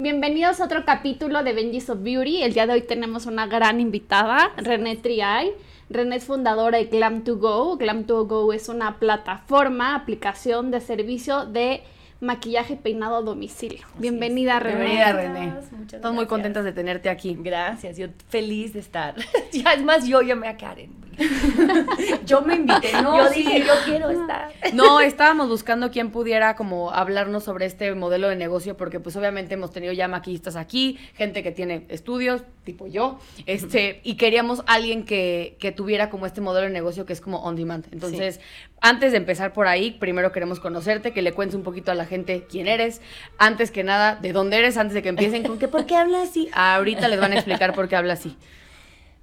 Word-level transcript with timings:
Bienvenidos 0.00 0.62
a 0.62 0.64
otro 0.64 0.86
capítulo 0.86 1.42
de 1.42 1.52
Benji's 1.52 1.90
of 1.90 2.02
Beauty. 2.02 2.42
El 2.42 2.54
día 2.54 2.66
de 2.66 2.72
hoy 2.72 2.80
tenemos 2.80 3.26
una 3.26 3.46
gran 3.46 3.80
invitada, 3.80 4.50
René 4.56 4.96
Triay. 4.96 5.52
René 5.90 6.16
es 6.16 6.24
fundadora 6.24 6.78
de 6.78 6.90
Glam2Go. 6.90 7.78
Glam2Go 7.78 8.54
es 8.54 8.70
una 8.70 8.98
plataforma, 8.98 9.94
aplicación 9.94 10.70
de 10.70 10.80
servicio 10.80 11.44
de 11.44 11.82
maquillaje 12.20 12.74
y 12.74 12.76
peinado 12.76 13.16
a 13.16 13.20
domicilio. 13.20 13.86
Bienvenida, 13.98 14.58
René. 14.58 14.86
Bienvenida, 14.86 15.12
René. 15.12 15.52
Estamos 15.92 16.14
muy 16.14 16.26
contentas 16.26 16.64
de 16.64 16.72
tenerte 16.72 17.10
aquí. 17.10 17.36
Gracias, 17.38 17.98
yo 17.98 18.06
feliz 18.30 18.72
de 18.72 18.80
estar. 18.80 19.16
ya 19.52 19.74
es 19.74 19.84
más, 19.84 20.08
yo 20.08 20.22
llamé 20.22 20.48
a 20.48 20.56
Karen. 20.56 20.94
yo 22.26 22.42
me 22.42 22.54
invité, 22.54 22.92
no, 23.02 23.16
yo 23.16 23.30
dije, 23.30 23.60
yo 23.60 23.74
quiero 23.84 24.10
estar. 24.10 24.50
No, 24.72 25.00
estábamos 25.00 25.48
buscando 25.48 25.90
quién 25.90 26.10
pudiera 26.10 26.54
como 26.54 26.92
hablarnos 26.92 27.44
sobre 27.44 27.66
este 27.66 27.94
modelo 27.94 28.28
de 28.28 28.36
negocio, 28.36 28.76
porque 28.76 29.00
pues 29.00 29.16
obviamente 29.16 29.54
hemos 29.54 29.72
tenido 29.72 29.92
ya 29.92 30.06
maquillistas 30.06 30.56
aquí, 30.56 30.98
gente 31.14 31.42
que 31.42 31.50
tiene 31.50 31.86
estudios, 31.88 32.42
tipo 32.64 32.86
yo, 32.86 33.18
este, 33.46 34.00
y 34.04 34.14
queríamos 34.14 34.62
alguien 34.66 35.04
que, 35.04 35.56
que 35.58 35.72
tuviera 35.72 36.08
como 36.08 36.26
este 36.26 36.40
modelo 36.40 36.66
de 36.66 36.72
negocio 36.72 37.04
que 37.04 37.12
es 37.12 37.20
como 37.20 37.42
on 37.42 37.56
demand. 37.56 37.86
Entonces, 37.90 38.40
antes 38.80 39.12
de 39.12 39.18
empezar 39.18 39.52
por 39.52 39.66
ahí, 39.66 39.90
primero 39.90 40.32
queremos 40.32 40.60
conocerte, 40.60 41.12
que 41.12 41.22
le 41.22 41.32
cuentes 41.32 41.54
un 41.54 41.62
poquito 41.62 41.90
a 41.90 41.94
la 41.94 42.06
gente 42.06 42.46
quién 42.48 42.66
eres, 42.66 43.00
antes 43.38 43.70
que 43.70 43.84
nada, 43.84 44.16
de 44.16 44.32
dónde 44.32 44.58
eres, 44.58 44.76
antes 44.76 44.94
de 44.94 45.02
que 45.02 45.10
empiecen 45.10 45.42
con 45.42 45.58
que, 45.58 45.68
¿por 45.68 45.86
qué 45.86 45.96
hablas 45.96 46.30
así? 46.30 46.48
Ahorita 46.52 47.08
les 47.08 47.20
van 47.20 47.32
a 47.32 47.36
explicar 47.36 47.74
por 47.74 47.88
qué 47.88 47.96
habla 47.96 48.14
así. 48.14 48.36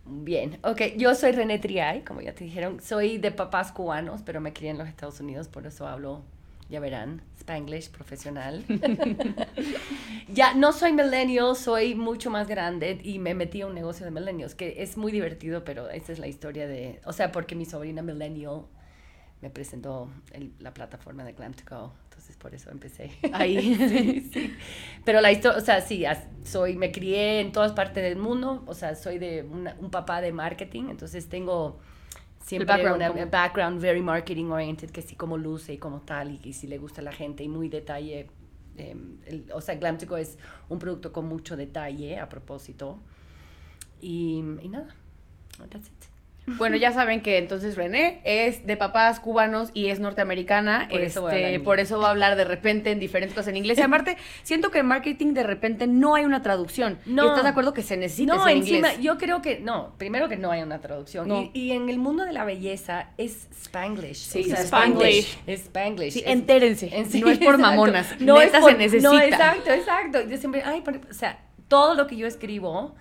Bien, 0.10 0.58
ok, 0.64 0.82
yo 0.96 1.14
soy 1.16 1.34
René 1.34 1.60
Triay, 1.60 2.04
como 2.04 2.22
ya 2.22 2.34
te 2.34 2.46
dijeron, 2.46 2.80
soy 2.82 3.18
de 3.18 3.32
papás 3.32 3.74
cubanos, 3.74 4.22
pero 4.24 4.40
me 4.40 4.54
crié 4.54 4.72
en 4.72 4.78
los 4.78 4.88
Estados 4.88 5.20
Unidos, 5.20 5.50
por 5.50 5.68
eso 5.68 5.86
hablo, 5.86 6.24
ya 6.70 6.80
verán, 6.80 7.22
spanglish 7.38 7.92
profesional. 7.92 8.64
ya 10.34 10.54
no 10.54 10.72
soy 10.72 10.94
millennial, 10.94 11.58
soy 11.58 11.94
mucho 11.94 12.30
más 12.30 12.48
grande 12.48 13.02
y 13.04 13.20
me 13.20 13.34
metí 13.34 13.62
a 13.62 13.68
un 13.68 13.76
negocio 13.76 14.06
de 14.06 14.12
millennials, 14.12 14.56
que 14.56 14.82
es 14.82 14.96
muy 14.96 15.12
divertido, 15.12 15.66
pero 15.66 15.90
esa 15.90 16.14
es 16.14 16.20
la 16.20 16.28
historia 16.28 16.68
de, 16.68 17.02
o 17.06 17.12
sea, 17.12 17.34
porque 17.34 17.56
mi 17.56 17.66
sobrina 17.66 18.02
millennial 18.02 18.62
me 19.42 19.50
presentó 19.50 20.10
la 20.60 20.74
plataforma 20.74 21.24
de 21.24 21.36
Glam2Go 21.36 21.92
entonces 22.18 22.36
por 22.38 22.56
eso 22.56 22.72
empecé 22.72 23.12
ahí. 23.32 23.76
sí, 23.76 24.30
sí. 24.34 24.54
Pero 25.06 25.22
la 25.22 25.32
historia, 25.32 25.60
o 25.60 25.62
sea, 25.62 25.82
sí, 25.82 26.04
soy, 26.44 26.76
me 26.76 26.92
crié 26.92 27.42
en 27.42 27.52
todas 27.52 27.74
partes 27.74 28.04
del 28.04 28.18
mundo, 28.18 28.64
o 28.66 28.74
sea, 28.74 28.96
soy 28.96 29.20
de 29.20 29.44
un 29.44 29.92
papá 29.92 30.20
de 30.20 30.32
marketing, 30.32 30.86
entonces 30.90 31.30
tengo 31.30 31.80
siempre 32.44 32.92
un 32.92 33.30
background 33.30 33.80
very 33.80 34.02
marketing 34.02 34.46
oriented, 34.46 34.90
que 34.90 35.04
sí 35.04 35.16
como 35.16 35.38
luce 35.38 35.74
y 35.74 35.78
como 35.78 36.02
tal, 36.02 36.40
y, 36.44 36.54
si 36.54 36.66
le 36.66 36.80
gusta 36.80 37.02
a 37.02 37.04
la 37.04 37.12
gente 37.12 37.44
y 37.44 37.50
muy 37.50 37.70
detalle. 37.70 38.32
Em, 38.78 39.20
o 39.54 39.62
sea, 39.62 39.76
Glamtico 39.76 40.18
es 40.18 40.40
un 40.70 40.80
producto 40.80 41.12
con 41.12 41.28
mucho 41.28 41.56
detalle 41.56 42.20
a 42.20 42.28
propósito. 42.28 43.00
Y, 44.02 44.44
y 44.62 44.70
nada, 44.70 44.88
that's 45.70 45.88
it. 45.88 46.07
Bueno, 46.56 46.78
ya 46.78 46.94
saben 46.94 47.22
que 47.22 47.38
entonces 47.38 47.76
René 47.76 48.22
es 48.24 48.66
de 48.66 48.78
papás 48.78 49.20
cubanos 49.20 49.70
y 49.74 49.88
es 49.88 50.00
norteamericana. 50.00 50.88
Por, 50.90 51.02
eso, 51.02 51.30
este, 51.30 51.60
por 51.60 51.82
eso 51.82 52.00
va 52.00 52.08
a 52.08 52.12
hablar 52.12 52.38
de 52.38 52.46
repente 52.46 52.92
en 52.92 53.00
diferentes 53.00 53.36
cosas 53.36 53.50
en 53.50 53.58
inglés. 53.58 53.78
Y 53.78 53.82
aparte, 53.82 54.16
siento 54.44 54.72
que 54.72 54.80
en 54.80 54.86
marketing 54.86 55.34
de 55.34 55.44
repente 55.44 55.88
no 55.88 56.16
hay 56.16 56.24
una 56.24 56.42
traducción. 56.42 57.00
No. 57.06 57.28
¿Estás 57.28 57.44
de 57.44 57.50
acuerdo 57.50 57.74
que 57.74 57.84
se 57.84 57.98
necesita 57.98 58.36
no, 58.36 58.48
encima, 58.48 58.96
Yo 58.96 59.18
creo 59.18 59.42
que 59.42 59.60
no. 59.60 59.94
Primero 59.98 60.30
que 60.30 60.38
no 60.38 60.50
hay 60.50 60.62
una 60.62 60.80
traducción. 60.80 61.52
Y, 61.54 61.72
en 61.72 61.90
el 61.90 62.00
mundo 62.00 62.24
de 62.24 62.32
la 62.32 62.46
belleza 62.46 63.10
es 63.18 63.50
Spanglish. 63.52 64.16
Sí, 64.16 64.50
Spanglish. 64.50 65.38
Es 65.46 65.66
Spanglish. 65.66 66.14
Sí, 66.14 66.24
entérense. 66.26 66.90
no 67.20 67.30
es 67.30 67.40
por 67.40 67.58
mamonas. 67.58 68.16
No 68.22 68.40
es 68.40 68.52
se 68.52 68.74
necesita. 68.74 69.12
No, 69.12 69.20
exacto, 69.20 69.72
exacto. 69.72 70.22
Yo 70.22 70.38
siempre, 70.38 70.64
ay, 70.64 70.82
o 71.10 71.14
sea, 71.14 71.40
todo 71.68 71.94
lo 71.96 72.08
que 72.08 72.16
yo 72.16 72.26
escribo 72.26 72.96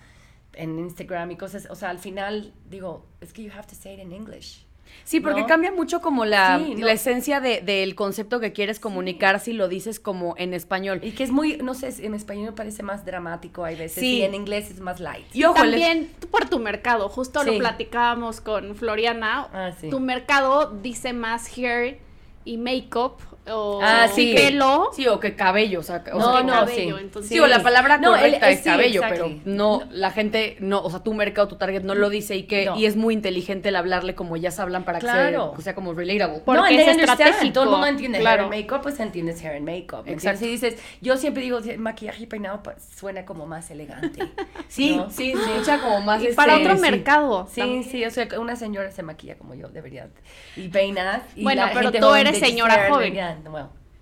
en 0.57 0.79
Instagram 0.79 1.31
y 1.31 1.37
cosas, 1.37 1.69
o 1.71 1.75
sea, 1.75 1.91
al 1.91 1.99
final 1.99 2.53
digo, 2.69 3.07
es 3.21 3.33
que 3.33 3.43
you 3.43 3.51
have 3.53 3.67
to 3.67 3.75
say 3.75 3.95
it 3.95 4.01
in 4.01 4.13
English. 4.13 4.67
Sí, 5.05 5.21
porque 5.21 5.45
cambia 5.47 5.73
mucho 5.73 6.01
como 6.01 6.25
la, 6.25 6.59
la 6.59 6.93
esencia 6.93 7.41
de, 7.41 7.61
del 7.61 7.95
concepto 7.95 8.41
que 8.41 8.53
quieres 8.53 8.81
comunicar 8.81 9.39
si 9.41 9.53
lo 9.53 9.69
dices 9.69 10.01
como 10.01 10.35
en 10.37 10.55
español. 10.55 11.01
Y 11.03 11.13
que 11.13 11.25
es 11.25 11.31
muy, 11.31 11.59
no 11.59 11.75
sé, 11.75 11.95
en 12.05 12.15
español 12.15 12.55
parece 12.55 12.83
más 12.83 13.05
dramático 13.05 13.65
hay 13.65 13.77
veces 13.77 14.01
sí. 14.01 14.19
y 14.19 14.23
en 14.23 14.35
inglés 14.35 14.71
es 14.71 14.81
más 14.81 15.01
light. 15.01 15.27
Y 15.33 15.43
también 15.43 16.11
por 16.31 16.49
tu 16.49 16.59
mercado, 16.59 17.09
justo 17.09 17.43
lo 17.45 17.57
platicábamos 17.59 18.41
con 18.41 18.75
Floriana, 18.75 19.49
ah, 19.53 19.73
tu 19.91 20.01
mercado 20.01 20.71
dice 20.83 21.13
más 21.13 21.57
hair 21.57 21.99
y 22.47 22.57
makeup 22.57 23.21
o 23.49 23.81
ah, 23.83 24.09
sí. 24.13 24.35
pelo. 24.35 24.91
Sí, 24.93 25.07
o 25.07 25.21
que 25.21 25.37
cabello, 25.37 25.81
o 25.81 25.83
sea, 25.83 26.03
o 26.13 26.19
no, 26.19 26.43
no, 26.43 26.53
cabello, 26.53 26.97
sí. 26.97 27.03
Entonces, 27.05 27.29
sí, 27.29 27.39
o 27.39 27.47
la 27.47 27.63
palabra 27.63 27.99
no, 27.99 28.11
correcta 28.11 28.51
es 28.51 28.63
cabello, 28.63 29.03
pero 29.09 29.31
no, 29.45 29.83
la 29.91 30.11
gente, 30.11 30.57
no, 30.61 30.83
o 30.83 30.91
sea, 30.91 31.01
tu 31.01 31.15
mercado, 31.15 31.47
tu 31.49 31.57
target 31.57 31.83
no 31.83 31.95
lo 31.95 32.11
dice 32.11 32.37
y 32.37 32.45
que, 32.45 32.71
y 32.77 32.87
es 32.87 32.97
muy 32.97 33.15
inteligente 33.15 33.69
el 33.69 33.77
hablarle 33.77 34.15
como 34.15 34.37
ellas 34.37 34.59
hablan 34.59 34.85
para 34.85 34.99
que 34.99 35.07
sea, 35.07 35.53
sea, 35.61 35.75
como 35.75 35.93
relatable. 35.93 36.41
Porque 36.45 36.61
no, 36.61 36.67
es 36.67 36.89
estratégico. 36.89 37.53
Todo 37.53 37.65
el 37.65 37.71
mundo 37.71 37.87
entiende 37.87 38.19
claro. 38.19 38.45
hair 38.45 38.53
and 38.53 38.63
makeup, 38.63 38.83
pues 38.83 38.99
entiendes 39.01 39.43
hair 39.43 39.57
and 39.57 39.67
makeup. 39.67 40.07
Exacto. 40.07 40.41
Si 40.41 40.49
dices, 40.49 40.77
yo 41.01 41.17
siempre 41.17 41.43
digo, 41.43 41.61
maquillaje 41.79 42.25
y 42.25 42.27
peinado 42.27 42.63
pues, 42.63 42.77
suena 42.97 43.25
como 43.25 43.47
más 43.47 43.71
elegante. 43.71 44.23
sí, 44.69 45.01
sí, 45.11 45.33
sí, 45.33 45.51
echa 45.61 45.81
como 45.81 46.01
más 46.01 46.23
y 46.23 46.29
para 46.29 46.57
este, 46.57 46.69
otro 46.69 46.81
mercado. 46.81 47.49
Sí, 47.51 47.85
sí, 47.85 48.05
o 48.05 48.11
sea, 48.11 48.29
una 48.39 48.57
señora 48.57 48.91
se 48.91 49.03
maquilla 49.03 49.37
como 49.39 49.55
yo 49.55 49.69
debería 49.69 50.09
y 50.57 50.69
peina. 50.69 51.23
Y 51.37 51.45
bueno, 51.45 51.65
pero 51.73 51.93
tú 51.93 52.15
eres 52.15 52.36
señora 52.39 52.89
joven. 52.91 53.15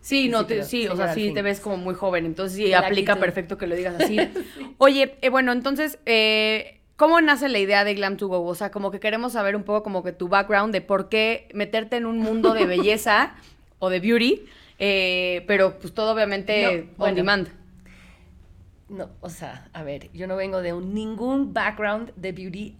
Sí, 0.00 0.28
no, 0.28 0.46
sí, 0.64 0.86
o 0.86 0.96
sea, 0.96 1.14
sí 1.14 1.32
te 1.32 1.40
ves 1.40 1.60
como 1.60 1.78
muy 1.78 1.94
joven, 1.94 2.26
entonces 2.26 2.58
sí, 2.58 2.74
aplica 2.74 3.16
perfecto 3.16 3.56
que 3.56 3.66
lo 3.66 3.74
digas 3.74 3.94
así. 3.98 4.18
Oye, 4.78 5.16
eh, 5.22 5.30
bueno, 5.30 5.50
entonces, 5.52 5.98
eh, 6.04 6.82
¿cómo 6.96 7.22
nace 7.22 7.48
la 7.48 7.58
idea 7.58 7.84
de 7.84 7.94
Glam 7.94 8.18
to 8.18 8.28
Go? 8.28 8.44
O 8.44 8.54
sea, 8.54 8.70
como 8.70 8.90
que 8.90 9.00
queremos 9.00 9.32
saber 9.32 9.56
un 9.56 9.62
poco 9.62 9.82
como 9.82 10.02
que 10.02 10.12
tu 10.12 10.28
background 10.28 10.74
de 10.74 10.82
por 10.82 11.08
qué 11.08 11.48
meterte 11.54 11.96
en 11.96 12.04
un 12.04 12.18
mundo 12.18 12.52
de 12.52 12.66
belleza 12.66 13.34
o 13.78 13.88
de 13.88 14.00
beauty, 14.00 14.44
eh, 14.78 15.42
pero 15.46 15.78
pues 15.78 15.94
todo 15.94 16.12
obviamente 16.12 16.90
on 16.98 17.14
demand. 17.14 17.48
No, 18.90 19.08
o 19.22 19.30
sea, 19.30 19.70
a 19.72 19.82
ver, 19.84 20.10
yo 20.12 20.26
no 20.26 20.36
vengo 20.36 20.60
de 20.60 20.72
ningún 20.72 21.54
background 21.54 22.12
de 22.16 22.32
beauty 22.32 22.76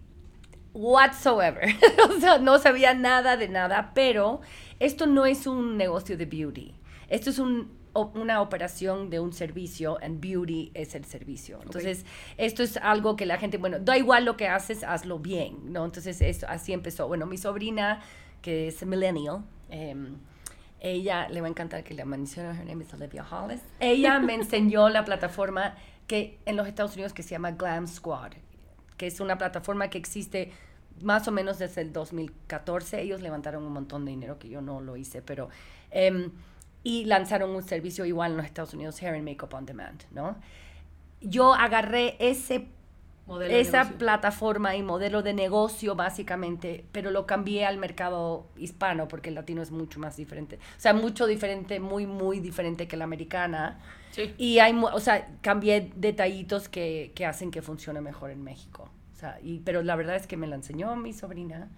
whatsoever. 0.74 1.74
o 2.10 2.20
sea, 2.20 2.36
no 2.36 2.58
sabía 2.58 2.92
nada 2.92 3.38
de 3.38 3.48
nada, 3.48 3.92
pero 3.94 4.42
esto 4.84 5.06
no 5.06 5.26
es 5.26 5.46
un 5.46 5.76
negocio 5.76 6.16
de 6.16 6.26
beauty. 6.26 6.74
Esto 7.08 7.30
es 7.30 7.38
una 7.38 8.40
operación 8.40 9.10
de 9.10 9.20
un 9.20 9.32
servicio 9.32 9.98
and 10.02 10.20
beauty 10.20 10.70
es 10.74 10.94
el 10.94 11.04
servicio. 11.04 11.60
Entonces, 11.62 12.04
esto 12.36 12.62
es 12.62 12.76
algo 12.76 13.16
que 13.16 13.26
la 13.26 13.38
gente, 13.38 13.58
bueno, 13.58 13.78
da 13.78 13.96
igual 13.96 14.24
lo 14.24 14.36
que 14.36 14.48
haces, 14.48 14.82
hazlo 14.82 15.18
bien, 15.18 15.72
¿no? 15.72 15.84
Entonces, 15.84 16.20
esto, 16.20 16.46
así 16.48 16.72
empezó. 16.72 17.08
Bueno, 17.08 17.26
mi 17.26 17.36
sobrina, 17.36 18.00
que 18.42 18.68
es 18.68 18.84
millennial, 18.84 19.44
em, 19.70 20.16
ella 20.80 21.28
le 21.28 21.40
va 21.40 21.46
a 21.46 21.50
encantar 21.50 21.82
que 21.82 21.94
la 21.94 22.04
mencione, 22.04 22.50
her 22.50 22.64
name 22.66 22.84
is 22.84 22.92
Olivia 22.92 23.24
Hollis. 23.24 23.62
Ella 23.80 24.18
me 24.18 24.34
enseñó 24.40 24.88
la 24.90 25.04
plataforma 25.04 25.76
que 26.06 26.38
en 26.44 26.56
los 26.56 26.68
Estados 26.68 26.94
Unidos 26.94 27.14
que 27.14 27.22
se 27.22 27.30
llama 27.30 27.52
Glam 27.52 27.86
Squad, 27.86 28.32
que 28.98 29.06
es 29.06 29.20
una 29.20 29.38
plataforma 29.38 29.88
que 29.88 29.98
existe 29.98 30.52
más 31.02 31.26
o 31.28 31.32
menos 31.32 31.58
desde 31.58 31.80
el 31.80 31.92
2014. 31.92 33.00
Ellos 33.00 33.20
levantaron 33.20 33.64
un 33.64 33.72
montón 33.72 34.04
de 34.04 34.12
dinero 34.12 34.38
que 34.38 34.48
yo 34.48 34.60
no 34.60 34.80
lo 34.80 34.96
hice, 34.96 35.22
pero... 35.22 35.48
Em, 35.90 36.30
y 36.84 37.06
lanzaron 37.06 37.50
un 37.50 37.62
servicio 37.62 38.04
igual 38.04 38.32
en 38.32 38.36
los 38.36 38.46
Estados 38.46 38.74
Unidos, 38.74 39.02
Hair 39.02 39.14
and 39.14 39.24
Makeup 39.24 39.54
on 39.54 39.64
Demand, 39.64 40.02
¿no? 40.10 40.36
Yo 41.22 41.54
agarré 41.54 42.16
ese 42.18 42.66
modelo 43.26 43.54
esa 43.54 43.88
plataforma 43.92 44.76
y 44.76 44.82
modelo 44.82 45.22
de 45.22 45.32
negocio 45.32 45.94
básicamente, 45.94 46.84
pero 46.92 47.10
lo 47.10 47.26
cambié 47.26 47.64
al 47.64 47.78
mercado 47.78 48.46
hispano 48.58 49.08
porque 49.08 49.30
el 49.30 49.34
latino 49.34 49.62
es 49.62 49.70
mucho 49.70 49.98
más 49.98 50.16
diferente. 50.18 50.56
O 50.56 50.80
sea, 50.80 50.92
mucho 50.92 51.26
diferente, 51.26 51.80
muy, 51.80 52.06
muy 52.06 52.40
diferente 52.40 52.86
que 52.86 52.98
la 52.98 53.04
americana. 53.04 53.80
Sí. 54.10 54.34
Y 54.36 54.58
hay, 54.58 54.78
o 54.78 55.00
sea, 55.00 55.26
cambié 55.40 55.90
detallitos 55.96 56.68
que, 56.68 57.12
que 57.14 57.24
hacen 57.24 57.50
que 57.50 57.62
funcione 57.62 58.02
mejor 58.02 58.30
en 58.30 58.44
México. 58.44 58.90
O 59.14 59.16
sea, 59.16 59.38
y, 59.42 59.60
pero 59.60 59.82
la 59.82 59.96
verdad 59.96 60.16
es 60.16 60.26
que 60.26 60.36
me 60.36 60.46
la 60.46 60.56
enseñó 60.56 60.94
mi 60.96 61.12
sobrina. 61.12 61.68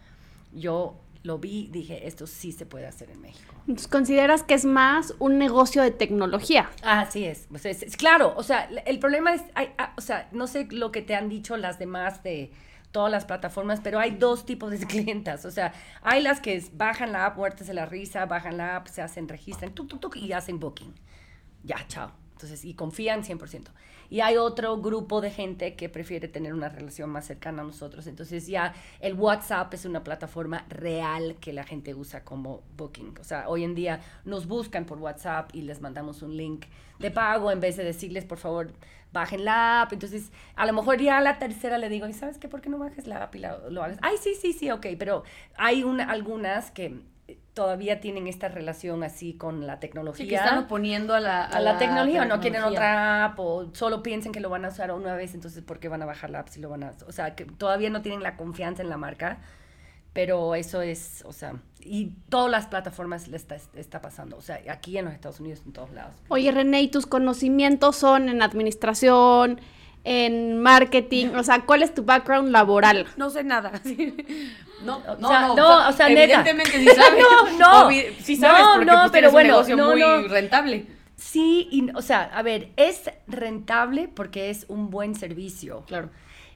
Yo 0.52 0.96
lo 1.22 1.38
vi, 1.38 1.68
dije, 1.72 2.06
esto 2.06 2.26
sí 2.26 2.52
se 2.52 2.66
puede 2.66 2.86
hacer 2.86 3.10
en 3.10 3.20
México. 3.20 3.54
Entonces, 3.62 3.88
¿consideras 3.88 4.42
que 4.42 4.54
es 4.54 4.64
más 4.64 5.14
un 5.18 5.38
negocio 5.38 5.82
de 5.82 5.90
tecnología? 5.90 6.70
Así 6.82 7.24
es. 7.24 7.46
Pues 7.50 7.66
es, 7.66 7.82
es- 7.82 7.96
claro, 7.96 8.32
o 8.36 8.42
sea, 8.42 8.64
el 8.86 8.98
problema 9.00 9.34
es, 9.34 9.42
hay- 9.54 9.70
ah, 9.78 9.92
o 9.96 10.00
sea, 10.00 10.28
no 10.32 10.46
sé 10.46 10.66
lo 10.70 10.92
que 10.92 11.02
te 11.02 11.14
han 11.14 11.28
dicho 11.28 11.56
las 11.56 11.78
demás 11.78 12.22
de 12.22 12.52
todas 12.92 13.10
las 13.10 13.24
plataformas, 13.26 13.80
pero 13.82 13.98
hay 13.98 14.12
dos 14.12 14.46
tipos 14.46 14.70
de 14.70 14.78
clientas. 14.86 15.44
O 15.44 15.50
sea, 15.50 15.72
hay 16.02 16.22
las 16.22 16.40
que 16.40 16.64
bajan 16.72 17.12
la 17.12 17.26
app, 17.26 17.36
muertes 17.36 17.66
de 17.66 17.74
la 17.74 17.86
risa, 17.86 18.24
bajan 18.26 18.56
la 18.56 18.76
app, 18.76 18.86
se 18.86 19.02
hacen, 19.02 19.28
registran, 19.28 19.72
y 20.14 20.32
hacen 20.32 20.58
booking. 20.60 20.94
Ya, 21.64 21.84
chao. 21.88 22.12
Entonces, 22.36 22.66
y 22.66 22.74
confían 22.74 23.24
100%. 23.24 23.68
Y 24.10 24.20
hay 24.20 24.36
otro 24.36 24.76
grupo 24.76 25.22
de 25.22 25.30
gente 25.30 25.74
que 25.74 25.88
prefiere 25.88 26.28
tener 26.28 26.52
una 26.52 26.68
relación 26.68 27.08
más 27.08 27.24
cercana 27.24 27.62
a 27.62 27.64
nosotros. 27.64 28.06
Entonces, 28.06 28.46
ya 28.46 28.74
el 29.00 29.14
WhatsApp 29.14 29.72
es 29.72 29.86
una 29.86 30.04
plataforma 30.04 30.66
real 30.68 31.36
que 31.40 31.54
la 31.54 31.64
gente 31.64 31.94
usa 31.94 32.24
como 32.24 32.62
booking. 32.76 33.14
O 33.18 33.24
sea, 33.24 33.48
hoy 33.48 33.64
en 33.64 33.74
día 33.74 34.00
nos 34.26 34.46
buscan 34.46 34.84
por 34.84 34.98
WhatsApp 34.98 35.48
y 35.54 35.62
les 35.62 35.80
mandamos 35.80 36.20
un 36.20 36.36
link 36.36 36.66
de 36.98 37.10
pago 37.10 37.50
en 37.50 37.60
vez 37.60 37.78
de 37.78 37.84
decirles, 37.84 38.26
por 38.26 38.36
favor, 38.36 38.70
bajen 39.14 39.46
la 39.46 39.80
app. 39.80 39.94
Entonces, 39.94 40.30
a 40.56 40.66
lo 40.66 40.74
mejor 40.74 41.00
ya 41.00 41.16
a 41.16 41.22
la 41.22 41.38
tercera 41.38 41.78
le 41.78 41.88
digo, 41.88 42.06
¿y 42.06 42.12
sabes 42.12 42.36
qué? 42.36 42.48
¿Por 42.48 42.60
qué 42.60 42.68
no 42.68 42.78
bajes 42.78 43.06
la 43.06 43.22
app 43.22 43.34
y 43.34 43.38
lo 43.38 43.82
hagas? 43.82 43.98
Ay, 44.02 44.18
sí, 44.20 44.34
sí, 44.34 44.52
sí, 44.52 44.70
ok. 44.70 44.88
Pero 44.98 45.24
hay 45.56 45.84
una, 45.84 46.10
algunas 46.10 46.70
que 46.70 47.00
todavía 47.56 48.00
tienen 48.03 48.26
esta 48.26 48.49
relación 48.49 49.03
así 49.03 49.32
con 49.32 49.67
la 49.67 49.81
tecnología 49.81 50.25
Sí, 50.25 50.29
que 50.29 50.35
están 50.35 50.58
oponiendo 50.58 51.14
a 51.14 51.20
la, 51.20 51.43
a 51.43 51.58
la, 51.58 51.79
tecnología, 51.79 52.26
no 52.26 52.38
quieren 52.38 52.61
tecnología. 52.61 52.79
otra 52.79 53.25
app 53.25 53.41
o 53.41 53.70
solo 53.73 54.03
piensen 54.03 54.31
que 54.31 54.41
lo 54.41 54.50
van 54.50 54.67
a 54.67 54.69
usar 54.69 54.93
una 54.93 55.14
vez, 55.14 55.32
entonces 55.32 55.64
¿por 55.64 55.79
qué 55.79 55.88
van 55.88 56.03
a 56.03 56.05
bajar 56.05 56.29
la 56.29 56.41
app 56.41 56.49
si 56.49 56.61
lo 56.61 56.69
van 56.69 56.82
a, 56.82 56.93
o 57.08 57.12
sea, 57.12 57.35
que 57.35 57.47
todavía 57.47 57.88
no 57.88 58.03
tienen 58.03 58.23
la 58.23 58.37
confianza 58.37 58.82
en 58.82 58.91
la 58.91 58.99
marca, 58.99 59.38
pero 60.12 60.55
eso 60.55 60.82
es, 60.82 61.25
o 61.25 61.32
sea, 61.32 61.55
y 61.81 62.12
todas 62.29 62.50
las 62.50 62.67
plataformas 62.67 63.26
le 63.26 63.38
está, 63.38 63.56
está 63.75 64.03
pasando, 64.03 64.37
o 64.37 64.43
sea, 64.43 64.61
aquí 64.70 64.99
en 64.99 65.06
los 65.06 65.14
Estados 65.14 65.41
Unidos 65.41 65.62
en 65.64 65.73
todos 65.73 65.91
lados. 65.93 66.14
Oye, 66.29 66.53
René, 66.53 66.82
¿y 66.82 66.88
tus 66.88 67.06
conocimientos 67.06 67.97
son 67.97 68.29
en 68.29 68.43
administración, 68.43 69.62
en 70.06 70.61
marketing? 70.61 71.29
O 71.37 71.43
sea, 71.43 71.64
¿cuál 71.67 71.82
es 71.82 71.93
tu 71.94 72.05
background 72.05 72.50
laboral? 72.50 73.06
No 73.17 73.31
sé 73.31 73.44
nada. 73.44 73.73
sí. 73.85 74.17
No, 74.79 74.99
O 75.06 75.17
no, 75.17 75.29
sea, 75.29 75.41
no, 75.41 75.56
no, 75.56 75.88
o 75.88 75.93
sea, 75.93 76.08
neta. 76.08 76.23
evidentemente 76.25 76.79
sí 76.79 76.93
sabes. 76.93 77.25
No, 77.58 77.58
no. 77.58 77.91
Sí 78.23 78.37
sabes 78.37 78.67
No, 78.67 78.73
porque 78.75 78.85
no, 78.85 79.00
pues, 79.00 79.11
pero 79.11 79.31
tienes 79.31 79.32
bueno, 79.32 79.49
un 79.61 79.67
negocio 79.67 79.76
no, 79.76 79.87
muy 79.87 80.00
no. 80.00 80.29
rentable. 80.29 80.87
Sí, 81.17 81.69
y, 81.70 81.91
o 81.94 82.03
sea, 82.03 82.25
a 82.25 82.43
ver, 82.43 82.73
es 82.76 83.11
rentable 83.26 84.08
porque 84.08 84.50
es 84.50 84.67
un 84.69 84.91
buen 84.91 85.14
servicio. 85.14 85.85
Claro. 85.87 86.11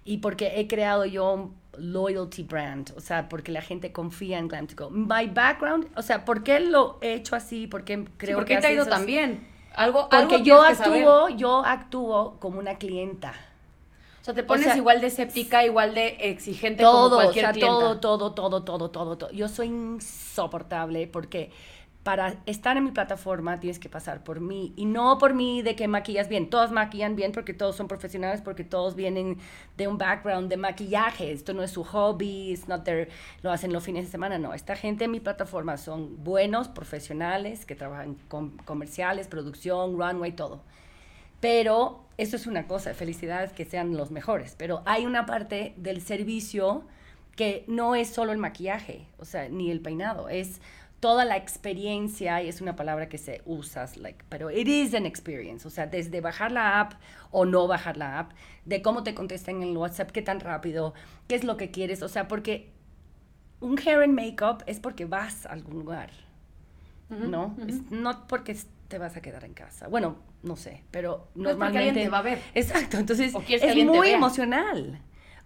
Y 0.05 0.19
porque 0.19 0.61
he 0.61 0.67
creado 0.69 1.05
yo 1.07 1.33
un 1.35 1.61
loyalty 1.79 2.43
brand, 2.43 2.93
o 2.97 3.01
sea, 3.01 3.29
porque 3.29 3.53
la 3.53 3.63
gente 3.63 3.93
confía 3.93 4.39
en 4.39 4.49
Glam 4.49 4.67
to 4.67 4.75
Go. 4.85 4.91
My 4.91 5.27
background, 5.29 5.89
o 5.97 6.03
sea, 6.03 6.25
¿por 6.25 6.43
qué 6.43 6.61
lo 6.61 6.99
he 7.03 7.15
hecho 7.15 7.37
así? 7.37 7.67
¿Por 7.67 7.85
qué 7.85 8.07
creo 8.19 8.37
¿Por 8.39 8.45
que 8.45 8.57
qué 8.57 8.59
te 8.59 8.67
ha 8.69 8.73
ido 8.73 8.87
tan 8.87 9.05
así? 9.05 9.07
bien? 9.07 9.50
Algo, 9.75 10.09
Porque 10.09 10.37
algo 10.37 10.45
yo 10.45 10.63
que 10.63 10.69
actúo, 10.69 11.29
yo 11.31 11.65
actúo 11.65 12.37
como 12.41 12.59
una 12.59 12.77
clienta. 12.77 13.35
O 14.21 14.25
sea, 14.25 14.35
te 14.35 14.43
pones 14.43 14.65
sea, 14.67 14.77
igual 14.77 15.01
de 15.01 15.07
escéptica, 15.07 15.65
igual 15.65 15.95
de 15.95 16.17
exigente 16.21 16.83
Todo, 16.83 17.05
como 17.05 17.17
o 17.17 17.19
cualquier 17.23 17.45
sea, 17.47 17.53
clienta. 17.53 17.73
todo, 17.73 18.01
todo, 18.01 18.33
todo, 18.33 18.63
todo, 18.65 18.91
todo, 18.91 19.17
todo. 19.17 19.31
Yo 19.33 19.49
soy 19.49 19.69
insoportable 19.69 21.07
porque 21.07 21.51
para 22.03 22.37
estar 22.47 22.79
en 22.79 22.85
mi 22.85 22.93
plataforma 22.93 23.61
tienes 23.61 23.79
que 23.79 23.91
pasar 23.91 24.25
por 24.25 24.41
mí 24.41 24.73
y 24.75 24.87
no 24.87 25.19
por 25.19 25.35
mí 25.35 25.61
de 25.61 25.77
que 25.77 25.87
maquillas 25.87 26.29
bien. 26.31 26.49
Todos 26.49 26.71
maquillan 26.71 27.15
bien 27.15 27.33
porque 27.33 27.53
todos 27.53 27.77
son 27.77 27.89
profesionales, 27.89 28.41
porque 28.41 28.65
todos 28.65 28.95
vienen 28.95 29.37
de 29.77 29.87
un 29.87 29.99
background 29.99 30.49
de 30.49 30.57
maquillaje. 30.57 31.31
Esto 31.31 31.53
no 31.53 31.63
es 31.63 31.71
su 31.73 31.85
hobby, 31.85 32.53
it's 32.53 32.69
not 32.69 32.85
their- 32.85 33.09
lo 33.43 33.51
hacen 33.53 33.73
los 33.73 33.85
fines 33.85 34.07
de 34.07 34.11
semana. 34.11 34.39
No, 34.39 34.55
esta 34.55 34.77
gente 34.77 35.05
en 35.05 35.11
mi 35.11 35.21
plataforma 35.21 35.77
son 35.77 36.25
buenos 36.25 36.69
profesionales 36.69 37.67
que 37.67 37.75
trabajan 37.75 38.15
con 38.29 38.51
comerciales, 38.65 39.29
producción, 39.29 39.99
runway, 39.99 40.33
todo. 40.33 40.63
Pero 41.41 42.05
eso 42.17 42.37
es 42.37 42.47
una 42.47 42.67
cosa, 42.67 42.95
felicidades 42.95 43.53
que 43.53 43.65
sean 43.65 43.97
los 43.97 44.11
mejores. 44.11 44.55
Pero 44.59 44.83
hay 44.87 45.05
una 45.07 45.27
parte 45.27 45.75
del 45.77 46.01
servicio 46.01 46.83
que 47.37 47.65
no 47.69 47.95
es 47.95 48.09
solo 48.09 48.33
el 48.33 48.39
maquillaje, 48.39 49.07
o 49.19 49.25
sea, 49.25 49.49
ni 49.49 49.71
el 49.71 49.81
peinado, 49.81 50.29
es 50.29 50.61
toda 51.01 51.25
la 51.25 51.37
experiencia, 51.37 52.43
y 52.43 52.49
es 52.49 52.61
una 52.61 52.77
palabra 52.77 53.09
que 53.09 53.17
se 53.19 53.41
usa, 53.47 53.87
like, 53.97 54.23
pero 54.29 54.51
it 54.51 54.69
is 54.69 54.95
an 54.95 55.07
experience, 55.07 55.67
o 55.67 55.71
sea, 55.71 55.87
desde 55.87 56.21
bajar 56.21 56.53
la 56.53 56.79
app 56.81 56.93
o 57.31 57.47
no 57.47 57.67
bajar 57.67 57.97
la 57.97 58.19
app, 58.19 58.33
de 58.67 58.83
cómo 58.83 59.03
te 59.03 59.15
contestan 59.15 59.57
en 59.63 59.71
el 59.71 59.77
WhatsApp, 59.77 60.11
qué 60.11 60.21
tan 60.23 60.41
rápido, 60.41 60.93
qué 61.27 61.35
es 61.37 61.45
lo 61.45 61.57
que 61.57 61.71
quieres, 61.71 62.03
o 62.03 62.09
sea, 62.09 62.29
porque 62.29 62.71
un 63.61 63.79
hair 63.79 64.03
and 64.03 64.15
makeup 64.15 64.63
es 64.67 64.79
porque 64.79 65.07
vas 65.07 65.47
a 65.47 65.51
algún 65.51 65.75
lugar. 65.81 66.11
¿no? 67.09 67.57
Es 67.67 67.91
no 67.91 68.27
porque 68.29 68.53
es- 68.53 68.69
te 68.87 68.97
vas 68.99 69.17
a 69.17 69.21
quedar 69.21 69.45
en 69.45 69.53
casa. 69.53 69.89
Bueno, 69.89 70.17
no 70.45 70.57
sé, 70.57 70.85
pero 70.93 71.29
No 71.35 71.51
es 71.51 71.57
porque 71.57 71.73
normalmente... 71.73 72.03
te 72.05 72.09
va 72.09 72.19
a 72.19 72.23
ver. 72.23 72.41
Exacto, 72.55 72.99
entonces 72.99 73.33
es 73.49 73.85
muy 73.85 74.11
emocional. 74.11 75.01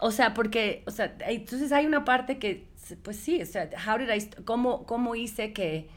O 0.06 0.10
sea, 0.10 0.34
porque, 0.34 0.82
o 0.86 0.90
sea, 0.90 1.16
entonces 1.20 1.72
hay 1.72 1.86
una 1.86 2.04
parte 2.04 2.38
que, 2.38 2.66
pues 3.02 3.16
sí, 3.16 3.40
o 3.40 3.46
sea, 3.46 3.70
how 3.88 3.96
did 3.96 4.10
I 4.10 4.42
¿cómo, 4.44 4.84
cómo 4.84 5.14
hice 5.14 5.54
que, 5.54 5.88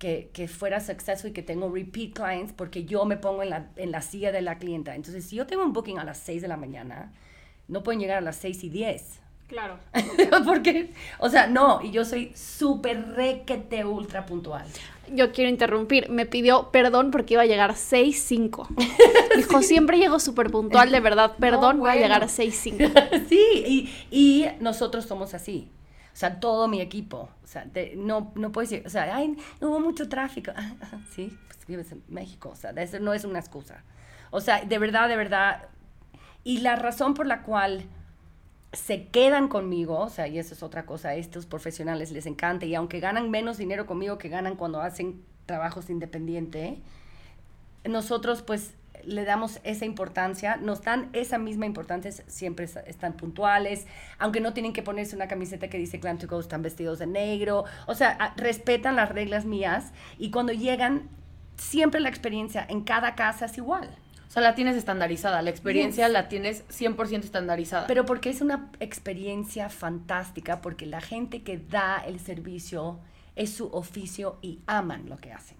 que, 0.00 0.28
que 0.32 0.48
fuera 0.48 0.80
successful 0.80 1.30
y 1.30 1.32
que 1.32 1.44
tengo 1.44 1.72
repeat 1.72 2.14
clients? 2.14 2.52
Porque 2.52 2.84
yo 2.84 3.04
me 3.04 3.16
pongo 3.16 3.44
en 3.44 3.50
la, 3.50 3.70
en 3.76 3.92
la 3.92 4.02
silla 4.02 4.32
de 4.32 4.42
la 4.42 4.58
clienta. 4.58 4.96
Entonces, 4.96 5.24
si 5.26 5.36
yo 5.36 5.46
tengo 5.46 5.62
un 5.62 5.72
booking 5.72 6.00
a 6.00 6.04
las 6.04 6.18
6 6.18 6.42
de 6.42 6.48
la 6.48 6.56
mañana, 6.56 7.12
no 7.68 7.84
pueden 7.84 8.00
llegar 8.00 8.18
a 8.18 8.22
las 8.22 8.34
6 8.38 8.64
y 8.64 8.70
10. 8.70 9.20
Claro. 9.46 9.78
Porque, 10.46 10.92
o 11.18 11.28
sea, 11.28 11.46
no, 11.46 11.80
y 11.82 11.90
yo 11.90 12.04
soy 12.04 12.32
súper 12.34 13.08
requete 13.14 13.84
ultra 13.84 14.24
puntual. 14.26 14.64
Yo 15.12 15.32
quiero 15.32 15.50
interrumpir. 15.50 16.08
Me 16.08 16.24
pidió 16.24 16.70
perdón 16.70 17.10
porque 17.10 17.34
iba 17.34 17.42
a 17.42 17.46
llegar 17.46 17.72
6.5. 17.74 18.66
Dijo, 19.36 19.60
siempre 19.60 19.98
llego 19.98 20.18
súper 20.18 20.50
puntual, 20.50 20.90
de 20.90 20.98
verdad. 21.00 21.32
Perdón, 21.38 21.78
voy 21.78 21.90
a 21.90 21.96
llegar 21.96 22.22
a 22.22 22.26
6.5. 22.28 23.28
sí, 23.28 23.38
y, 23.66 24.06
y 24.10 24.46
nosotros 24.60 25.04
somos 25.04 25.34
así. 25.34 25.70
O 26.12 26.16
sea, 26.16 26.40
todo 26.40 26.68
mi 26.68 26.80
equipo. 26.80 27.28
O 27.42 27.46
sea, 27.46 27.66
de- 27.66 27.94
no, 27.96 28.32
no 28.34 28.50
puedes 28.50 28.70
decir, 28.70 28.86
o 28.86 28.90
sea, 28.90 29.14
ay, 29.14 29.36
no 29.60 29.68
hubo 29.68 29.80
mucho 29.80 30.08
tráfico. 30.08 30.52
Sí, 31.14 31.36
pues 31.48 31.66
vives 31.66 31.92
en 31.92 32.02
México. 32.08 32.48
O 32.48 32.56
sea, 32.56 32.72
de 32.72 32.82
eso 32.84 32.98
no 32.98 33.12
es 33.12 33.24
una 33.24 33.40
excusa. 33.40 33.84
O 34.30 34.40
sea, 34.40 34.64
de 34.64 34.78
verdad, 34.78 35.08
de 35.10 35.16
verdad. 35.16 35.66
Y 36.44 36.58
la 36.60 36.76
razón 36.76 37.12
por 37.12 37.26
la 37.26 37.42
cual 37.42 37.84
se 38.74 39.06
quedan 39.08 39.48
conmigo, 39.48 39.98
o 40.00 40.08
sea, 40.08 40.28
y 40.28 40.38
eso 40.38 40.54
es 40.54 40.62
otra 40.62 40.84
cosa, 40.86 41.10
a 41.10 41.14
estos 41.14 41.46
profesionales 41.46 42.10
les 42.12 42.26
encanta, 42.26 42.66
y 42.66 42.74
aunque 42.74 43.00
ganan 43.00 43.30
menos 43.30 43.56
dinero 43.58 43.86
conmigo 43.86 44.18
que 44.18 44.28
ganan 44.28 44.56
cuando 44.56 44.80
hacen 44.80 45.22
trabajos 45.46 45.90
independientes, 45.90 46.78
nosotros 47.84 48.42
pues 48.42 48.74
le 49.04 49.24
damos 49.24 49.60
esa 49.64 49.84
importancia, 49.84 50.56
nos 50.56 50.82
dan 50.82 51.10
esa 51.12 51.36
misma 51.36 51.66
importancia, 51.66 52.10
siempre 52.26 52.64
es- 52.64 52.76
están 52.86 53.12
puntuales, 53.14 53.86
aunque 54.18 54.40
no 54.40 54.54
tienen 54.54 54.72
que 54.72 54.82
ponerse 54.82 55.14
una 55.14 55.28
camiseta 55.28 55.68
que 55.68 55.76
dice 55.76 55.98
Glam 55.98 56.16
to 56.18 56.26
Go, 56.26 56.40
están 56.40 56.62
vestidos 56.62 56.98
de 56.98 57.06
negro, 57.06 57.64
o 57.86 57.94
sea, 57.94 58.32
respetan 58.36 58.96
las 58.96 59.10
reglas 59.10 59.44
mías 59.44 59.92
y 60.18 60.30
cuando 60.30 60.52
llegan, 60.52 61.08
siempre 61.56 62.00
la 62.00 62.08
experiencia 62.08 62.64
en 62.68 62.82
cada 62.82 63.14
casa 63.14 63.44
es 63.46 63.58
igual. 63.58 63.90
O 64.34 64.38
sea, 64.40 64.42
la 64.42 64.56
tienes 64.56 64.74
estandarizada, 64.76 65.42
la 65.42 65.50
experiencia 65.50 66.06
Yes. 66.06 66.12
la 66.12 66.28
tienes 66.28 66.64
100% 66.68 67.22
estandarizada. 67.24 67.86
Pero 67.86 68.04
porque 68.04 68.30
es 68.30 68.40
una 68.40 68.68
experiencia 68.80 69.68
fantástica, 69.68 70.60
porque 70.60 70.86
la 70.86 71.00
gente 71.00 71.42
que 71.42 71.56
da 71.58 71.98
el 72.04 72.18
servicio 72.18 72.98
es 73.36 73.50
su 73.54 73.66
oficio 73.68 74.36
y 74.42 74.58
aman 74.66 75.08
lo 75.08 75.18
que 75.18 75.32
hacen. 75.32 75.56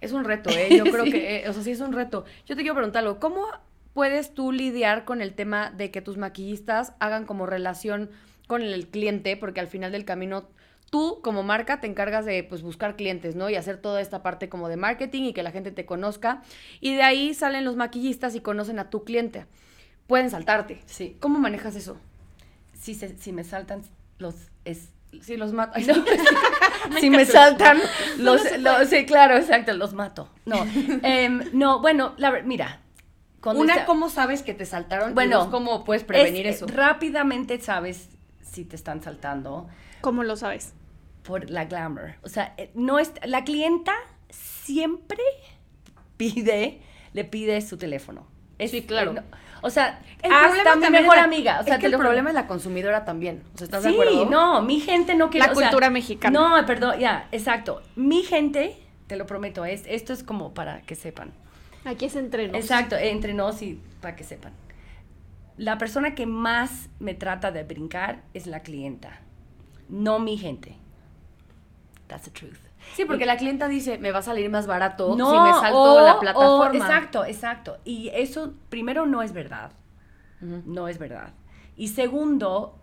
Es 0.00 0.10
un 0.10 0.24
reto, 0.24 0.50
¿eh? 0.50 0.76
Yo 0.76 0.82
creo 0.90 1.04
Sí. 1.04 1.12
que, 1.12 1.36
eh, 1.44 1.48
o 1.48 1.52
sea, 1.52 1.62
sí 1.62 1.70
es 1.70 1.80
un 1.80 1.92
reto. 1.92 2.24
Yo 2.46 2.56
te 2.56 2.62
quiero 2.62 2.74
preguntar 2.74 3.04
algo. 3.04 3.20
¿Cómo 3.20 3.46
puedes 3.94 4.34
tú 4.34 4.50
lidiar 4.50 5.04
con 5.04 5.20
el 5.20 5.34
tema 5.34 5.70
de 5.70 5.92
que 5.92 6.02
tus 6.02 6.16
maquillistas 6.16 6.94
hagan 6.98 7.24
como 7.24 7.46
relación 7.46 8.10
con 8.48 8.62
el 8.62 8.88
cliente? 8.88 9.36
Porque 9.36 9.60
al 9.60 9.68
final 9.68 9.92
del 9.92 10.04
camino, 10.04 10.48
tú 10.92 11.20
como 11.22 11.42
marca 11.42 11.80
te 11.80 11.86
encargas 11.86 12.26
de 12.26 12.44
pues, 12.44 12.60
buscar 12.60 12.96
clientes, 12.96 13.34
¿no? 13.34 13.48
Y 13.48 13.56
hacer 13.56 13.78
toda 13.78 14.02
esta 14.02 14.22
parte 14.22 14.50
como 14.50 14.68
de 14.68 14.76
marketing 14.76 15.22
y 15.22 15.32
que 15.32 15.42
la 15.42 15.50
gente 15.50 15.70
te 15.72 15.86
conozca. 15.86 16.42
Y 16.82 16.94
de 16.94 17.02
ahí 17.02 17.32
salen 17.32 17.64
los 17.64 17.76
maquillistas 17.76 18.34
y 18.34 18.40
conocen 18.40 18.78
a 18.78 18.90
tu 18.90 19.02
cliente. 19.02 19.46
Pueden 20.06 20.28
saltarte. 20.28 20.82
Sí. 20.84 21.16
¿Cómo 21.18 21.38
manejas 21.38 21.76
eso? 21.76 21.96
Si, 22.78 22.94
se- 22.94 23.16
si 23.16 23.32
me 23.32 23.42
saltan 23.42 23.80
los... 24.18 24.34
Es, 24.66 24.90
Si 25.22 25.38
los 25.38 25.54
mato. 25.54 25.72
Ay, 25.76 25.84
No. 25.86 25.94
sí. 26.04 27.00
si 27.00 27.08
me 27.08 27.24
saltan 27.24 27.80
los, 28.18 28.42
los- 28.58 28.88
sí, 28.90 29.06
claro, 29.06 29.38
exacto, 29.38 29.72
los 29.72 29.94
mato. 29.94 30.28
No, 30.44 30.66
em, 31.02 31.42
no, 31.54 31.80
bueno, 31.80 32.12
la 32.18 32.42
mira. 32.42 32.80
Una, 33.44 33.72
está- 33.74 33.86
¿cómo 33.86 34.10
sabes 34.10 34.42
que 34.42 34.52
te 34.52 34.66
saltaron? 34.66 35.14
Bueno, 35.14 35.50
¿cómo 35.50 35.84
puedes 35.84 36.04
prevenir 36.04 36.46
es- 36.46 36.56
eso? 36.56 36.66
Rápidamente 36.66 37.58
sabes 37.62 38.10
si 38.42 38.66
te 38.66 38.76
están 38.76 39.02
saltando 39.02 39.68
¿Cómo 40.02 40.22
lo 40.24 40.36
sabes? 40.36 40.74
Por 41.22 41.48
la 41.50 41.64
glamour. 41.66 42.14
O 42.22 42.28
sea, 42.28 42.54
eh, 42.56 42.70
no 42.74 42.98
es, 42.98 43.12
la 43.24 43.44
clienta 43.44 43.92
siempre 44.30 45.18
pide, 46.16 46.80
le 47.12 47.24
pide 47.24 47.60
su 47.60 47.76
teléfono. 47.76 48.26
Es- 48.58 48.70
Sí, 48.70 48.82
claro. 48.82 49.12
eh, 49.12 49.14
no- 49.14 49.22
o 49.62 49.70
sea, 49.70 50.00
El 50.22 50.32
hasta 50.32 50.46
problema 50.48 50.74
mi 50.76 50.80
también 50.82 51.02
mejor 51.04 51.16
es 51.16 51.20
la- 51.20 51.24
amiga. 51.24 51.60
O 51.60 51.64
sea, 51.64 51.74
es 51.74 51.80
que 51.80 51.86
el 51.86 51.96
problema 51.96 52.30
es 52.30 52.34
la 52.34 52.46
consumidora 52.46 53.04
también. 53.04 53.42
O 53.54 53.58
sea, 53.58 53.64
¿estás 53.66 53.82
de 53.84 53.90
sí, 53.90 53.94
acuerdo? 53.94 54.26
no, 54.26 54.62
mi 54.62 54.80
gente 54.80 55.14
no 55.14 55.30
quiere. 55.30 55.46
La 55.46 55.52
o 55.52 55.56
sea, 55.56 55.68
cultura 55.68 55.90
mexicana. 55.90 56.38
No, 56.60 56.66
perdón, 56.66 56.98
ya, 56.98 57.28
exacto. 57.32 57.82
Mi 57.96 58.22
gente, 58.22 58.76
te 59.06 59.16
lo 59.16 59.26
prometo, 59.26 59.64
es, 59.64 59.84
esto 59.86 60.12
es 60.12 60.22
como 60.24 60.52
para 60.54 60.82
que 60.82 60.94
sepan. 60.96 61.32
Aquí 61.84 62.04
es 62.06 62.16
entre 62.16 62.48
nos. 62.48 62.56
Exacto, 62.56 62.96
entre 62.96 63.34
nos 63.34 63.62
y 63.62 63.80
para 64.00 64.16
que 64.16 64.24
sepan. 64.24 64.52
La 65.56 65.78
persona 65.78 66.14
que 66.14 66.26
más 66.26 66.88
me 66.98 67.14
trata 67.14 67.52
de 67.52 67.62
brincar 67.64 68.22
es 68.34 68.46
la 68.46 68.60
clienta, 68.60 69.20
no 69.88 70.18
mi 70.18 70.38
gente. 70.38 70.76
That's 72.12 72.24
the 72.24 72.30
truth. 72.30 72.58
Sí, 72.94 73.06
porque 73.06 73.24
la 73.24 73.38
clienta 73.38 73.68
dice, 73.68 73.96
me 73.96 74.10
va 74.12 74.18
a 74.18 74.22
salir 74.22 74.50
más 74.50 74.66
barato 74.66 75.16
No, 75.16 75.30
si 75.30 75.38
me 75.40 75.52
salto 75.54 75.94
o- 75.94 76.00
la 76.02 76.14
o- 76.16 76.20
plataforma. 76.20 76.76
exacto, 76.76 77.24
exacto. 77.24 77.78
Y 77.86 78.10
eso, 78.12 78.52
primero, 78.68 79.06
no 79.06 79.22
es 79.22 79.32
verdad. 79.32 79.72
No 80.40 80.88
es 80.88 80.98
verdad. 80.98 81.32
Y 81.76 81.88
segundo, 81.88 82.76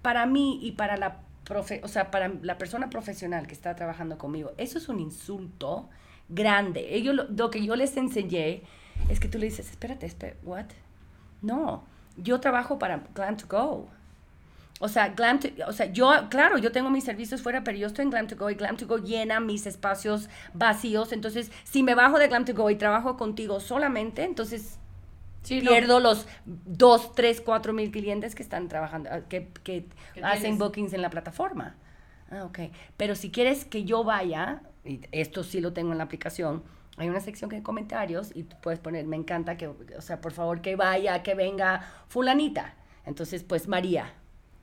para 0.00 0.24
mí 0.24 0.58
y 0.62 0.72
para 0.72 0.96
la 0.96 1.18
profe, 1.44 1.80
o 1.84 1.88
sea, 1.88 2.10
para 2.10 2.28
la 2.42 2.56
persona 2.56 2.88
profesional 2.88 3.46
que 3.46 3.52
está 3.52 3.74
trabajando 3.76 4.16
conmigo, 4.16 4.52
eso 4.56 4.78
es 4.78 4.88
un 4.88 5.00
insulto 5.00 5.90
grande. 6.28 6.94
Ellos 6.94 7.14
lo, 7.14 7.24
lo 7.24 7.50
que 7.50 7.64
yo 7.66 7.76
les 7.76 7.96
enseñé 7.96 8.62
es 9.10 9.20
que 9.20 9.28
tú 9.28 9.38
le 9.38 9.46
dices, 9.46 9.68
espérate, 9.70 10.06
espérate, 10.06 10.38
what? 10.44 10.66
No, 11.42 11.84
yo 12.16 12.40
trabajo 12.40 12.78
para 12.78 13.02
Glam 13.14 13.36
to 13.36 13.46
Go. 13.48 13.88
O 14.78 14.88
sea, 14.88 15.08
Glam 15.08 15.40
to- 15.40 15.48
o 15.66 15.72
sea, 15.72 15.86
yo, 15.86 16.10
claro, 16.28 16.58
yo 16.58 16.70
tengo 16.70 16.90
mis 16.90 17.04
servicios 17.04 17.40
fuera, 17.40 17.64
pero 17.64 17.78
yo 17.78 17.86
estoy 17.86 18.02
en 18.04 18.10
Glam 18.10 18.26
to 18.26 18.36
Go 18.36 18.50
y 18.50 18.54
Glam 18.56 18.76
to 18.76 18.86
Go 18.86 18.98
llena 18.98 19.40
mis 19.40 19.66
espacios 19.66 20.28
vacíos. 20.52 21.12
Entonces, 21.12 21.50
si 21.64 21.82
me 21.82 21.94
bajo 21.94 22.18
de 22.18 22.28
Glam 22.28 22.44
to 22.44 22.52
Go 22.54 22.68
y 22.68 22.76
trabajo 22.76 23.16
contigo 23.16 23.58
solamente, 23.60 24.22
entonces 24.24 24.78
Sí, 25.42 25.62
no. 25.62 25.70
pierdo 25.70 26.00
los 26.00 26.26
2, 26.44 27.14
3, 27.14 27.40
4 27.40 27.72
mil 27.72 27.90
clientes 27.90 28.34
que 28.34 28.42
están 28.42 28.68
trabajando, 28.68 29.08
ah, 29.12 29.20
que, 29.28 29.48
que 29.62 29.86
Que 30.12 30.22
hacen 30.22 30.40
tienes. 30.42 30.58
bookings 30.58 30.92
en 30.92 31.00
la 31.02 31.08
plataforma. 31.08 31.76
Ah, 32.30 32.44
ok. 32.44 32.58
Pero 32.98 33.14
si 33.14 33.30
quieres 33.30 33.64
que 33.64 33.84
yo 33.84 34.04
vaya, 34.04 34.60
y 34.84 35.00
esto 35.12 35.42
sí 35.44 35.60
lo 35.60 35.72
tengo 35.72 35.92
en 35.92 35.98
la 35.98 36.04
aplicación, 36.04 36.62
hay 36.98 37.08
una 37.08 37.20
sección 37.20 37.48
de 37.48 37.62
comentarios 37.62 38.30
y 38.34 38.42
tú 38.42 38.56
puedes 38.60 38.80
poner, 38.80 39.06
me 39.06 39.16
encanta 39.16 39.56
que, 39.56 39.68
o 39.68 40.00
sea, 40.00 40.20
por 40.20 40.32
favor 40.32 40.60
que 40.60 40.76
vaya, 40.76 41.22
que 41.22 41.34
venga 41.34 41.80
fulanita. 42.08 42.74
Entonces, 43.06 43.42
pues 43.44 43.68
María. 43.68 44.12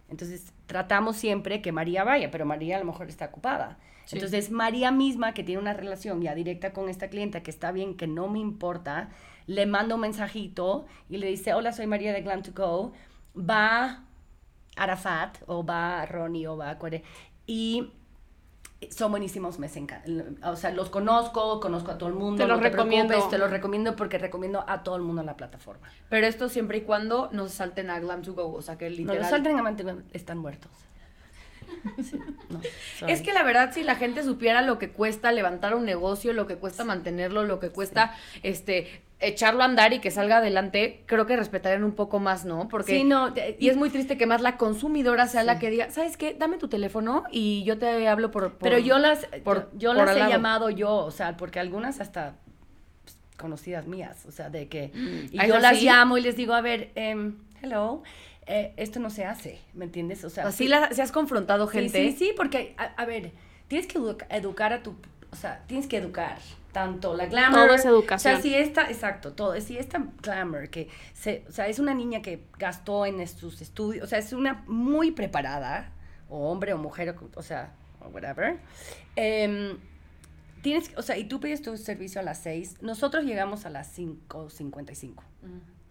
Entonces, 0.09 0.53
tratamos 0.65 1.17
siempre 1.17 1.61
que 1.61 1.71
María 1.71 2.03
vaya, 2.03 2.29
pero 2.31 2.45
María 2.45 2.77
a 2.77 2.79
lo 2.79 2.85
mejor 2.85 3.09
está 3.09 3.25
ocupada. 3.25 3.79
Sí. 4.05 4.17
Entonces, 4.17 4.51
María 4.51 4.91
misma, 4.91 5.33
que 5.33 5.43
tiene 5.43 5.61
una 5.61 5.73
relación 5.73 6.21
ya 6.21 6.35
directa 6.35 6.73
con 6.73 6.89
esta 6.89 7.09
clienta, 7.09 7.41
que 7.41 7.51
está 7.51 7.71
bien, 7.71 7.95
que 7.95 8.07
no 8.07 8.27
me 8.27 8.39
importa, 8.39 9.09
le 9.47 9.65
manda 9.65 9.95
un 9.95 10.01
mensajito 10.01 10.85
y 11.09 11.17
le 11.17 11.27
dice, 11.27 11.53
hola, 11.53 11.71
soy 11.71 11.87
María 11.87 12.13
de 12.13 12.21
Glam 12.21 12.43
to 12.43 12.51
Go, 12.53 12.93
va 13.37 14.03
Arafat, 14.75 15.37
o 15.47 15.65
va 15.65 16.05
Ronnie, 16.05 16.47
o 16.47 16.57
va 16.57 16.77
Cuere, 16.77 17.03
y 17.45 17.91
son 18.91 19.11
buenísimos, 19.11 19.59
me 19.59 19.67
encantan. 19.67 20.37
O 20.43 20.55
sea, 20.55 20.71
los 20.71 20.89
conozco, 20.89 21.59
conozco 21.59 21.91
a 21.91 21.97
todo 21.97 22.09
el 22.09 22.15
mundo. 22.15 22.43
Te 22.43 22.47
los 22.47 22.57
no 22.59 22.63
recomiendo. 22.63 23.27
te 23.29 23.37
los 23.37 23.49
recomiendo 23.49 23.95
porque 23.95 24.17
recomiendo 24.17 24.63
a 24.67 24.83
todo 24.83 24.95
el 24.95 25.01
mundo 25.01 25.23
la 25.23 25.35
plataforma. 25.35 25.87
Pero 26.09 26.27
esto 26.27 26.49
siempre 26.49 26.79
y 26.79 26.81
cuando 26.81 27.29
no 27.31 27.47
se 27.47 27.55
salten 27.55 27.89
a 27.89 27.99
Glam 27.99 28.21
to 28.21 28.33
Go. 28.33 28.53
O 28.53 28.61
sea, 28.61 28.77
que 28.77 28.89
No, 28.89 28.95
literal... 28.95 29.19
los 29.19 29.29
salten 29.29 29.57
amante 29.57 29.85
están 30.13 30.37
muertos. 30.37 30.71
Sí, 32.01 32.19
no. 33.01 33.07
Es 33.07 33.21
que 33.21 33.33
la 33.33 33.43
verdad, 33.43 33.73
si 33.73 33.83
la 33.83 33.95
gente 33.95 34.23
supiera 34.23 34.61
lo 34.61 34.79
que 34.79 34.91
cuesta 34.91 35.31
levantar 35.31 35.75
un 35.75 35.85
negocio, 35.85 36.31
lo 36.31 36.47
que 36.47 36.55
cuesta 36.55 36.85
mantenerlo, 36.85 37.43
lo 37.43 37.59
que 37.59 37.69
cuesta 37.69 38.13
este 38.43 39.03
echarlo 39.25 39.61
a 39.61 39.65
andar 39.65 39.93
y 39.93 39.99
que 39.99 40.11
salga 40.11 40.37
adelante, 40.37 41.03
creo 41.05 41.25
que 41.25 41.35
respetarían 41.37 41.83
un 41.83 41.93
poco 41.93 42.19
más, 42.19 42.45
¿no? 42.45 42.67
Porque 42.67 42.97
Sí, 42.97 43.03
no, 43.03 43.33
y 43.59 43.69
es 43.69 43.77
muy 43.77 43.89
triste 43.89 44.17
que 44.17 44.25
más 44.25 44.41
la 44.41 44.57
consumidora 44.57 45.27
sea 45.27 45.43
la 45.43 45.59
que 45.59 45.69
diga, 45.69 45.89
¿sabes 45.91 46.17
qué? 46.17 46.33
Dame 46.33 46.57
tu 46.57 46.67
teléfono 46.67 47.23
y 47.31 47.63
yo 47.63 47.77
te 47.77 48.07
hablo 48.07 48.31
por, 48.31 48.51
por- 48.53 48.69
Pero 48.69 48.77
yo 48.79 48.97
las, 48.99 49.25
por- 49.43 49.69
yo, 49.77 49.93
por 49.93 50.05
las 50.05 50.15
he 50.15 50.19
lado. 50.19 50.31
llamado 50.31 50.69
yo, 50.69 50.93
o 50.95 51.11
sea, 51.11 51.37
porque 51.37 51.59
algunas 51.59 51.99
hasta 52.01 52.35
pues, 53.03 53.17
conocidas 53.37 53.87
mías, 53.87 54.25
o 54.27 54.31
sea, 54.31 54.49
de 54.49 54.67
que 54.67 54.91
y 55.31 55.39
¿Ah, 55.39 55.47
yo 55.47 55.59
las 55.59 55.81
llamo 55.81 56.17
y 56.17 56.21
les 56.21 56.35
digo, 56.35 56.53
a 56.53 56.61
ver, 56.61 56.91
em, 56.95 57.37
hello, 57.61 58.03
eh, 58.45 58.73
esto 58.77 58.99
no 58.99 59.09
se 59.09 59.25
hace, 59.25 59.59
¿me 59.73 59.85
entiendes? 59.85 60.23
O 60.25 60.29
sea, 60.29 60.47
Así 60.47 60.67
si 60.91 61.01
has 61.01 61.11
confrontado 61.11 61.67
gente. 61.67 62.11
Sí, 62.11 62.15
sí, 62.17 62.33
porque, 62.35 62.75
a, 62.77 62.83
a 63.01 63.05
ver, 63.05 63.31
tienes 63.67 63.87
que 63.87 63.97
edu- 63.99 64.25
educar 64.29 64.73
a 64.73 64.83
tu, 64.83 64.95
o 65.31 65.35
sea, 65.35 65.63
tienes 65.67 65.87
que 65.87 65.97
educar 65.97 66.37
tanto 66.73 67.15
la 67.15 67.27
glamour. 67.27 67.67
Todo 67.67 67.75
es 67.75 67.85
educación. 67.85 68.33
O 68.33 68.35
sea, 68.35 68.41
si 68.41 68.53
esta, 68.53 68.89
exacto, 68.89 69.31
todo, 69.31 69.59
si 69.61 69.77
esta 69.77 70.05
glamour 70.21 70.69
que, 70.69 70.89
se, 71.13 71.45
o 71.47 71.51
sea, 71.51 71.67
es 71.67 71.79
una 71.79 71.93
niña 71.93 72.21
que 72.21 72.43
gastó 72.57 73.05
en 73.05 73.25
sus 73.27 73.61
estudios, 73.61 74.03
o 74.03 74.07
sea, 74.07 74.19
es 74.19 74.33
una 74.33 74.63
muy 74.67 75.11
preparada, 75.11 75.91
o 76.29 76.49
hombre 76.49 76.73
o 76.73 76.77
mujer, 76.77 77.09
o, 77.09 77.39
o 77.39 77.43
sea, 77.43 77.73
o 78.01 78.09
whatever. 78.09 78.59
em, 79.15 79.77
tienes, 80.61 80.91
o 80.97 81.01
sea, 81.01 81.17
y 81.17 81.25
tú 81.25 81.39
pides 81.39 81.61
tu 81.61 81.77
servicio 81.77 82.19
a 82.19 82.23
las 82.23 82.39
6, 82.39 82.81
nosotros 82.81 83.23
llegamos 83.23 83.65
a 83.65 83.69
las 83.69 83.97
5.55, 83.97 85.23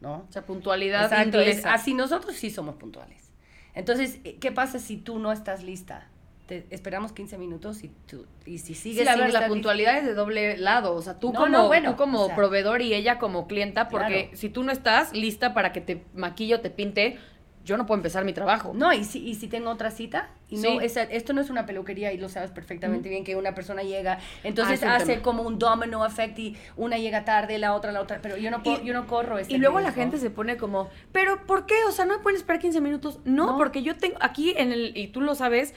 ¿no? 0.00 0.26
O 0.28 0.32
sea, 0.32 0.44
puntualidad 0.44 1.04
Exacto, 1.04 1.40
es 1.40 1.64
así 1.64 1.94
nosotros 1.94 2.36
sí 2.36 2.50
somos 2.50 2.74
puntuales. 2.74 3.30
Entonces, 3.74 4.18
eh, 4.24 4.36
¿qué 4.38 4.52
pasa 4.52 4.78
si 4.78 4.96
tú 4.96 5.18
no 5.18 5.32
estás 5.32 5.62
lista? 5.62 6.08
Te 6.52 6.66
esperamos 6.74 7.12
15 7.12 7.38
minutos 7.38 7.82
y 7.82 7.88
tú 8.06 8.26
y 8.44 8.58
si 8.58 8.74
sigues 8.74 9.04
Sí, 9.04 9.08
a 9.08 9.12
sin 9.14 9.22
ver, 9.22 9.32
la 9.32 9.48
puntualidad 9.48 9.96
es 9.96 10.04
de 10.04 10.12
doble 10.12 10.58
lado. 10.58 10.94
O 10.94 11.00
sea, 11.00 11.18
tú 11.18 11.32
No, 11.32 11.40
como, 11.40 11.48
no, 11.48 11.66
bueno, 11.66 11.92
tú 11.92 11.96
como 11.96 12.22
o 12.24 12.26
sea. 12.26 12.36
proveedor 12.36 12.82
y 12.82 12.92
ella 12.92 13.18
como 13.18 13.46
clienta, 13.46 13.88
porque 13.88 14.24
Claro. 14.24 14.36
si 14.36 14.50
tú 14.50 14.62
no 14.62 14.70
estás 14.70 15.14
lista 15.14 15.54
para 15.54 15.72
que 15.72 15.80
te 15.80 16.02
maquille 16.14 16.56
o 16.56 16.60
te 16.60 16.68
pinte, 16.68 17.16
yo 17.64 17.76
no 17.76 17.86
puedo 17.86 17.96
empezar 18.00 18.24
mi 18.24 18.32
trabajo. 18.32 18.72
No, 18.74 18.92
y 18.92 19.04
si, 19.04 19.26
y 19.26 19.34
si 19.36 19.46
tengo 19.46 19.70
otra 19.70 19.90
cita, 19.92 20.28
y 20.50 20.56
no, 20.56 20.80
esto 20.80 21.32
no 21.32 21.40
es 21.40 21.48
una 21.48 21.64
peluquería 21.64 22.12
y 22.12 22.18
lo 22.18 22.28
sabes 22.28 22.50
perfectamente 22.50 23.08
bien 23.08 23.22
que 23.24 23.36
una 23.36 23.54
persona 23.54 23.82
llega, 23.84 24.18
entonces 24.42 24.82
Ah, 24.82 24.96
hace 24.96 25.06
tema. 25.12 25.22
como 25.22 25.42
un 25.44 25.58
domino 25.60 26.04
effect 26.04 26.38
y 26.40 26.56
una 26.76 26.98
llega 26.98 27.24
tarde, 27.24 27.58
la 27.58 27.72
otra, 27.74 27.92
la 27.92 28.00
otra, 28.02 28.18
pero 28.20 28.36
yo 28.36 28.50
no, 28.50 28.62
puedo- 28.64 28.82
Y- 28.82 28.86
yo 28.86 28.92
no 28.92 29.06
corro 29.06 29.38
ese 29.38 29.52
Y 29.52 29.58
luego 29.58 29.78
la 29.80 29.92
gente 29.92 30.18
se 30.18 30.28
pone 30.28 30.56
como, 30.58 30.90
pero 31.12 31.46
¿por 31.46 31.64
qué? 31.66 31.76
O 31.86 31.92
sea, 31.92 32.04
no 32.04 32.16
me 32.16 32.22
pueden 32.22 32.36
esperar 32.36 32.60
15 32.60 32.80
minutos. 32.80 33.20
No, 33.24 33.46
No. 33.52 33.56
porque 33.56 33.82
yo 33.84 33.96
tengo 33.96 34.16
aquí 34.20 34.52
en 34.58 34.72
el, 34.72 34.96
y 34.96 35.06
tú 35.06 35.20
lo 35.20 35.34
sabes, 35.36 35.72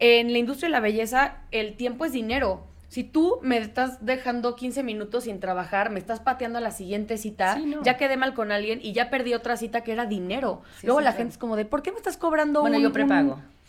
en 0.00 0.32
la 0.32 0.38
industria 0.38 0.68
de 0.68 0.72
la 0.72 0.80
belleza, 0.80 1.36
el 1.52 1.76
tiempo 1.76 2.04
es 2.04 2.12
dinero. 2.12 2.66
Si 2.88 3.04
tú 3.04 3.38
me 3.42 3.58
estás 3.58 4.04
dejando 4.04 4.56
15 4.56 4.82
minutos 4.82 5.24
sin 5.24 5.38
trabajar, 5.38 5.90
me 5.90 6.00
estás 6.00 6.18
pateando 6.18 6.58
a 6.58 6.60
la 6.60 6.72
siguiente 6.72 7.18
cita, 7.18 7.54
Sí, 7.54 7.64
no. 7.66 7.82
ya 7.84 7.96
quedé 7.96 8.16
mal 8.16 8.34
con 8.34 8.50
alguien 8.50 8.80
y 8.82 8.92
ya 8.92 9.10
perdí 9.10 9.32
otra 9.34 9.56
cita 9.56 9.82
que 9.82 9.92
era 9.92 10.06
dinero. 10.06 10.62
Sí, 10.80 10.86
Luego 10.88 10.98
sí, 11.00 11.04
la 11.04 11.12
gente 11.12 11.32
es 11.32 11.38
como 11.38 11.54
de, 11.54 11.64
¿por 11.66 11.82
qué 11.82 11.92
me 11.92 11.98
estás 11.98 12.16
cobrando 12.16 12.62
Bueno, 12.62 12.78
un- 12.78 12.82
yo 12.82 12.92
prepago. 12.92 13.34
un- 13.34 13.60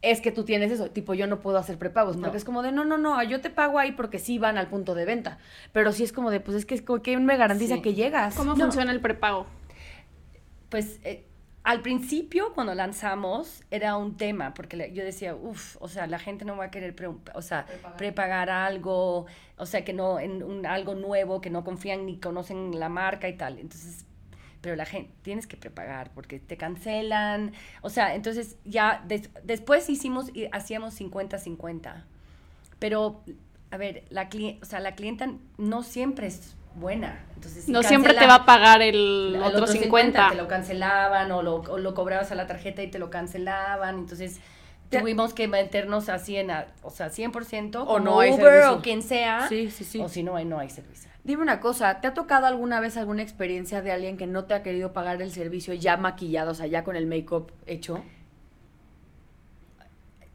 Es 0.00 0.20
que 0.20 0.30
tú 0.32 0.44
tienes 0.44 0.70
eso, 0.70 0.90
tipo 0.90 1.14
yo 1.14 1.26
no 1.26 1.40
puedo 1.40 1.56
hacer 1.56 1.78
prepagos, 1.78 2.16
porque 2.16 2.32
No. 2.32 2.36
es 2.36 2.44
como 2.44 2.62
de, 2.62 2.72
no, 2.72 2.84
no, 2.84 2.98
no, 2.98 3.22
yo 3.22 3.40
te 3.40 3.48
pago 3.48 3.78
ahí 3.78 3.92
porque 3.92 4.18
sí 4.18 4.38
van 4.38 4.58
al 4.58 4.68
punto 4.68 4.94
de 4.94 5.06
venta. 5.06 5.38
Pero 5.72 5.92
sí 5.92 6.02
es 6.04 6.12
como 6.12 6.30
de, 6.30 6.40
pues 6.40 6.58
es 6.58 6.66
que, 6.66 6.74
es 6.74 6.82
como, 6.82 7.00
¿quién 7.00 7.24
me 7.24 7.38
garantiza 7.38 7.76
Sí. 7.76 7.80
que 7.82 7.94
llegas? 7.94 8.34
¿Cómo 8.34 8.54
No. 8.54 8.64
funciona 8.64 8.92
el 8.92 9.00
prepago? 9.00 9.46
pues 10.68 10.98
eh, 11.04 11.24
al 11.64 11.80
principio 11.82 12.52
cuando 12.54 12.74
lanzamos 12.74 13.62
era 13.70 13.96
un 13.96 14.16
tema 14.16 14.52
porque 14.54 14.92
yo 14.92 15.02
decía, 15.02 15.34
uff, 15.34 15.76
o 15.80 15.88
sea, 15.88 16.06
la 16.06 16.18
gente 16.18 16.44
no 16.44 16.56
va 16.56 16.66
a 16.66 16.70
querer 16.70 16.94
pre- 16.94 17.08
o 17.08 17.42
sea, 17.42 17.64
Prepagar. 17.66 17.96
prepagar 17.96 18.50
algo, 18.50 19.26
o 19.56 19.66
sea, 19.66 19.84
que 19.84 19.92
no 19.94 20.20
en 20.20 20.42
un, 20.42 20.66
algo 20.66 20.94
nuevo, 20.94 21.40
que 21.40 21.50
no 21.50 21.64
confían 21.64 22.04
ni 22.06 22.18
conocen 22.18 22.78
la 22.78 22.88
marca 22.90 23.28
y 23.28 23.36
tal. 23.36 23.58
Entonces, 23.58 24.04
pero 24.60 24.76
la 24.76 24.84
gente 24.86 25.10
tienes 25.22 25.46
que 25.46 25.56
prepagar 25.56 26.10
porque 26.14 26.38
te 26.38 26.56
cancelan, 26.56 27.52
o 27.82 27.90
sea, 27.90 28.14
entonces 28.14 28.56
ya 28.64 29.02
des- 29.08 29.30
después 29.42 29.88
hicimos 29.90 30.30
y 30.34 30.48
hacíamos 30.52 30.94
50-50. 31.00 32.04
Pero 32.78 33.22
a 33.70 33.76
ver, 33.76 34.04
la 34.10 34.28
cli- 34.30 34.58
o 34.62 34.64
sea, 34.66 34.80
la 34.80 34.94
clienta 34.94 35.32
no 35.58 35.82
siempre 35.82 36.26
es 36.28 36.54
buena. 36.74 37.20
Entonces, 37.36 37.64
si 37.64 37.72
No 37.72 37.82
siempre 37.82 38.14
te 38.14 38.26
va 38.26 38.36
a 38.36 38.46
pagar 38.46 38.82
el 38.82 39.38
al 39.42 39.54
otro 39.54 39.66
50. 39.66 40.30
te 40.30 40.34
lo 40.36 40.48
cancelaban 40.48 41.30
o 41.32 41.42
lo, 41.42 41.56
o 41.56 41.78
lo 41.78 41.94
cobrabas 41.94 42.32
a 42.32 42.34
la 42.34 42.46
tarjeta 42.46 42.82
y 42.82 42.88
te 42.90 42.98
lo 42.98 43.10
cancelaban. 43.10 43.98
Entonces 43.98 44.40
Te- 44.88 45.00
tuvimos 45.00 45.34
que 45.34 45.46
meternos 45.48 46.08
así 46.08 46.36
en, 46.36 46.50
a- 46.50 46.66
o 46.82 46.90
sea, 46.90 47.10
100% 47.10 47.82
O 47.82 47.86
como 47.86 47.98
no 48.00 48.20
hay 48.20 48.30
Uber 48.32 48.44
servicio. 48.44 48.74
o 48.74 48.82
quien 48.82 49.02
sea. 49.02 49.46
Sí, 49.48 49.70
sí, 49.70 49.84
sí. 49.84 50.00
O 50.00 50.08
si 50.08 50.22
no, 50.22 50.36
ahí 50.36 50.44
no 50.44 50.58
hay 50.58 50.70
servicio. 50.70 51.10
Dime 51.24 51.42
una 51.42 51.58
cosa, 51.60 52.00
¿te 52.02 52.06
ha 52.08 52.12
tocado 52.14 52.46
alguna 52.46 52.80
vez 52.80 52.96
alguna 52.98 53.22
experiencia 53.22 53.80
de 53.80 53.92
alguien 53.92 54.16
que 54.18 54.26
no 54.26 54.44
te 54.44 54.52
ha 54.54 54.62
querido 54.62 54.92
pagar 54.92 55.22
el 55.22 55.30
servicio 55.32 55.72
ya 55.72 55.96
maquillado, 55.96 56.50
o 56.50 56.54
sea, 56.54 56.66
ya 56.66 56.84
con 56.84 56.96
el 56.96 57.06
make-up 57.06 57.50
hecho? 57.66 58.02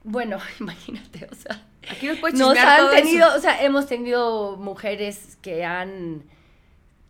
Bueno, 0.04 0.38
imagínate, 0.60 1.28
o 1.32 1.36
sea, 1.36 1.59
Aquí 2.00 2.08
nos 2.08 2.20
puedes 2.20 2.40
nos 2.40 2.54
chismear 2.54 2.78
todo 2.78 2.90
han 2.92 2.96
eso. 2.96 3.04
tenido, 3.04 3.36
o 3.36 3.40
sea, 3.40 3.62
hemos 3.62 3.88
tenido 3.88 4.56
mujeres 4.56 5.38
que 5.42 5.66
han 5.66 6.24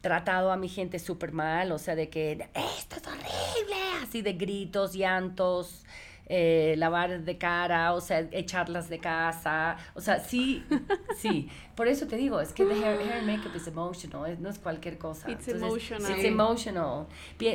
tratado 0.01 0.51
a 0.51 0.57
mi 0.57 0.67
gente 0.67 0.97
súper 0.97 1.31
mal, 1.31 1.71
o 1.71 1.77
sea, 1.77 1.93
de 1.95 2.09
que 2.09 2.49
esto 2.55 2.95
es 2.95 3.05
horrible, 3.05 3.75
así 4.01 4.23
de 4.23 4.33
gritos, 4.33 4.93
llantos, 4.95 5.85
eh, 6.25 6.73
lavar 6.77 7.21
de 7.21 7.37
cara, 7.37 7.93
o 7.93 8.01
sea, 8.01 8.19
echarlas 8.31 8.89
de 8.89 8.97
casa, 8.97 9.77
o 9.93 10.01
sea, 10.01 10.19
sí, 10.19 10.63
sí. 11.17 11.49
Por 11.75 11.87
eso 11.87 12.07
te 12.07 12.15
digo, 12.15 12.41
es 12.41 12.51
que 12.51 12.65
the 12.65 12.73
hair, 12.73 12.99
hair 12.99 13.13
and 13.19 13.27
makeup 13.27 13.55
is 13.55 13.67
emotional, 13.67 14.41
no 14.41 14.49
es 14.49 14.57
cualquier 14.57 14.97
cosa. 14.97 15.29
It's 15.29 15.47
emotional. 15.49 16.11
It's 16.11 16.23
emotional. 16.23 17.05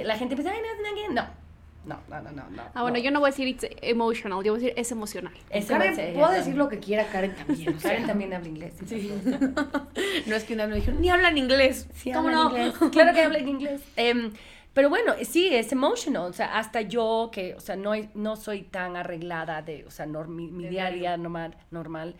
La 0.04 0.16
gente 0.16 0.36
piensa, 0.36 0.52
ay, 0.52 0.60
no, 0.60 1.12
no, 1.12 1.22
no, 1.22 1.43
no, 1.86 1.98
no, 2.08 2.22
no, 2.22 2.30
no, 2.32 2.50
no. 2.50 2.62
Ah, 2.74 2.82
bueno, 2.82 2.98
no. 2.98 3.04
yo 3.04 3.10
no 3.10 3.20
voy 3.20 3.28
a 3.28 3.30
decir 3.30 3.48
it's 3.48 3.66
emotional, 3.82 4.42
yo 4.44 4.52
voy 4.52 4.60
a 4.60 4.64
decir 4.64 4.78
es 4.78 4.90
emocional. 4.92 5.32
Ese 5.50 5.68
Karen, 5.72 6.14
puedo 6.14 6.30
decir 6.30 6.54
lo 6.56 6.68
que 6.68 6.78
quiera 6.80 7.06
Karen 7.08 7.34
también. 7.34 7.72
Karen 7.82 8.06
también 8.06 8.32
habla 8.34 8.48
inglés. 8.48 8.74
Sí. 8.86 9.12
no 10.26 10.34
es 10.36 10.44
que 10.44 10.54
una 10.54 10.64
vez 10.66 10.70
me 10.70 10.76
dijeron, 10.80 11.00
ni 11.00 11.10
hablan 11.10 11.36
inglés. 11.38 11.86
Sí, 11.94 12.12
¿Cómo 12.12 12.28
habla 12.28 12.42
no? 12.44 12.50
inglés. 12.50 12.74
Claro 12.92 13.12
que 13.14 13.22
habla 13.22 13.38
en 13.38 13.48
inglés. 13.48 13.82
Em, 13.96 14.32
pero 14.72 14.88
bueno, 14.88 15.14
sí, 15.22 15.48
es 15.54 15.70
emotional. 15.72 16.30
O 16.30 16.32
sea, 16.32 16.58
hasta 16.58 16.80
yo, 16.80 17.30
que, 17.32 17.54
o 17.54 17.60
sea, 17.60 17.76
no, 17.76 17.92
no 18.14 18.36
soy 18.36 18.62
tan 18.62 18.96
arreglada 18.96 19.62
de, 19.62 19.84
o 19.86 19.90
sea, 19.90 20.06
nor- 20.06 20.26
mi, 20.28 20.48
mi 20.50 20.64
De 20.64 20.70
día 20.70 20.86
a 20.86 20.90
diario. 20.90 21.00
día 21.00 21.16
normal, 21.16 21.56
normal 21.70 22.16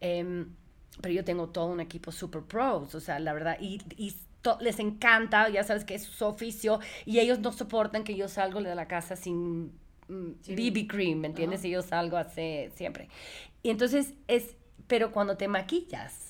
em, 0.00 0.46
pero 1.00 1.12
yo 1.14 1.24
tengo 1.24 1.48
todo 1.48 1.66
un 1.66 1.80
equipo 1.80 2.10
super 2.12 2.42
pros, 2.42 2.94
o 2.94 3.00
sea, 3.00 3.18
la 3.18 3.32
verdad, 3.34 3.56
y, 3.60 3.80
y 3.98 4.14
les 4.60 4.78
encanta, 4.78 5.48
ya 5.48 5.62
sabes 5.64 5.84
que 5.84 5.94
es 5.94 6.02
su 6.04 6.24
oficio, 6.24 6.80
y 7.04 7.18
ellos 7.18 7.38
no 7.40 7.52
soportan 7.52 8.04
que 8.04 8.14
yo 8.14 8.28
salgo 8.28 8.62
de 8.62 8.74
la 8.74 8.86
casa 8.88 9.16
sin 9.16 9.72
mm, 10.08 10.32
Sin- 10.42 10.56
BB 10.56 10.86
cream, 10.86 11.18
¿me 11.20 11.26
entiendes? 11.28 11.64
Y 11.64 11.70
yo 11.70 11.82
salgo 11.82 12.16
hace 12.16 12.70
siempre. 12.74 13.08
Y 13.62 13.70
entonces 13.70 14.14
es, 14.28 14.56
pero 14.86 15.10
cuando 15.12 15.36
te 15.36 15.48
maquillas, 15.48 16.22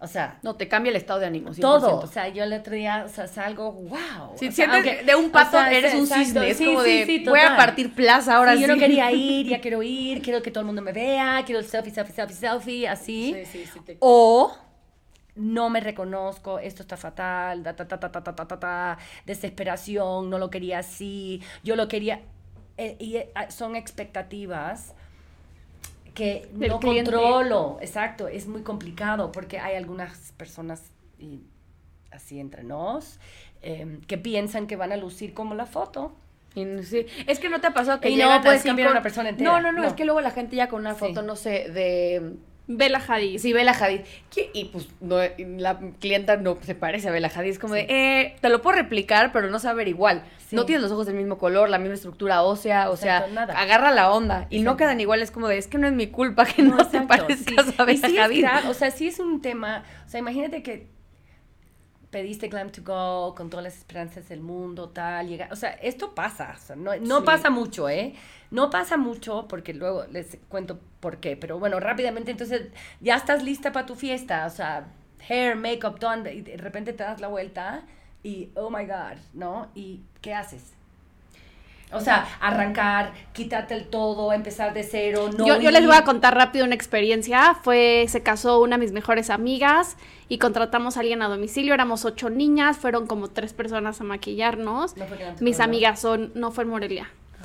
o 0.00 0.06
sea, 0.08 0.38
No, 0.42 0.56
te 0.56 0.68
cambia 0.68 0.90
el 0.90 0.96
estado 0.96 1.20
de 1.20 1.26
ánimo. 1.26 1.50
100%. 1.54 1.60
todo. 1.60 1.98
O 2.00 2.06
sea, 2.08 2.28
yo 2.28 2.42
el 2.44 2.52
otro 2.52 2.74
día, 2.74 3.04
o 3.06 3.08
sea, 3.08 3.26
salgo, 3.26 3.72
wow. 3.72 4.36
Si 4.36 4.48
o 4.48 4.52
sea, 4.52 4.66
sientes 4.66 4.74
aunque- 4.74 5.02
de 5.04 5.14
un 5.14 5.26
o 5.26 5.32
pato, 5.32 5.52
sea, 5.52 5.72
eres 5.72 5.94
un 5.94 6.00
exacto, 6.00 6.24
cisne. 6.24 6.50
Es 6.50 6.56
sí, 6.58 6.64
como 6.66 6.82
sí, 6.82 6.90
de, 6.90 7.06
sí, 7.06 7.24
voy 7.26 7.40
a 7.40 7.56
partir 7.56 7.94
plaza 7.94 8.36
ahora 8.36 8.52
Sí, 8.52 8.58
sí. 8.58 8.62
Yo 8.66 8.74
no 8.74 8.78
quería 8.78 9.10
ir, 9.12 9.46
ya 9.46 9.60
quiero 9.62 9.82
ir, 9.82 10.20
quiero 10.20 10.42
que 10.42 10.50
todo 10.50 10.60
el 10.60 10.66
mundo 10.66 10.82
me 10.82 10.92
vea, 10.92 11.42
quiero 11.46 11.60
el 11.60 11.64
selfie, 11.66 11.92
selfie, 11.92 12.12
selfie, 12.14 12.36
selfie, 12.36 12.88
así. 12.88 13.34
Sí, 13.44 13.60
sí, 13.64 13.70
sí, 13.72 13.80
te- 13.80 13.96
O 14.00 14.52
no 15.36 15.68
me 15.70 15.80
reconozco, 15.80 16.58
esto 16.58 16.82
está 16.82 16.96
fatal, 16.96 17.62
ta, 17.62 17.74
ta, 17.74 17.88
ta, 17.88 17.98
ta, 17.98 18.10
ta, 18.10 18.34
ta, 18.34 18.46
ta, 18.46 18.98
desesperación, 19.26 20.30
no 20.30 20.38
lo 20.38 20.50
quería 20.50 20.78
así, 20.78 21.42
yo 21.62 21.76
lo 21.76 21.88
quería. 21.88 22.22
Eh, 22.76 22.96
y 22.98 23.16
eh, 23.16 23.30
ah, 23.34 23.50
son 23.50 23.76
expectativas 23.76 24.94
que 26.14 26.48
no 26.54 26.78
cliente. 26.78 27.10
controlo. 27.10 27.78
Exacto, 27.80 28.28
es 28.28 28.46
muy 28.46 28.62
complicado 28.62 29.32
porque 29.32 29.58
hay 29.58 29.76
algunas 29.76 30.32
personas, 30.32 30.82
así 32.12 32.38
entre 32.38 32.62
nos, 32.62 33.18
em, 33.62 34.00
que 34.02 34.18
piensan 34.18 34.66
que 34.66 34.76
van 34.76 34.92
a 34.92 34.96
lucir 34.96 35.34
como 35.34 35.54
la 35.54 35.66
foto. 35.66 36.14
Sí. 36.54 37.06
Es 37.26 37.40
que 37.40 37.48
no 37.48 37.60
te 37.60 37.66
ha 37.66 37.74
pasado 37.74 38.00
que 38.00 38.16
no 38.16 38.40
puedes 38.40 38.62
cambiar 38.62 38.88
a 38.88 38.90
una 38.92 39.02
persona 39.02 39.30
entera. 39.30 39.50
No, 39.50 39.60
no, 39.60 39.72
no, 39.72 39.84
es 39.84 39.94
que 39.94 40.04
luego 40.04 40.20
la 40.20 40.30
gente 40.30 40.54
ya 40.54 40.68
con 40.68 40.80
una 40.80 40.94
foto, 40.94 41.22
no 41.22 41.34
sé, 41.34 41.68
de 41.70 42.36
Bella 42.66 43.02
Hadid. 43.06 43.38
Sí, 43.38 43.52
Bella 43.52 43.72
Hadid. 43.72 44.00
Y 44.54 44.66
pues 44.66 44.88
no, 45.00 45.16
la 45.38 45.78
clienta 46.00 46.36
no 46.36 46.58
se 46.62 46.74
parece 46.74 47.08
a 47.08 47.12
Bella 47.12 47.30
Hadid. 47.34 47.50
Es 47.50 47.58
como 47.58 47.74
de, 47.74 47.86
eh, 47.88 48.36
te 48.40 48.48
lo 48.48 48.62
puedo 48.62 48.76
replicar, 48.76 49.32
pero 49.32 49.50
no 49.50 49.58
sabe 49.58 49.88
igual. 49.88 50.24
Sí. 50.48 50.56
No 50.56 50.64
tienes 50.64 50.82
los 50.82 50.92
ojos 50.92 51.06
del 51.06 51.16
mismo 51.16 51.36
color, 51.36 51.68
la 51.68 51.78
misma 51.78 51.94
estructura 51.94 52.42
ósea, 52.42 52.90
o 52.90 52.96
sea, 52.96 53.26
nada. 53.32 53.58
agarra 53.58 53.90
la 53.90 54.10
onda. 54.10 54.46
Y 54.50 54.62
no 54.62 54.76
quedan 54.76 55.00
igual, 55.00 55.20
es 55.20 55.30
como 55.30 55.48
de, 55.48 55.58
es 55.58 55.66
que 55.66 55.78
no 55.78 55.86
es 55.86 55.92
mi 55.92 56.06
culpa 56.06 56.46
que 56.46 56.62
no, 56.62 56.76
te 56.76 56.98
exacto, 56.98 57.08
parezcas 57.08 57.66
sí. 57.66 57.74
a 57.76 57.84
Bella 57.84 58.08
es 58.08 58.18
Hadid. 58.18 58.46
o 58.68 58.74
sea, 58.74 58.90
sí 58.90 59.08
es 59.08 59.18
un 59.18 59.42
tema, 59.42 59.84
o 60.06 60.08
sea, 60.08 60.20
imagínate 60.20 60.62
que 60.62 60.93
pediste 62.14 62.46
Glam 62.46 62.70
to 62.70 62.82
Go 62.84 63.34
con 63.34 63.50
todas 63.50 63.64
las 63.64 63.76
esperanzas 63.76 64.28
del 64.28 64.38
mundo, 64.40 64.88
tal, 64.90 65.26
llega, 65.26 65.48
o 65.50 65.56
sea, 65.56 65.70
esto 65.82 66.14
pasa, 66.14 66.54
o 66.56 66.60
sea, 66.64 66.76
no, 66.76 66.94
no 67.00 67.18
Sí. 67.18 67.26
pasa 67.26 67.50
mucho, 67.50 67.88
¿eh? 67.88 68.14
No 68.52 68.70
pasa 68.70 68.96
mucho, 68.96 69.46
porque 69.48 69.74
luego 69.74 70.04
les 70.12 70.38
cuento 70.48 70.78
por 71.00 71.18
qué, 71.18 71.36
pero 71.36 71.58
bueno, 71.58 71.80
rápidamente, 71.80 72.30
entonces, 72.30 72.68
ya 73.00 73.16
estás 73.16 73.42
lista 73.42 73.72
para 73.72 73.84
tu 73.84 73.96
fiesta, 73.96 74.46
o 74.46 74.50
sea, 74.50 74.86
hair, 75.28 75.56
makeup, 75.56 75.98
done, 75.98 76.32
y 76.32 76.42
de 76.42 76.56
repente 76.56 76.92
te 76.92 77.02
das 77.02 77.20
la 77.20 77.26
vuelta 77.26 77.82
y, 78.22 78.50
oh 78.54 78.70
my 78.70 78.86
God, 78.86 79.18
¿no? 79.32 79.66
¿Y 79.74 80.02
qué 80.20 80.34
haces? 80.34 80.72
O 81.94 82.00
sea, 82.00 82.26
arrancar, 82.40 83.12
quitarte 83.32 83.74
el 83.74 83.86
todo, 83.86 84.32
empezar 84.32 84.74
de 84.74 84.82
cero, 84.82 85.30
no 85.36 85.46
yo, 85.46 85.60
yo 85.60 85.70
les 85.70 85.86
voy 85.86 85.96
a 85.96 86.04
contar 86.04 86.34
rápido 86.34 86.64
una 86.64 86.74
experiencia. 86.74 87.54
Fue, 87.62 88.06
se 88.08 88.22
casó 88.22 88.60
una 88.60 88.76
de 88.76 88.80
mis 88.84 88.92
mejores 88.92 89.30
amigas 89.30 89.96
y 90.28 90.38
contratamos 90.38 90.96
a 90.96 91.00
alguien 91.00 91.22
a 91.22 91.28
domicilio. 91.28 91.74
Éramos 91.74 92.04
ocho 92.04 92.30
niñas, 92.30 92.76
fueron 92.76 93.06
como 93.06 93.28
tres 93.28 93.52
personas 93.52 94.00
a 94.00 94.04
maquillarnos. 94.04 94.96
No 94.96 95.04
Mis 95.40 95.60
amigas 95.60 96.00
son, 96.00 96.32
no 96.34 96.50
fue 96.50 96.64
en 96.64 96.70
Morelia. 96.70 97.10
Oh. 97.10 97.44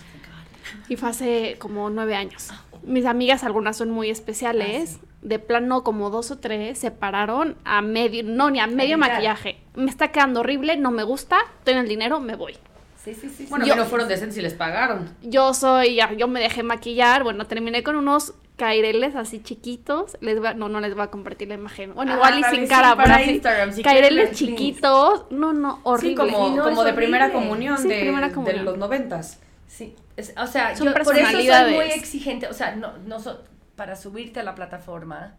Y 0.89 0.95
fue 0.95 1.09
hace 1.09 1.55
como 1.59 1.89
nueve 1.89 2.15
años. 2.15 2.49
Mis 2.83 3.05
amigas, 3.05 3.43
algunas 3.43 3.77
son 3.77 3.91
muy 3.91 4.09
especiales. 4.09 4.99
Ah, 5.01 5.05
De 5.21 5.37
plano, 5.37 5.83
como 5.83 6.09
dos 6.09 6.31
o 6.31 6.37
tres, 6.37 6.79
se 6.79 6.91
pararon 6.91 7.57
a 7.65 7.81
medio, 7.81 8.23
no, 8.23 8.49
ni 8.49 8.59
a 8.59 8.67
medio 8.67 8.97
maquillaje. 8.97 9.57
Me 9.75 9.89
está 9.89 10.11
quedando 10.11 10.39
horrible, 10.39 10.77
no 10.77 10.91
me 10.91 11.03
gusta, 11.03 11.37
tengo 11.65 11.81
el 11.81 11.89
dinero, 11.89 12.19
me 12.19 12.35
voy. 12.35 12.57
Sí, 13.03 13.13
sí, 13.15 13.29
sí. 13.29 13.47
Bueno, 13.49 13.65
sí. 13.65 13.71
pero 13.71 13.85
fueron 13.85 14.07
decentes 14.07 14.37
y 14.37 14.41
les 14.41 14.53
pagaron. 14.53 15.15
Yo 15.21 15.53
soy, 15.53 15.95
ya, 15.95 16.11
yo 16.13 16.27
me 16.27 16.39
dejé 16.41 16.63
maquillar, 16.63 17.23
bueno, 17.23 17.47
terminé 17.47 17.81
con 17.81 17.95
unos 17.95 18.33
caireles 18.57 19.15
así 19.15 19.41
chiquitos. 19.41 20.17
Les 20.19 20.37
voy 20.39 20.47
a- 20.49 20.53
no, 20.53 20.67
no 20.67 20.81
les 20.81 20.93
voy 20.93 21.03
a 21.03 21.07
compartir 21.07 21.47
la 21.47 21.53
imagen. 21.55 21.95
Bueno, 21.95 22.11
Ah, 22.11 22.15
igual 22.15 22.39
y 22.39 22.43
sin 22.55 22.67
cara, 22.67 22.95
para 22.97 23.13
pero 23.15 23.23
así, 23.23 23.31
Instagram, 23.35 23.71
si 23.73 23.83
caireles 23.83 24.31
chiquitos. 24.37 25.25
No, 25.31 25.53
no, 25.53 25.75
Sí, 25.75 25.81
horrible. 25.83 26.15
como, 26.33 26.49
Sí, 26.49 26.55
no, 26.55 26.63
como 26.65 26.81
es 26.81 26.85
de 26.87 26.93
primera 26.93 27.31
comunión 27.31 27.77
Sí, 27.77 27.87
de, 27.87 27.99
primera 28.01 28.27
de 28.27 28.33
comunión. 28.33 28.65
los 28.65 28.77
noventas. 28.77 29.39
Sí, 29.67 29.95
es- 30.17 30.33
o 30.37 30.45
sea, 30.47 30.75
Son 30.75 30.87
yo 30.87 30.91
por 30.91 31.01
eso 31.03 31.11
soy 31.11 31.19
personalidades. 31.21 31.75
muy 31.75 31.85
exigente, 31.85 32.47
o 32.47 32.53
sea, 32.53 32.75
no, 32.75 32.97
no 32.97 33.19
so- 33.21 33.43
para 33.77 33.95
subirte 33.95 34.41
a 34.41 34.43
la 34.43 34.55
plataforma, 34.55 35.37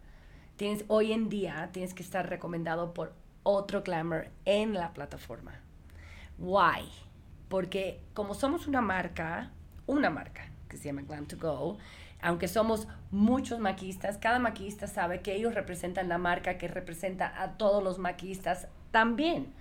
tienes, 0.56 0.84
hoy 0.88 1.12
en 1.12 1.28
día 1.28 1.68
tienes 1.72 1.92
que 1.92 2.02
estar 2.02 2.26
recomendado 2.30 2.94
por 2.94 3.12
otro 3.42 3.82
glamour 3.82 4.28
en 4.46 4.72
la 4.72 4.94
plataforma. 4.94 5.60
Why? 6.38 6.88
Porque 7.50 8.00
como 8.14 8.34
somos 8.34 8.68
una 8.68 8.80
marca, 8.80 9.50
una 9.86 10.08
marca 10.08 10.48
que 10.68 10.76
se 10.76 10.84
llama 10.84 11.02
Glam 11.02 11.26
to 11.26 11.36
Go, 11.36 11.78
aunque 12.22 12.46
somos 12.46 12.86
muchos 13.10 13.58
maquistas, 13.58 14.18
cada 14.18 14.38
maquista 14.38 14.86
sabe 14.86 15.20
que 15.20 15.34
ellos 15.34 15.54
representan 15.54 16.08
la 16.08 16.16
marca 16.16 16.58
que 16.58 16.68
representa 16.68 17.42
a 17.42 17.58
todos 17.58 17.82
los 17.82 17.98
maquistas 17.98 18.68
también. 18.92 19.52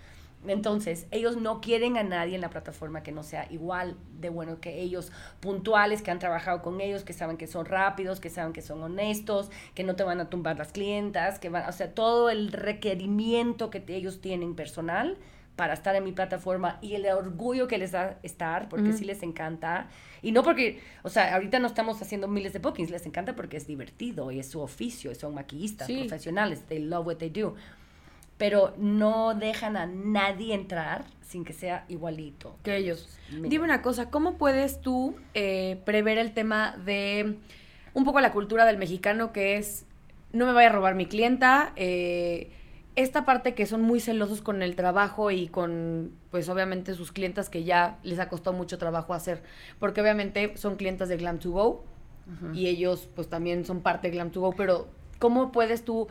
Entonces, 0.46 1.08
ellos 1.10 1.36
no 1.36 1.62
quieren 1.62 1.98
a 1.98 2.04
nadie 2.04 2.36
en 2.36 2.42
la 2.42 2.52
plataforma 2.52 3.02
que 3.02 3.12
no 3.12 3.24
sea 3.24 3.52
igual 3.52 3.98
de 4.20 4.30
bueno 4.30 4.62
que 4.62 4.82
ellos, 4.82 5.12
puntuales, 5.40 6.04
que 6.04 6.12
han 6.12 6.20
trabajado 6.20 6.62
con 6.62 6.82
ellos, 6.82 7.04
que 7.04 7.14
saben 7.14 7.38
que 7.38 7.48
son 7.48 7.66
rápidos, 7.66 8.20
que 8.20 8.30
saben 8.30 8.54
que 8.54 8.62
son 8.62 8.84
honestos, 8.84 9.50
que 9.74 9.84
no 9.84 9.96
te 9.96 10.04
van 10.04 10.22
a 10.22 10.30
tumbar 10.30 10.60
las 10.60 10.72
clientas, 10.72 11.40
que 11.40 11.50
van, 11.50 11.68
o 11.68 11.72
sea, 11.72 11.96
todo 11.96 12.30
el 12.30 12.52
requerimiento 12.52 13.72
que 13.72 13.84
ellos 13.88 14.22
tienen 14.22 14.54
personal 14.54 15.18
para 15.60 15.74
estar 15.74 15.94
en 15.94 16.06
mi 16.06 16.14
plataforma 16.14 16.78
y 16.82 16.94
el 16.96 17.06
orgullo 17.08 17.68
que 17.68 17.78
les 17.78 17.92
da 17.92 18.18
estar, 18.24 18.70
porque 18.70 18.94
sí 18.94 19.04
les 19.04 19.22
encanta. 19.24 19.88
Y 20.22 20.32
no 20.32 20.42
porque, 20.42 20.80
o 21.04 21.10
sea, 21.10 21.36
ahorita 21.36 21.60
no 21.60 21.68
estamos 21.68 22.02
haciendo 22.02 22.30
miles 22.30 22.54
de 22.54 22.60
bookings, 22.60 22.90
les 22.92 23.06
encanta 23.06 23.36
porque 23.36 23.58
es 23.58 23.68
divertido 23.68 24.32
y 24.32 24.40
es 24.40 24.48
su 24.50 24.62
oficio, 24.62 25.12
y 25.12 25.16
son 25.16 25.34
maquillistas 25.34 25.88
Sí. 25.88 25.98
profesionales, 26.00 26.64
they 26.70 26.80
love 26.80 27.06
what 27.06 27.18
they 27.18 27.30
do 27.30 27.56
pero 28.38 28.74
no 28.78 29.36
dejan 29.36 29.76
a 29.76 29.86
nadie 29.86 30.54
entrar 30.54 31.04
sin 31.28 31.44
que 31.44 31.52
sea 31.52 31.84
igualito. 31.90 32.56
que 32.64 32.78
ellos. 32.78 33.20
Mira. 33.34 33.50
Dime 33.50 33.66
una 33.66 33.82
cosa, 33.82 34.10
¿cómo 34.10 34.38
puedes 34.38 34.80
tú 34.80 35.18
eh, 35.34 35.82
prever 35.84 36.18
el 36.18 36.32
tema 36.34 36.78
de 36.86 37.36
un 37.94 38.06
poco 38.06 38.22
la 38.22 38.32
cultura 38.32 38.64
del 38.66 38.78
mexicano 38.78 39.34
que 39.34 39.58
es 39.58 39.86
no 40.32 40.46
me 40.46 40.54
vaya 40.54 40.70
a 40.70 40.72
robar 40.72 40.96
mi 40.96 41.06
clienta? 41.06 41.74
eh, 41.76 42.50
esta 43.02 43.26
parte 43.26 43.54
que 43.56 43.66
son 43.66 43.82
muy 43.82 44.00
celosos 44.00 44.42
con 44.42 44.62
el 44.62 44.76
trabajo 44.76 45.32
y 45.32 45.48
con, 45.48 46.12
pues 46.32 46.50
obviamente 46.50 46.94
sus 46.94 47.12
clientas 47.12 47.50
que 47.50 47.64
ya 47.64 47.98
les 48.04 48.20
ha 48.20 48.30
costado 48.30 48.56
mucho 48.56 48.78
trabajo 48.78 49.14
hacer, 49.14 49.42
porque 49.80 50.02
obviamente 50.02 50.56
son 50.58 50.76
clientas 50.76 51.10
de 51.10 51.18
Glam 51.18 51.40
to 51.40 51.52
Go 51.52 51.84
y 52.54 52.68
ellos 52.68 53.10
pues 53.16 53.28
también 53.28 53.66
son 53.66 53.82
parte 53.82 54.08
de 54.10 54.14
Glam 54.16 54.30
to 54.32 54.42
Go, 54.42 54.52
pero 54.54 54.88
¿cómo 55.18 55.52
puedes 55.52 55.84
tú 55.84 56.08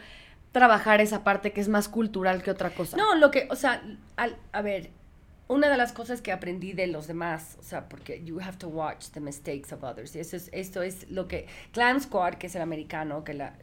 trabajar 0.52 1.00
esa 1.00 1.22
parte 1.22 1.52
que 1.52 1.60
es 1.60 1.68
más 1.68 1.88
cultural 1.88 2.42
que 2.42 2.50
otra 2.50 2.70
cosa? 2.70 2.96
No, 2.96 3.14
lo 3.14 3.30
que, 3.30 3.46
o 3.50 3.54
sea, 3.56 3.82
al- 4.16 4.36
a 4.52 4.62
ver, 4.62 4.90
una 5.46 5.68
de 5.68 5.76
las 5.76 5.92
cosas 5.92 6.20
que 6.20 6.32
aprendí 6.32 6.72
de 6.72 6.88
los 6.88 7.06
demás, 7.06 7.56
o 7.60 7.62
sea, 7.62 7.88
porque 7.88 8.22
you 8.24 8.40
have 8.40 8.56
to 8.58 8.68
watch 8.68 9.10
the 9.10 9.20
mistakes 9.20 9.72
of 9.74 9.82
others. 9.84 10.16
Y 10.16 10.18
eso 10.20 10.36
es, 10.36 10.50
esto 10.52 10.82
es 10.82 11.08
lo 11.10 11.28
que 11.28 11.46
Clan 11.72 12.00
Squad, 12.00 12.34
que 12.34 12.48
es 12.48 12.54
el 12.56 12.62
americano, 12.62 13.22
que 13.24 13.34
la 13.34 13.54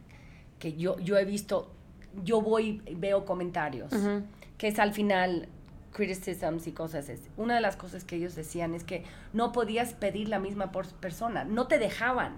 que 0.59 0.73
yo 0.73 0.97
yo 0.99 1.17
he 1.17 1.25
visto, 1.25 1.73
yo 2.23 2.41
voy 2.41 2.82
veo 2.95 3.25
comentarios, 3.25 3.91
que 4.58 4.67
es 4.67 4.80
al 4.80 4.93
final 4.93 5.49
criticisms 5.91 6.67
y 6.67 6.71
cosas. 6.71 7.10
Es, 7.10 7.21
una 7.38 7.56
de 7.56 7.62
las 7.62 7.75
cosas 7.75 8.04
que 8.04 8.15
ellos 8.17 8.36
decían 8.36 8.73
es 8.75 8.84
que 8.84 9.04
no 9.34 9.51
podías 9.51 9.93
pedir 9.93 10.30
la 10.30 10.39
misma 10.39 10.71
por 10.71 10.88
persona, 10.88 11.43
no 11.43 11.67
te 11.67 11.80
dejaban. 11.80 12.36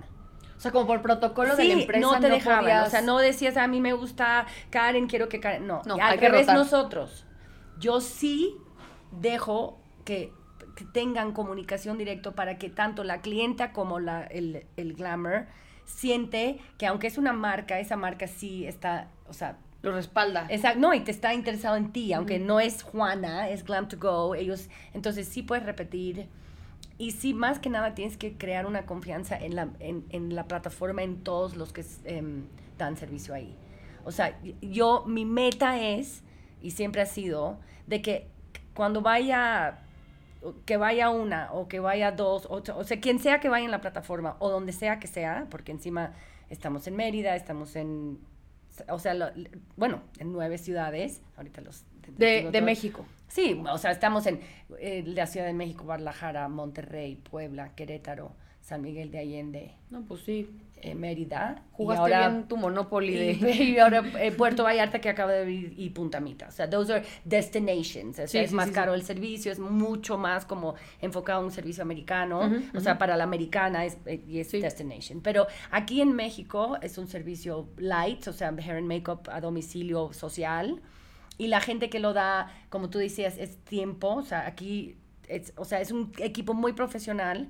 O 0.55 0.59
sea, 0.59 0.71
como 0.71 0.87
por 0.87 1.01
protocolo 1.03 1.55
de 1.55 1.65
la 1.65 1.73
empresa 1.73 2.01
no 2.01 2.19
te 2.19 2.29
dejaban, 2.29 2.61
podías- 2.63 2.87
o 2.87 2.89
sea, 2.89 3.01
no 3.01 3.19
decías 3.19 3.57
a 3.57 3.67
mí 3.67 3.79
me 3.79 3.93
gusta 3.93 4.47
Karen, 4.71 5.07
quiero 5.07 5.29
que 5.29 5.39
Karen, 5.39 5.67
no, 5.67 5.81
No, 5.85 5.95
al 5.95 6.17
revés 6.17 6.47
nosotros. 6.47 7.25
Yo 7.79 8.01
sí 8.01 8.55
dejo 9.11 9.79
que 10.03 10.33
que 10.75 10.85
tengan 10.85 11.31
comunicación 11.31 11.97
directo 11.97 12.35
para 12.35 12.59
que 12.59 12.69
tanto 12.69 13.03
la 13.03 13.21
clienta 13.21 13.71
como 13.71 13.99
la, 13.99 14.23
el, 14.25 14.67
el 14.77 14.93
glamour 14.93 15.47
siente 15.85 16.59
que 16.77 16.85
aunque 16.85 17.07
es 17.07 17.17
una 17.17 17.33
marca, 17.33 17.79
esa 17.79 17.95
marca 17.95 18.27
sí 18.27 18.67
está, 18.67 19.07
o 19.27 19.33
sea, 19.33 19.57
Lo 19.81 19.91
respalda. 19.91 20.47
Exacto, 20.49 20.79
no, 20.79 20.93
y 20.93 21.01
te 21.01 21.11
está 21.11 21.33
interesado 21.33 21.75
en 21.75 21.91
ti, 21.91 22.13
aunque 22.13 22.39
no 22.39 22.59
es 22.59 22.83
Juana, 22.83 23.49
es 23.49 23.63
Glam 23.63 23.87
to 23.87 23.97
Go, 23.99 24.35
ellos, 24.35 24.69
entonces 24.93 25.27
sí 25.27 25.43
puedes 25.43 25.65
repetir. 25.65 26.27
Y 26.97 27.11
sí, 27.11 27.33
más 27.33 27.59
que 27.59 27.69
nada 27.69 27.93
tienes 27.93 28.17
que 28.17 28.37
crear 28.37 28.65
una 28.65 28.87
confianza 28.87 29.37
en 29.37 29.55
la, 29.55 29.69
en, 29.79 30.03
en 30.09 30.33
la 30.33 30.47
plataforma, 30.47 31.03
en 31.03 31.23
todos 31.23 31.55
los 31.55 31.71
que 31.71 31.85
em, 32.05 32.45
dan 32.77 32.97
servicio 32.97 33.35
ahí. 33.35 33.55
O 34.03 34.11
sea, 34.11 34.39
yo, 34.61 35.03
mi 35.05 35.25
meta 35.25 35.79
es, 35.79 36.23
y 36.61 36.71
siempre 36.71 37.01
ha 37.01 37.05
sido, 37.05 37.59
de 37.85 38.01
que 38.01 38.27
cuando 38.73 39.01
vaya, 39.01 39.79
que 40.65 40.77
vaya 40.77 41.09
una, 41.09 41.51
o 41.51 41.67
que 41.67 41.79
vaya 41.79 42.11
dos, 42.11 42.47
o, 42.47 42.63
o 42.75 42.83
sea, 42.83 42.99
quien 42.99 43.19
sea 43.19 43.39
que 43.39 43.49
vaya 43.49 43.65
en 43.65 43.71
la 43.71 43.81
plataforma, 43.81 44.35
o 44.39 44.49
donde 44.49 44.71
sea 44.71 44.97
que 44.97 45.07
sea, 45.07 45.45
porque 45.51 45.71
encima 45.71 46.13
estamos 46.49 46.87
en 46.87 46.95
Mérida, 46.95 47.35
estamos 47.35 47.75
en 47.75 48.17
o 48.89 48.99
sea, 48.99 49.13
lo- 49.13 49.29
bueno, 49.75 50.01
en 50.19 50.31
nueve 50.31 50.57
ciudades, 50.57 51.21
ahorita 51.37 51.61
los... 51.61 51.83
De, 52.17 52.49
de. 52.51 52.61
México. 52.61 53.05
Sí, 53.27 53.61
o 53.69 53.77
sea, 53.77 53.91
estamos 53.91 54.25
en 54.27 54.39
eh, 54.79 55.03
la 55.05 55.27
Ciudad 55.27 55.45
de 55.45 55.53
México, 55.53 55.83
Guadalajara, 55.83 56.47
Monterrey, 56.47 57.15
Puebla, 57.17 57.75
Querétaro, 57.75 58.31
San 58.61 58.81
Miguel 58.81 59.11
de 59.11 59.19
Allende, 59.19 59.73
No, 59.89 60.03
pues 60.03 60.21
sí. 60.21 60.49
Eh, 60.81 60.95
Mérida. 60.95 61.63
y 61.69 61.75
Jugaste 61.77 62.01
ahora- 62.01 62.29
bien 62.29 62.47
tu 62.47 62.57
Monopoly 62.57 63.15
y, 63.15 63.35
de... 63.35 63.51
y 63.63 63.79
ahora 63.79 64.03
eh, 64.19 64.31
Puerto 64.31 64.63
Vallarta 64.63 64.99
que 64.99 65.09
acaba 65.09 65.31
de 65.31 65.39
abrir 65.41 65.73
y 65.77 65.89
Punta 65.91 66.19
Mita. 66.19 66.47
O 66.47 66.51
sea, 66.51 66.69
those 66.69 66.91
are 66.93 67.03
destinations. 67.25 68.13
O 68.13 68.15
sea, 68.15 68.27
Sí, 68.27 68.37
es 68.39 68.49
sí, 68.49 68.55
más 68.55 68.67
sí, 68.67 68.73
caro 68.73 68.93
el 68.93 69.03
servicio, 69.03 69.51
es 69.51 69.59
mucho 69.59 70.17
más 70.17 70.45
como 70.45 70.75
enfocado 71.01 71.39
en 71.39 71.45
un 71.45 71.51
servicio 71.51 71.83
americano. 71.83 72.39
Ujú, 72.41 72.77
O 72.77 72.79
sea, 72.79 72.93
ujú. 72.93 72.99
para 72.99 73.17
la 73.17 73.23
americana 73.23 73.85
es, 73.85 73.97
eh, 74.05 74.21
y 74.27 74.39
es 74.39 74.51
destination. 74.51 75.21
Pero 75.21 75.47
aquí 75.71 76.01
en 76.01 76.13
México 76.13 76.77
es 76.81 76.97
un 76.97 77.07
servicio 77.07 77.69
light, 77.77 78.27
o 78.27 78.33
sea, 78.33 78.49
hair 78.49 78.77
and 78.77 78.87
makeup 78.87 79.27
a 79.29 79.41
domicilio 79.41 80.11
social. 80.13 80.81
Y 81.37 81.47
la 81.47 81.61
gente 81.61 81.89
que 81.89 81.99
lo 81.99 82.13
da, 82.13 82.51
como 82.69 82.89
tú 82.89 82.97
decías, 82.97 83.37
es 83.37 83.57
tiempo. 83.65 84.15
O 84.15 84.23
sea, 84.23 84.47
aquí, 84.47 84.97
es, 85.27 85.53
o 85.55 85.65
sea, 85.65 85.81
es 85.81 85.91
un 85.91 86.11
equipo 86.19 86.53
muy 86.53 86.73
profesional. 86.73 87.49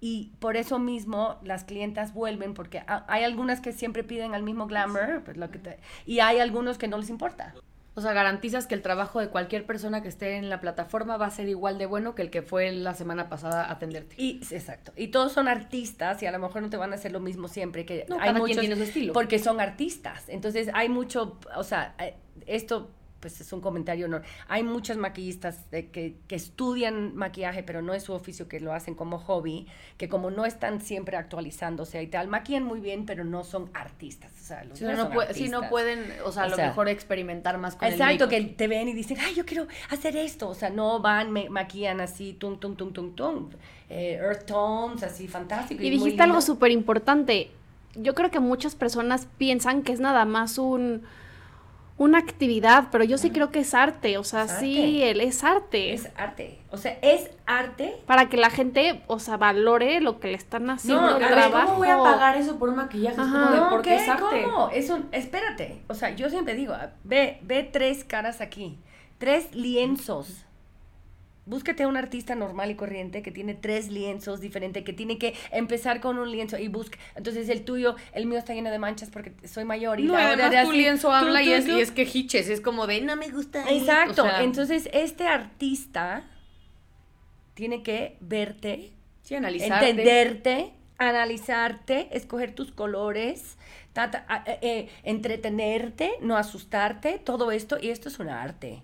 Y 0.00 0.32
por 0.38 0.56
eso 0.56 0.78
mismo 0.78 1.36
las 1.42 1.64
clientas 1.64 2.12
vuelven, 2.12 2.52
porque 2.54 2.80
ha- 2.80 3.04
hay 3.08 3.24
algunas 3.24 3.60
que 3.60 3.72
siempre 3.72 4.04
piden 4.04 4.34
al 4.34 4.42
mismo 4.42 4.66
glamour, 4.66 5.22
pues 5.24 5.36
lo 5.36 5.50
que 5.50 5.58
te- 5.58 5.78
y 6.06 6.20
hay 6.20 6.38
algunos 6.40 6.76
que 6.78 6.88
no 6.88 6.98
les 6.98 7.08
importa. 7.10 7.54
O 7.96 8.00
sea, 8.00 8.12
garantizas 8.12 8.66
que 8.66 8.74
el 8.74 8.82
trabajo 8.82 9.20
de 9.20 9.28
cualquier 9.28 9.64
persona 9.66 10.02
que 10.02 10.08
esté 10.08 10.36
en 10.36 10.50
la 10.50 10.60
plataforma 10.60 11.16
va 11.16 11.26
a 11.26 11.30
ser 11.30 11.48
igual 11.48 11.78
de 11.78 11.86
bueno 11.86 12.16
que 12.16 12.22
el 12.22 12.30
que 12.30 12.42
fue 12.42 12.72
la 12.72 12.92
semana 12.92 13.28
pasada 13.28 13.66
a 13.66 13.70
atenderte. 13.70 14.16
Y 14.18 14.40
exacto. 14.50 14.92
Y 14.96 15.08
todos 15.08 15.30
son 15.30 15.46
artistas 15.46 16.20
y 16.20 16.26
a 16.26 16.32
lo 16.32 16.40
mejor 16.40 16.60
no 16.62 16.70
te 16.70 16.76
van 16.76 16.90
a 16.90 16.96
hacer 16.96 17.12
lo 17.12 17.20
mismo 17.20 17.46
siempre 17.46 17.86
que 17.86 18.04
No, 18.08 18.16
hay 18.16 18.20
cada 18.22 18.32
quien 18.32 18.42
muchos 18.42 18.58
tiene 18.60 18.74
su 18.76 18.82
estilo. 18.82 19.12
porque 19.12 19.38
son 19.38 19.60
artistas. 19.60 20.28
Entonces 20.28 20.70
hay 20.74 20.88
mucho, 20.88 21.38
o 21.54 21.62
sea, 21.62 21.94
eh, 22.00 22.16
esto 22.46 22.90
pues 23.24 23.40
es 23.40 23.50
un 23.54 23.62
comentario 23.62 24.06
no. 24.06 24.20
Hay 24.48 24.62
muchas 24.62 24.98
maquillistas 24.98 25.70
de 25.70 25.88
que, 25.88 26.16
que 26.28 26.34
estudian 26.34 27.16
maquillaje, 27.16 27.62
pero 27.62 27.80
no 27.80 27.94
es 27.94 28.02
su 28.02 28.12
oficio, 28.12 28.48
que 28.48 28.60
lo 28.60 28.74
hacen 28.74 28.94
como 28.94 29.18
hobby, 29.18 29.66
que 29.96 30.10
como 30.10 30.30
no 30.30 30.44
están 30.44 30.82
siempre 30.82 31.16
actualizándose 31.16 32.02
y 32.02 32.06
tal, 32.06 32.28
maquillan 32.28 32.64
muy 32.64 32.80
bien, 32.80 33.06
pero 33.06 33.24
no 33.24 33.42
son 33.42 33.70
artistas. 33.72 34.30
O 34.42 34.44
sea, 34.44 34.62
los 34.64 34.78
Si 34.78 34.84
no, 34.84 34.94
son 34.94 35.12
puede- 35.14 35.32
si 35.32 35.48
no 35.48 35.70
pueden, 35.70 36.04
o 36.26 36.32
sea, 36.32 36.42
a 36.42 36.48
lo 36.50 36.56
sea, 36.56 36.66
mejor 36.66 36.90
experimentar 36.90 37.56
más 37.56 37.76
con 37.76 37.88
Exacto, 37.88 38.24
el 38.24 38.28
que 38.30 38.40
te 38.42 38.68
ven 38.68 38.88
y 38.88 38.92
dicen, 38.92 39.16
ay, 39.22 39.34
yo 39.34 39.46
quiero 39.46 39.68
hacer 39.88 40.18
esto. 40.18 40.50
O 40.50 40.54
sea, 40.54 40.68
no 40.68 41.00
van, 41.00 41.32
me 41.32 41.48
maquillan 41.48 42.02
así, 42.02 42.34
tum, 42.34 42.58
tum, 42.58 42.76
tum, 42.76 42.92
tum, 42.92 43.14
tum. 43.14 43.48
Eh, 43.88 44.18
earth 44.20 44.44
tones, 44.44 45.02
así, 45.02 45.28
fantástico. 45.28 45.82
Y 45.82 45.88
dijiste 45.88 46.22
algo 46.22 46.42
súper 46.42 46.72
importante. 46.72 47.50
Yo 47.94 48.14
creo 48.14 48.30
que 48.30 48.40
muchas 48.40 48.74
personas 48.74 49.28
piensan 49.38 49.82
que 49.82 49.92
es 49.92 50.00
nada 50.00 50.26
más 50.26 50.58
un 50.58 51.04
una 51.96 52.18
actividad, 52.18 52.88
pero 52.90 53.04
yo 53.04 53.18
sí 53.18 53.30
creo 53.30 53.50
que 53.52 53.60
es 53.60 53.72
arte, 53.72 54.18
o 54.18 54.24
sea, 54.24 54.44
Es 54.44 54.50
sí, 54.58 54.78
arte. 54.78 55.10
él 55.10 55.20
es 55.20 55.44
arte. 55.44 55.92
Es 55.94 56.08
arte. 56.16 56.58
O 56.70 56.76
sea, 56.76 56.98
es 57.02 57.30
arte. 57.46 57.94
Para 58.06 58.28
que 58.28 58.36
la 58.36 58.50
gente, 58.50 59.02
o 59.06 59.20
sea, 59.20 59.36
valore 59.36 60.00
lo 60.00 60.18
que 60.18 60.26
le 60.28 60.34
están 60.34 60.68
haciendo, 60.70 61.02
No, 61.02 61.16
el 61.16 61.22
a 61.22 61.28
ver, 61.28 61.38
trabajo. 61.38 61.66
¿Cómo 61.66 61.78
voy 61.78 61.88
a 61.88 61.98
pagar 61.98 62.36
eso 62.36 62.58
por 62.58 62.68
un 62.70 62.76
maquillaje? 62.76 63.14
Es 63.14 63.20
Ajá. 63.20 63.32
como 63.44 63.50
de, 63.52 63.56
No, 63.58 63.70
porque 63.70 63.90
¿qué? 63.90 63.96
es 63.96 64.08
arte. 64.08 64.42
¿Cómo? 64.42 64.70
Es 64.70 64.90
un, 64.90 65.08
espérate. 65.12 65.82
O 65.86 65.94
sea, 65.94 66.10
yo 66.16 66.28
siempre 66.30 66.54
digo, 66.56 66.74
ve, 67.04 67.38
ve 67.42 67.62
tres 67.62 68.02
caras 68.02 68.40
aquí. 68.40 68.76
Tres 69.18 69.54
lienzos. 69.54 70.44
Búscate 71.46 71.82
a 71.82 71.88
un 71.88 71.96
artista 71.98 72.34
normal 72.34 72.70
y 72.70 72.74
corriente 72.74 73.20
que 73.20 73.30
tiene 73.30 73.54
tres 73.54 73.88
lienzos 73.90 74.40
diferentes, 74.40 74.82
que 74.82 74.94
tiene 74.94 75.18
que 75.18 75.34
empezar 75.52 76.00
con 76.00 76.18
un 76.18 76.30
lienzo 76.30 76.56
y 76.58 76.68
busca. 76.68 76.98
Entonces 77.16 77.50
el 77.50 77.64
tuyo, 77.64 77.96
el 78.14 78.24
mío 78.24 78.38
está 78.38 78.54
lleno 78.54 78.70
de 78.70 78.78
manchas 78.78 79.10
porque 79.10 79.32
soy 79.46 79.64
mayor 79.64 80.00
y 80.00 80.04
No, 80.04 80.14
la 80.14 80.28
además 80.30 80.50
tu 80.52 80.70
así, 80.70 80.78
lienzo 80.78 81.08
tú, 81.08 81.12
habla 81.14 81.42
y, 81.42 81.52
es, 81.52 81.66
tú. 81.66 81.76
y 81.76 81.80
es 81.82 81.90
que 81.90 82.08
hiches, 82.10 82.48
es 82.48 82.62
como 82.62 82.86
de, 82.86 83.02
no 83.02 83.14
me 83.16 83.28
gusta. 83.28 83.64
ahí". 83.66 83.78
Exacto. 83.78 84.22
O 84.22 84.26
sea, 84.26 84.42
Entonces, 84.42 84.88
este 84.94 85.26
artista 85.28 86.24
tiene 87.52 87.82
que 87.82 88.16
verte, 88.20 88.92
sí, 89.22 89.34
analizarte. 89.34 89.90
entenderte, 89.90 90.72
analizarte, 90.96 92.08
escoger 92.16 92.54
tus 92.54 92.72
colores, 92.72 93.58
eh, 94.46 94.58
eh, 94.62 94.88
entretenerte, 95.02 96.12
no 96.20 96.36
asustarte, 96.36 97.18
todo 97.18 97.52
esto, 97.52 97.76
y 97.80 97.90
esto 97.90 98.08
es 98.08 98.18
un 98.18 98.28
arte. 98.28 98.82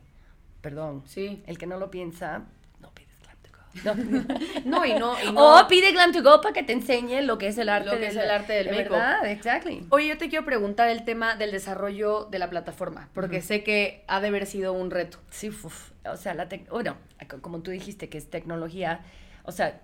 Perdón. 0.61 1.03
Sí. 1.07 1.42
El 1.46 1.59
que 1.59 1.66
no 1.66 1.79
lo 1.79 1.90
piensa, 1.90 2.44
no 2.81 2.90
pides 2.92 3.16
Glam 3.23 3.37
to 3.42 3.51
Go. 3.51 3.94
No. 3.94 4.35
No, 4.64 4.85
y 4.85 4.94
no, 4.94 5.16
y 5.23 5.33
no. 5.33 5.61
O 5.62 5.66
pide 5.68 5.92
Glam 5.92 6.12
to 6.12 6.23
Go 6.23 6.40
para 6.40 6.53
que 6.53 6.62
te 6.62 6.73
enseñe 6.73 7.23
lo 7.23 7.38
que 7.38 7.49
es 7.49 7.59
el 7.59 7.68
arte 7.68 7.90
Lo 7.90 7.99
que 7.99 8.07
es 8.09 8.16
el 8.16 8.31
arte 8.31 8.53
del 8.53 8.66
de 8.68 9.33
exactly. 9.33 9.87
Oye, 9.90 10.09
yo 10.09 10.18
te 10.18 10.29
quiero 10.29 10.44
preguntar 10.44 10.88
el 10.88 11.05
tema 11.05 11.35
del 11.37 11.51
desarrollo 11.53 12.25
de 12.31 12.38
la 12.38 12.51
plataforma, 12.51 13.09
porque 13.14 13.40
sé 13.42 13.62
que 13.64 14.05
ha 14.09 14.20
de 14.20 14.29
haber 14.29 14.46
sido 14.46 14.73
un 14.73 14.90
reto. 14.90 15.18
Sí, 15.31 15.49
uf, 15.49 15.92
o 16.05 16.16
sea, 16.16 16.35
la 16.35 16.49
bueno, 16.70 16.96
co- 17.29 17.40
como 17.40 17.61
tú 17.61 17.70
dijiste 17.70 18.09
que 18.09 18.18
es 18.18 18.29
tecnología, 18.31 19.01
o 19.44 19.53
sea, 19.53 19.81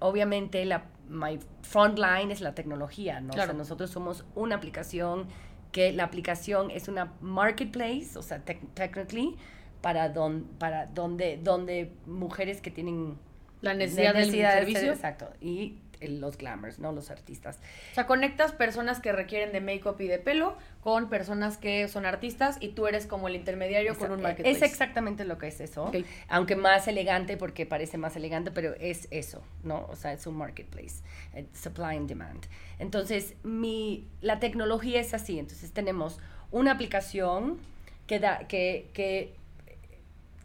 obviamente 0.00 0.64
la 0.64 0.84
my 1.08 1.38
front 1.62 1.98
line 1.98 2.32
es 2.32 2.40
la 2.42 2.54
tecnología, 2.54 3.20
¿no? 3.20 3.30
O 3.30 3.32
Claro. 3.34 3.52
sea, 3.52 3.58
nosotros 3.58 3.90
somos 3.90 4.24
una 4.34 4.56
aplicación 4.56 5.26
que 5.72 5.92
la 5.92 6.04
aplicación 6.04 6.70
es 6.70 6.86
una 6.88 7.12
marketplace, 7.20 8.10
o 8.18 8.22
sea, 8.22 8.44
tec- 8.44 8.72
technically 8.74 9.36
para 9.80 10.08
don, 10.08 10.44
para 10.58 10.86
donde 10.86 11.38
donde 11.42 11.92
mujeres 12.06 12.60
que 12.60 12.70
tienen 12.70 13.16
La 13.60 13.74
necesidad 13.74 14.12
del 14.14 14.26
necesidades, 14.26 14.58
servicio. 14.66 14.92
exacto, 14.92 15.28
y 15.40 15.78
los 16.00 16.38
glamours, 16.38 16.78
no 16.78 16.92
los 16.92 17.10
artistas. 17.10 17.58
O 17.90 17.94
sea, 17.96 18.06
conectas 18.06 18.52
personas 18.52 19.00
que 19.00 19.10
requieren 19.10 19.50
de 19.52 19.60
make-up 19.60 19.96
y 20.00 20.06
de 20.06 20.20
pelo 20.20 20.56
con 20.80 21.08
personas 21.08 21.58
que 21.58 21.88
son 21.88 22.06
artistas 22.06 22.56
y 22.60 22.68
tú 22.68 22.86
eres 22.86 23.06
como 23.08 23.26
el 23.26 23.34
intermediario 23.34 23.96
con 23.98 24.12
un 24.12 24.20
Exacto. 24.20 24.22
marketplace. 24.22 24.64
Es 24.64 24.70
exactamente 24.72 25.24
lo 25.24 25.38
que 25.38 25.48
es 25.48 25.60
eso. 25.60 25.90
Aunque 26.28 26.54
más 26.54 26.86
elegante 26.86 27.36
porque 27.36 27.66
parece 27.66 27.98
más 27.98 28.14
elegante, 28.14 28.52
pero 28.52 28.74
es 28.78 29.08
eso, 29.10 29.42
¿no? 29.64 29.86
O 29.90 29.96
sea, 29.96 30.12
es 30.12 30.24
un 30.28 30.36
marketplace, 30.36 31.02
eh, 31.34 31.46
supply 31.52 31.96
and 31.96 32.08
demand. 32.08 32.46
Entonces, 32.78 33.34
mi, 33.42 34.06
la 34.20 34.38
tecnología 34.38 35.00
es 35.00 35.14
así. 35.14 35.40
Entonces, 35.40 35.72
tenemos 35.72 36.20
una 36.52 36.70
aplicación 36.70 37.58
que, 38.06 38.20
da, 38.20 38.46
que, 38.46 38.88
que, 38.92 39.34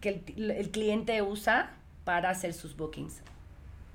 que 0.04 0.22
el, 0.36 0.52
el 0.52 0.70
cliente 0.70 1.22
usa 1.22 1.72
para 2.04 2.30
hacer 2.30 2.54
sus 2.54 2.76
bookings. 2.76 3.22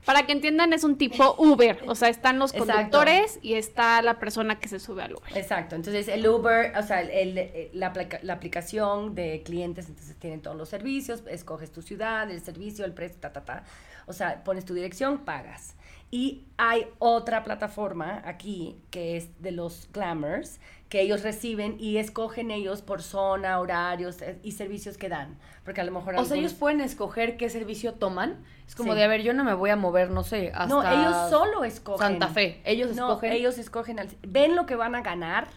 Para 0.06 0.24
que 0.24 0.32
entiendan, 0.32 0.72
es 0.72 0.84
un 0.84 0.96
tipo 0.96 1.34
Uber, 1.36 1.80
o 1.86 1.94
sea, 1.94 2.08
están 2.08 2.38
los 2.38 2.52
Exacto. 2.54 2.72
conductores 2.72 3.38
y 3.42 3.54
está 3.54 4.00
la 4.00 4.18
persona 4.18 4.58
que 4.58 4.66
se 4.66 4.80
sube 4.80 5.02
al 5.02 5.12
Uber. 5.14 5.36
Exacto, 5.36 5.76
entonces 5.76 6.08
el 6.08 6.26
Uber, 6.26 6.72
o 6.78 6.82
sea, 6.82 7.02
el- 7.02 7.36
el- 7.36 7.68
la, 7.74 7.92
la 8.22 8.32
aplicación 8.32 9.14
de 9.14 9.42
clientes, 9.44 9.86
entonces 9.90 10.16
tienen 10.16 10.40
todos 10.40 10.56
los 10.56 10.70
servicios, 10.70 11.22
escoges 11.28 11.70
tu 11.70 11.82
ciudad, 11.82 12.30
el 12.30 12.40
servicio, 12.42 12.86
el 12.86 12.94
precio, 12.94 13.18
ta, 13.20 13.34
ta, 13.34 13.44
ta. 13.44 13.64
O 14.06 14.14
sea, 14.14 14.42
pones 14.44 14.64
tu 14.64 14.72
dirección, 14.72 15.18
pagas. 15.18 15.74
Y 16.10 16.44
hay 16.56 16.86
otra 16.98 17.44
plataforma 17.44 18.22
aquí 18.24 18.76
que 18.90 19.16
es 19.18 19.42
de 19.42 19.52
los 19.52 19.90
glamours, 19.92 20.58
que 20.88 21.02
ellos 21.02 21.22
reciben 21.22 21.76
y 21.78 21.98
escogen 21.98 22.50
ellos 22.50 22.80
por 22.80 23.02
zona, 23.02 23.60
horarios 23.60 24.22
eh, 24.22 24.38
y 24.42 24.52
servicios 24.52 24.96
que 24.96 25.10
dan. 25.10 25.36
Porque 25.64 25.82
a 25.82 25.84
lo 25.84 25.92
mejor... 25.92 26.14
O 26.16 26.24
sea, 26.24 26.38
ellos 26.38 26.54
pueden 26.54 26.80
escoger 26.80 27.36
qué 27.36 27.50
servicio 27.50 27.92
toman. 27.92 28.42
Es 28.66 28.74
como 28.74 28.92
Sí. 28.94 28.98
de, 28.98 29.04
a 29.04 29.08
ver, 29.08 29.22
yo 29.22 29.34
no 29.34 29.44
me 29.44 29.52
voy 29.52 29.68
a 29.68 29.76
mover, 29.76 30.10
no 30.10 30.24
sé, 30.24 30.50
hasta 30.54 30.66
No, 30.66 30.80
ellos 30.82 31.28
solo 31.28 31.62
escogen. 31.64 31.98
Santa 32.06 32.28
Fe. 32.28 32.62
Ellos 32.64 32.96
No, 32.96 33.08
escogen. 33.08 33.32
ellos 33.34 33.58
escogen, 33.58 33.98
al- 34.00 34.08
ven 34.26 34.56
lo 34.56 34.64
que 34.64 34.76
van 34.76 34.94
a 34.94 35.02
ganar, 35.02 35.48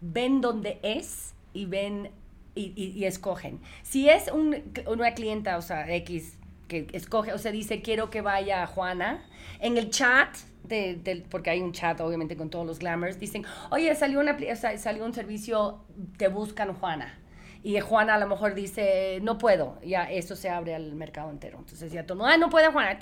ven 0.00 0.40
dónde 0.40 0.78
es 0.82 1.34
y 1.52 1.66
ven 1.66 2.10
y, 2.54 2.72
y- 2.74 2.92
y 2.96 3.04
escogen. 3.04 3.60
Si 3.82 4.08
es 4.08 4.30
un- 4.32 4.62
una 4.86 5.12
clienta, 5.12 5.58
o 5.58 5.62
sea, 5.62 5.92
X, 5.94 6.38
que 6.68 6.86
escoge, 6.92 7.32
o 7.32 7.38
sea, 7.38 7.52
dice, 7.52 7.82
quiero 7.82 8.10
que 8.10 8.20
vaya 8.20 8.66
Juana, 8.66 9.24
en 9.60 9.76
el 9.76 9.90
chat, 9.90 10.36
de, 10.64 11.24
porque 11.30 11.50
hay 11.50 11.60
un 11.60 11.72
chat 11.72 12.00
obviamente 12.00 12.36
con 12.36 12.50
todos 12.50 12.66
los 12.66 12.78
glamours, 12.78 13.18
dicen, 13.18 13.44
oye, 13.70 13.94
salió, 13.94 14.20
una, 14.20 14.36
salió 14.56 15.04
un 15.04 15.12
servicio, 15.12 15.84
te 16.16 16.28
buscan 16.28 16.74
Juana. 16.74 17.20
Y 17.62 17.80
Juana 17.80 18.16
a 18.16 18.18
lo 18.18 18.26
mejor 18.26 18.54
dice, 18.54 19.20
no 19.22 19.38
puedo, 19.38 19.80
ya 19.82 20.04
eso 20.04 20.36
se 20.36 20.50
abre 20.50 20.74
al 20.74 20.94
mercado 20.94 21.30
entero. 21.30 21.58
Entonces 21.58 21.90
ya 21.90 22.04
todo, 22.04 22.26
ah, 22.26 22.36
no 22.36 22.50
puede 22.50 22.70
Juana, 22.70 22.98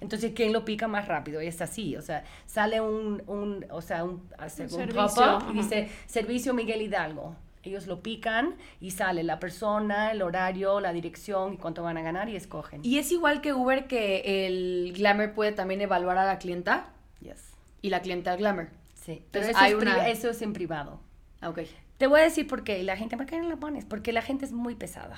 entonces 0.00 0.32
¿quién 0.34 0.54
lo 0.54 0.64
pica 0.64 0.88
más 0.88 1.06
rápido? 1.06 1.42
Y 1.42 1.46
es 1.46 1.60
así, 1.60 1.94
o 1.94 2.00
sea, 2.00 2.24
sale 2.46 2.80
un, 2.80 3.22
un 3.26 3.66
o 3.70 3.82
sea, 3.82 4.04
un, 4.04 4.26
hace 4.38 4.62
un, 4.62 4.70
servicio, 4.70 5.06
pop-up 5.06 5.50
y 5.50 5.58
dice, 5.58 5.90
servicio 6.06 6.54
Miguel 6.54 6.80
Hidalgo. 6.80 7.36
Ellos 7.66 7.86
lo 7.86 8.00
pican 8.00 8.54
y 8.80 8.92
sale 8.92 9.22
la 9.24 9.38
persona, 9.38 10.12
el 10.12 10.22
horario, 10.22 10.80
la 10.80 10.92
dirección 10.92 11.54
y 11.54 11.56
cuánto 11.56 11.82
van 11.82 11.96
a 11.98 12.02
ganar 12.02 12.28
y 12.28 12.36
escogen. 12.36 12.80
Y 12.84 12.98
es 12.98 13.10
igual 13.12 13.40
que 13.40 13.52
Uber 13.52 13.86
que 13.86 14.46
el 14.46 14.92
Glamour 14.96 15.32
puede 15.32 15.52
también 15.52 15.80
evaluar 15.80 16.18
a 16.18 16.24
la 16.26 16.38
clienta 16.38 16.88
Yes. 17.20 17.54
y 17.82 17.90
la 17.90 18.00
clienta 18.00 18.32
al 18.32 18.38
Glamour. 18.38 18.68
Sí, 18.94 19.22
pero 19.30 19.46
Entonces, 19.46 19.50
eso, 19.50 19.58
hay 19.58 19.72
es 19.72 19.78
una- 19.78 20.08
eso 20.08 20.30
es 20.30 20.42
en 20.42 20.52
privado. 20.52 21.00
Ah, 21.40 21.50
ok. 21.50 21.60
Te 21.98 22.06
voy 22.06 22.20
a 22.20 22.24
decir 22.24 22.46
por 22.46 22.62
qué. 22.64 22.78
Y 22.80 22.82
la 22.82 22.96
gente, 22.96 23.16
¿por 23.16 23.26
qué 23.26 23.38
no 23.40 23.48
la 23.48 23.56
pones? 23.56 23.84
Porque 23.84 24.12
la 24.12 24.22
gente 24.22 24.44
es 24.44 24.52
muy 24.52 24.74
pesada. 24.74 25.16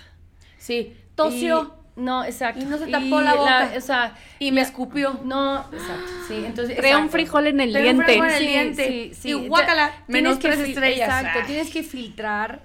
Sí, 0.59 0.97
tosió 1.15 1.63
Y- 1.63 1.88
no, 1.99 2.25
exacto. 2.25 2.61
y 2.63 2.65
no 2.67 2.79
se 2.79 2.87
tapó 2.87 3.21
la 3.21 3.35
boca. 3.35 3.73
o 3.77 3.81
sea, 3.81 4.17
y 4.39 4.53
me 4.53 4.61
escupió. 4.63 5.21
no, 5.25 5.59
exacto. 5.73 6.11
Sí, 6.29 6.43
entonces. 6.47 6.77
Trae 6.77 6.97
un 6.97 7.11
frijol 7.11 7.47
en 7.49 7.61
el 7.61 7.73
Trae 7.73 7.91
un 7.91 7.97
diente. 7.97 8.05
frijol 8.13 8.29
en 8.29 8.33
el 8.35 8.39
Sí, 8.41 8.47
diente. 8.47 8.87
sí, 8.87 9.15
sí. 9.15 9.29
Y 9.31 9.49
guácala, 9.49 9.91
Tienes 10.07 10.09
menos 10.09 10.39
que 10.39 10.49
tres 10.49 10.61
estrellas. 10.69 11.09
Exacto, 11.09 11.41
Ah. 11.43 11.47
tienes 11.47 11.71
que 11.71 11.83
filtrar 11.83 12.63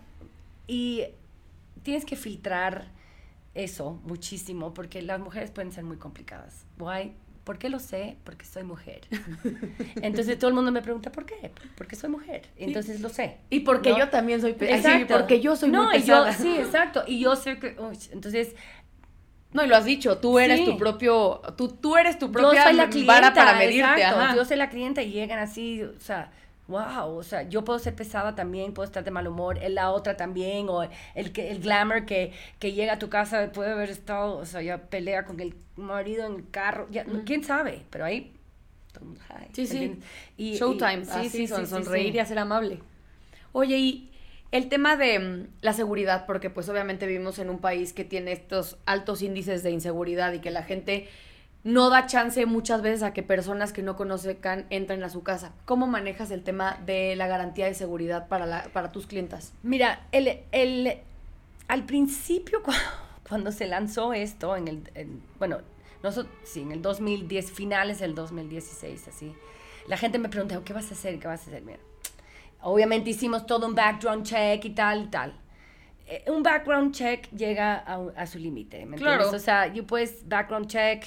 y 0.68 1.04
tienes 1.84 2.06
que 2.06 2.16
filtrar 2.16 2.88
eso 3.56 4.00
muchísimo 4.06 4.74
porque 4.74 5.02
las 5.02 5.20
mujeres 5.20 5.52
pueden 5.52 5.72
ser 5.72 5.84
muy 5.84 5.98
complicadas. 5.98 6.66
Why? 6.80 7.14
¿Por 7.44 7.58
qué 7.58 7.68
lo 7.70 7.80
sé? 7.80 8.16
Porque 8.24 8.46
soy 8.46 8.64
mujer. 8.64 9.02
Entonces 10.02 10.40
todo 10.40 10.48
el 10.48 10.54
mundo 10.56 10.72
me 10.72 10.82
pregunta, 10.82 11.12
¿por 11.12 11.26
qué? 11.26 11.52
Porque 11.76 11.96
soy 11.98 12.10
mujer. 12.10 12.48
Entonces 12.58 13.02
lo 13.02 13.10
sé. 13.10 13.38
Y 13.50 13.60
porque 13.62 13.90
¿no? 13.92 14.00
yo 14.00 14.10
también 14.10 14.40
soy 14.42 14.54
pesada. 14.54 14.78
Exacto. 14.96 15.14
porque 15.18 15.42
yo 15.42 15.56
soy 15.58 15.70
no, 15.70 15.84
muy 15.88 15.98
y 15.98 16.04
yo- 16.04 16.32
sí, 16.32 16.56
exacto. 16.58 17.04
Y 17.06 17.20
yo 17.20 17.36
sé 17.36 17.60
que... 17.60 17.76
uy, 17.80 17.98
entonces, 18.14 18.56
No, 19.54 19.64
y 19.64 19.68
lo 19.68 19.76
has 19.76 19.86
dicho, 19.86 20.18
tú 20.18 20.40
eres 20.40 20.60
Sí. 20.60 20.66
tu 20.66 20.78
propio, 20.78 21.42
tú, 21.58 21.70
tú 21.70 21.96
eres 21.96 22.18
tu 22.20 22.28
yo 22.28 22.32
propia 22.32 22.64
soy 22.66 22.74
la 22.74 22.90
clienta. 22.90 23.14
vara 23.14 23.34
para 23.34 23.54
medirte. 23.58 23.92
exacto. 24.02 24.20
ajá. 24.20 24.36
Yo 24.36 24.46
soy 24.46 24.58
la 24.58 24.70
clienta 24.70 25.02
y 25.02 25.12
llegan 25.12 25.40
así, 25.40 25.84
o 25.84 26.00
sea, 26.00 26.32
wow, 26.68 27.16
o 27.18 27.24
sea, 27.24 27.44
yo 27.44 27.64
puedo 27.64 27.78
ser 27.78 27.94
pesada 27.94 28.36
también, 28.36 28.74
puedo 28.74 28.86
estar 28.86 29.04
de 29.04 29.12
mal 29.12 29.28
humor, 29.28 29.60
él 29.62 29.76
la 29.76 29.92
otra 29.92 30.16
también, 30.18 30.68
o 30.70 30.82
el 31.14 31.32
que 31.34 31.52
el 31.52 31.60
glamour 31.60 32.06
que, 32.06 32.32
que 32.60 32.72
llega 32.74 32.94
a 32.94 33.00
tu 33.00 33.10
casa 33.10 33.52
puede 33.52 33.72
haber 33.74 33.90
estado, 33.90 34.38
o 34.38 34.46
sea, 34.46 34.62
ya 34.62 34.78
pelea 34.78 35.26
con 35.26 35.40
el 35.40 35.54
marido 35.76 36.26
en 36.26 36.36
el 36.36 36.50
carro, 36.50 36.88
ya, 36.90 37.06
quién 37.26 37.44
sabe, 37.44 37.82
pero 37.90 38.06
ahí... 38.06 38.32
Sí, 39.54 39.66
sí. 39.68 40.00
Y- 40.38 40.56
Showtime, 40.56 41.04
y- 41.06 41.10
así, 41.26 41.48
son, 41.48 41.66
sí, 41.66 41.72
sonreír 41.72 42.12
sí. 42.12 42.18
y 42.18 42.20
hacer 42.20 42.38
amable. 42.40 42.80
Oye, 43.52 43.78
y 43.78 44.10
el 44.54 44.70
tema 44.70 44.96
de 44.96 45.20
mm, 45.20 45.48
la 45.62 45.74
seguridad, 45.74 46.26
porque 46.26 46.50
pues 46.50 46.70
obviamente 46.70 47.08
vivimos 47.08 47.40
en 47.40 47.50
un 47.50 47.58
país 47.60 47.92
que 47.92 48.06
tiene 48.06 48.32
estos 48.32 48.78
altos 48.86 49.22
índices 49.22 49.64
de 49.64 49.72
inseguridad 49.72 50.32
y 50.32 50.40
que 50.40 50.52
la 50.52 50.64
gente 50.64 51.10
no 51.64 51.90
da 51.90 52.06
chance 52.06 52.46
muchas 52.46 52.82
veces 52.82 53.04
a 53.04 53.14
que 53.14 53.24
personas 53.24 53.74
que 53.74 53.82
no 53.82 53.96
conozcan 53.96 54.66
entren 54.70 55.04
a 55.04 55.10
su 55.10 55.24
casa. 55.24 55.54
¿Cómo 55.66 55.88
manejas 55.88 56.30
el 56.30 56.44
tema 56.44 56.80
de 56.86 57.16
la 57.16 57.26
garantía 57.28 57.66
de 57.66 57.74
seguridad 57.74 58.28
para, 58.28 58.46
la, 58.46 58.64
para 58.74 58.92
tus 58.92 59.08
clientas? 59.08 59.54
Mira, 59.64 60.06
el, 60.12 60.40
el, 60.52 61.00
al 61.68 61.86
principio 61.86 62.62
cu- 62.64 62.72
cuando, 63.28 63.52
se 63.52 63.66
lanzó 63.66 64.14
esto, 64.14 64.56
en 64.56 64.68
el, 64.68 64.92
en- 64.94 65.24
bueno, 65.40 65.60
nosotros, 66.04 66.32
sí, 66.44 66.62
en 66.62 66.74
el 66.74 66.82
2010, 66.82 67.52
finales 67.52 68.00
del 68.00 68.14
2016, 68.14 69.08
así, 69.08 69.34
la 69.88 69.98
gente 69.98 70.20
me 70.20 70.30
preguntaba, 70.30 70.64
¿qué 70.64 70.74
vas 70.74 70.92
a 70.92 70.94
hacer? 70.94 71.18
¿Qué 71.20 71.28
vas 71.28 71.40
a 71.42 71.50
hacer? 71.50 71.62
Mira, 71.64 71.80
obviamente 72.64 73.10
hicimos 73.10 73.46
todo 73.46 73.68
un 73.68 73.76
background 73.76 74.24
check 74.26 74.66
y 74.66 74.72
tal 74.72 75.04
y 75.04 75.08
tal. 75.08 75.40
Eh, 76.08 76.24
un 76.28 76.44
background 76.44 76.94
check 76.94 77.30
llega 77.32 77.76
a, 77.76 78.26
su 78.26 78.40
límite, 78.40 78.86
¿me 78.86 78.98
Claro. 78.98 79.24
entiendes? 79.24 79.42
O 79.42 79.44
sea, 79.44 79.68
you 79.74 79.86
puedes 79.86 80.28
background 80.28 80.68
check. 80.68 81.06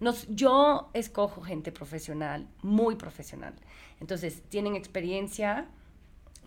Nos, 0.00 0.26
yo 0.28 0.90
escojo 0.94 1.42
gente 1.42 1.72
profesional, 1.72 2.46
muy 2.62 2.96
profesional. 2.96 3.54
Entonces, 4.00 4.42
tienen 4.48 4.76
experiencia, 4.76 5.66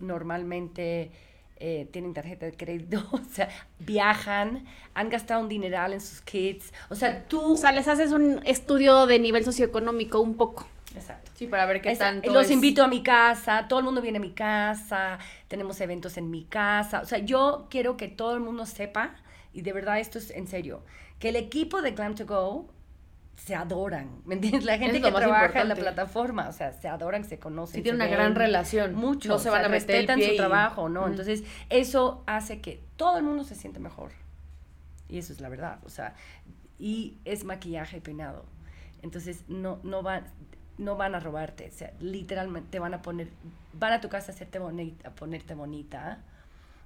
normalmente 0.00 1.10
eh, 1.56 1.88
tienen 1.92 2.12
tarjeta 2.14 2.46
de 2.46 2.56
crédito, 2.56 3.06
o 3.12 3.20
sea, 3.30 3.48
viajan, 3.78 4.64
han 4.94 5.10
gastado 5.10 5.40
un 5.42 5.48
dineral 5.48 5.92
en 5.92 6.00
sus 6.00 6.20
kits. 6.22 6.72
O 6.90 6.94
sea, 6.94 7.24
tú... 7.28 7.52
O 7.52 7.56
sea, 7.56 7.72
les 7.72 7.88
haces 7.88 8.12
un 8.12 8.40
estudio 8.44 9.06
de 9.06 9.18
nivel 9.18 9.44
socioeconómico 9.44 10.20
un 10.20 10.36
poco. 10.36 10.66
Exacto. 10.94 11.21
Sí, 11.34 11.46
para 11.46 11.66
ver 11.66 11.80
qué 11.82 11.90
Esa- 11.92 12.04
tanto 12.06 12.32
los 12.32 12.46
es- 12.46 12.50
invito 12.52 12.82
a 12.84 12.88
mi 12.88 13.02
casa, 13.02 13.66
todo 13.68 13.78
el 13.80 13.84
mundo 13.84 14.00
viene 14.02 14.18
a 14.18 14.20
mi 14.20 14.32
casa, 14.32 15.18
tenemos 15.48 15.80
eventos 15.80 16.16
en 16.16 16.30
mi 16.30 16.44
casa. 16.44 17.00
O 17.00 17.04
sea, 17.06 17.18
yo 17.18 17.66
quiero 17.70 17.96
que 17.96 18.08
todo 18.08 18.34
el 18.34 18.40
mundo 18.40 18.66
sepa, 18.66 19.14
y 19.52 19.62
de 19.62 19.72
verdad 19.72 19.98
esto 19.98 20.18
es 20.18 20.30
en 20.30 20.46
serio, 20.46 20.84
que 21.18 21.30
el 21.30 21.36
equipo 21.36 21.82
de 21.82 21.92
Glam 21.92 22.14
to 22.14 22.26
Go 22.26 22.68
se 23.36 23.54
adoran, 23.54 24.20
¿me 24.26 24.34
entiendes? 24.34 24.64
La 24.64 24.76
gente 24.78 24.98
Es 24.98 25.04
que 25.04 25.10
trabaja 25.10 25.62
en 25.62 25.68
la 25.68 25.74
plataforma, 25.74 26.48
o 26.48 26.52
sea, 26.52 26.72
se 26.74 26.86
adoran, 26.86 27.24
se 27.24 27.38
conocen. 27.38 27.76
Sí, 27.76 27.82
tiene 27.82 27.98
se 27.98 28.04
una 28.04 28.14
gran 28.14 28.34
relación. 28.34 28.94
Mucho, 28.94 29.28
No 29.30 29.38
se 29.38 29.48
o 29.48 29.52
van 29.52 29.62
sea, 29.62 29.66
a 29.66 29.70
meter 29.70 29.90
el 29.96 30.02
respetan 30.02 30.18
pie 30.18 30.28
su 30.28 30.34
y- 30.34 30.36
trabajo, 30.36 30.88
¿no? 30.88 31.06
Entonces, 31.08 31.42
eso 31.70 32.22
hace 32.26 32.60
que 32.60 32.82
todo 32.96 33.16
el 33.16 33.24
mundo 33.24 33.42
se 33.44 33.54
siente 33.54 33.80
mejor. 33.80 34.12
Y 35.08 35.18
eso 35.18 35.32
es 35.32 35.40
la 35.40 35.48
verdad, 35.48 35.78
o 35.84 35.88
sea, 35.88 36.14
y 36.78 37.18
es 37.24 37.44
maquillaje 37.44 37.96
y 37.96 38.00
peinado. 38.00 38.44
Entonces, 39.02 39.44
no, 39.48 39.80
no 39.82 40.02
van, 40.02 40.24
no 40.82 40.96
van 40.96 41.14
a 41.14 41.20
robarte, 41.20 41.68
o 41.68 41.72
sea, 41.72 41.92
literalmente 42.00 42.70
te 42.72 42.78
van 42.78 42.94
a 42.94 43.02
poner, 43.02 43.28
van 43.72 43.92
a 43.92 44.00
tu 44.00 44.08
casa 44.08 44.32
a 44.32 44.34
hacerte 44.34 44.58
bonita, 44.58 45.08
a 45.08 45.12
ponerte 45.12 45.54
bonita. 45.54 46.18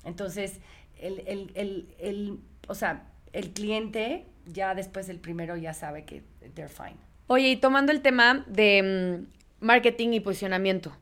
Entonces, 0.04 0.60
el, 0.98 1.20
el, 1.26 1.50
el, 1.54 1.94
el, 1.98 2.38
o 2.68 2.74
sea, 2.74 3.06
el 3.32 3.52
cliente 3.52 4.26
ya 4.46 4.74
después 4.74 5.06
del 5.06 5.18
primero 5.18 5.56
ya 5.56 5.74
sabe 5.74 6.04
que 6.04 6.22
they're 6.54 6.68
fine. 6.68 6.96
Oye, 7.26 7.48
y 7.50 7.56
tomando 7.56 7.92
el 7.92 8.02
tema 8.02 8.44
de 8.46 9.26
mm, 9.60 9.64
marketing 9.64 10.10
y 10.10 10.20
posicionamiento, 10.20 10.92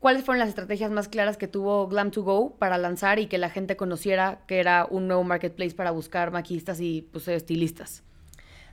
¿cuáles 0.00 0.22
fueron 0.22 0.40
las 0.40 0.50
estrategias 0.50 0.90
más 0.90 1.08
claras 1.08 1.36
que 1.36 1.48
tuvo 1.48 1.88
Glam2Go 1.88 2.56
para 2.58 2.76
lanzar 2.76 3.18
y 3.18 3.26
que 3.26 3.38
la 3.38 3.50
gente 3.50 3.76
conociera 3.76 4.40
que 4.46 4.60
era 4.60 4.86
un 4.88 5.08
nuevo 5.08 5.24
marketplace 5.24 5.74
para 5.74 5.90
buscar 5.90 6.30
maquillistas 6.30 6.80
y 6.80 7.08
pues, 7.10 7.26
estilistas? 7.28 8.02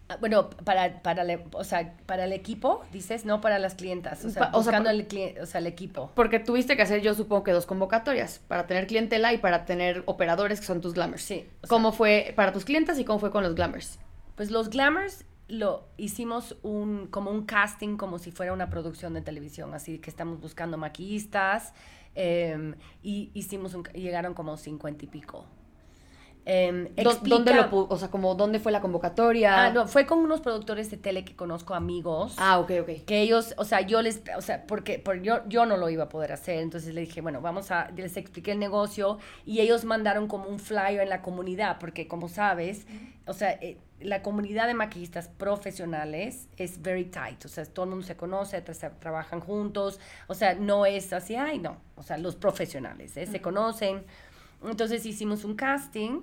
Ah, 0.10 0.18
Bueno, 0.20 0.50
para, 0.50 1.02
para, 1.02 1.24
le- 1.24 1.46
o 1.54 1.64
sea, 1.64 1.96
para 2.06 2.26
el 2.26 2.34
equipo, 2.34 2.84
dices, 2.92 3.24
no 3.26 3.40
para 3.42 3.58
las 3.58 3.76
clientas, 3.76 4.24
o 4.26 4.30
sea, 4.30 4.52
Pa- 4.52 4.58
o 4.58 4.64
sea, 4.64 4.80
buscando 4.80 4.90
pa- 4.90 5.18
el, 5.18 5.42
o 5.42 5.46
sea, 5.46 5.60
el 5.60 5.68
equipo. 5.68 6.12
Porque 6.14 6.40
tuviste 6.40 6.76
que 6.76 6.82
hacer, 6.82 7.02
yo 7.02 7.14
supongo 7.14 7.44
que 7.44 7.52
dos 7.52 7.66
convocatorias, 7.66 8.40
para 8.48 8.68
tener 8.68 8.86
clientela 8.88 9.32
y 9.34 9.38
para 9.38 9.66
tener 9.66 10.04
operadores 10.06 10.60
que 10.60 10.66
son 10.66 10.82
tus 10.82 10.94
glamours. 10.94 11.22
Sí, 11.24 11.46
sea- 11.62 11.70
¿Cómo 11.70 11.92
fue 11.94 12.34
para 12.36 12.52
tus 12.52 12.66
clientes 12.66 13.00
y 13.00 13.06
cómo 13.06 13.20
fue 13.20 13.32
con 13.32 13.44
los 13.44 13.56
glamours? 13.56 13.98
Pues 14.36 14.52
los 14.52 14.70
glamours 14.70 15.24
lo 15.48 15.86
hicimos 15.98 16.58
un, 16.64 17.08
como 17.08 17.32
un 17.32 17.46
casting, 17.46 17.96
como 17.98 18.18
si 18.20 18.32
fuera 18.32 18.52
una 18.54 18.70
producción 18.70 19.14
de 19.14 19.22
televisión, 19.22 19.74
así 19.74 20.00
que 20.00 20.10
estamos 20.10 20.40
buscando 20.42 20.78
maquillistas 20.78 21.74
em, 22.16 22.76
y 23.02 23.30
hicimos 23.34 23.74
un, 23.74 23.84
llegaron 23.94 24.34
como 24.34 24.58
cincuenta 24.58 25.06
y 25.06 25.08
pico. 25.08 25.46
¿Dó- 27.04 27.12
¿Dónde 27.30 27.54
lo 27.54 27.88
o 27.88 27.98
sea, 27.98 28.10
como 28.10 28.36
dónde 28.36 28.60
fue 28.60 28.72
la 28.72 28.82
convocatoria? 28.82 29.66
Ah, 29.66 29.70
no, 29.70 29.88
fue 29.88 30.06
con 30.06 30.20
unos 30.20 30.42
productores 30.42 30.92
de 30.92 30.98
tele 30.98 31.24
que 31.24 31.36
conozco, 31.36 31.74
amigos. 31.74 32.36
Ah, 32.38 32.60
ok, 32.60 32.72
ok. 32.82 32.90
que 33.06 33.22
ellos, 33.22 33.54
o 33.58 33.64
sea, 33.66 33.82
yo 33.82 34.02
les, 34.02 34.22
o 34.38 34.42
sea, 34.42 34.66
porque, 34.68 35.00
por 35.00 35.22
yo, 35.22 35.40
yo 35.48 35.66
no 35.66 35.78
lo 35.78 35.90
iba 35.90 36.04
a 36.06 36.10
poder 36.10 36.34
hacer, 36.34 36.60
entonces 36.60 36.94
le 36.94 37.02
dije, 37.02 37.22
bueno, 37.22 37.40
vamos 37.42 37.72
a, 37.72 37.90
les 37.92 38.18
expliqué 38.18 38.52
el 38.52 38.60
negocio 38.60 39.20
y 39.46 39.62
ellos 39.62 39.86
mandaron 39.86 40.28
como 40.28 40.50
un 40.50 40.60
flyer 40.60 41.00
en 41.02 41.10
la 41.10 41.22
comunidad, 41.22 41.78
porque 41.80 42.08
como 42.10 42.28
sabes, 42.28 42.86
o 43.26 43.34
sea, 43.34 43.52
eh, 43.62 43.78
la 44.02 44.22
comunidad 44.22 44.68
de 44.68 44.74
maquillistas 44.74 45.30
profesionales 45.30 46.48
es 46.58 46.82
very 46.82 47.06
tight, 47.06 47.46
o 47.46 47.48
sea, 47.48 47.66
todo 47.66 47.86
el 47.86 47.92
mundo 47.92 48.06
se 48.06 48.16
conoce, 48.18 48.64
tra- 48.64 48.92
trabajan 49.00 49.40
juntos, 49.40 50.00
o 50.28 50.34
sea, 50.34 50.56
no 50.56 50.86
es 50.86 51.14
así, 51.14 51.36
ay, 51.36 51.60
no, 51.60 51.78
o 51.96 52.04
sea, 52.04 52.18
los 52.18 52.36
profesionales, 52.36 53.16
¿eh? 53.18 53.26
se 53.28 53.42
conocen. 53.42 54.04
Entonces 54.64 55.06
hicimos 55.06 55.44
un 55.44 55.56
casting 55.56 56.22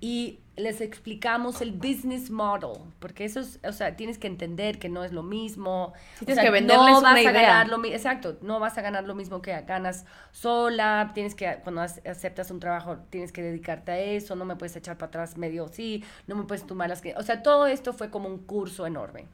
y 0.00 0.40
les 0.56 0.80
explicamos 0.80 1.60
el 1.60 1.72
business 1.72 2.30
model, 2.30 2.78
porque 2.98 3.24
eso 3.24 3.40
es, 3.40 3.60
o 3.66 3.72
sea, 3.72 3.96
tienes 3.96 4.18
que 4.18 4.26
entender 4.26 4.78
que 4.78 4.88
no 4.88 5.04
es 5.04 5.12
lo 5.12 5.22
mismo. 5.22 5.92
Sí, 6.14 6.24
o 6.24 6.26
tienes 6.26 6.34
sea, 6.34 6.44
que 6.44 6.50
venderles 6.50 6.98
no 6.98 7.00
una 7.02 7.12
vas 7.14 7.26
a 7.26 7.30
idea. 7.30 7.32
ganar 7.32 7.68
lo 7.68 7.84
exacto, 7.84 8.38
no 8.42 8.58
vas 8.60 8.76
a 8.78 8.82
ganar 8.82 9.04
lo 9.04 9.14
mismo 9.14 9.42
que 9.42 9.58
ganas 9.62 10.06
sola, 10.32 11.10
tienes 11.14 11.34
que, 11.34 11.58
cuando 11.62 11.82
ac- 11.82 12.06
aceptas 12.08 12.50
un 12.50 12.60
trabajo, 12.60 12.98
tienes 13.10 13.32
que 13.32 13.42
dedicarte 13.42 13.92
a 13.92 13.98
eso, 13.98 14.34
no 14.36 14.44
me 14.46 14.56
puedes 14.56 14.76
echar 14.76 14.96
para 14.98 15.08
atrás 15.08 15.36
medio 15.36 15.68
sí, 15.68 16.02
no 16.26 16.36
me 16.36 16.44
puedes 16.44 16.66
tomar 16.66 16.88
las 16.88 17.02
que, 17.02 17.14
o 17.16 17.22
sea, 17.22 17.42
todo 17.42 17.66
esto 17.66 17.92
fue 17.92 18.10
como 18.10 18.28
un 18.28 18.38
curso 18.38 18.86
enorme. 18.86 19.26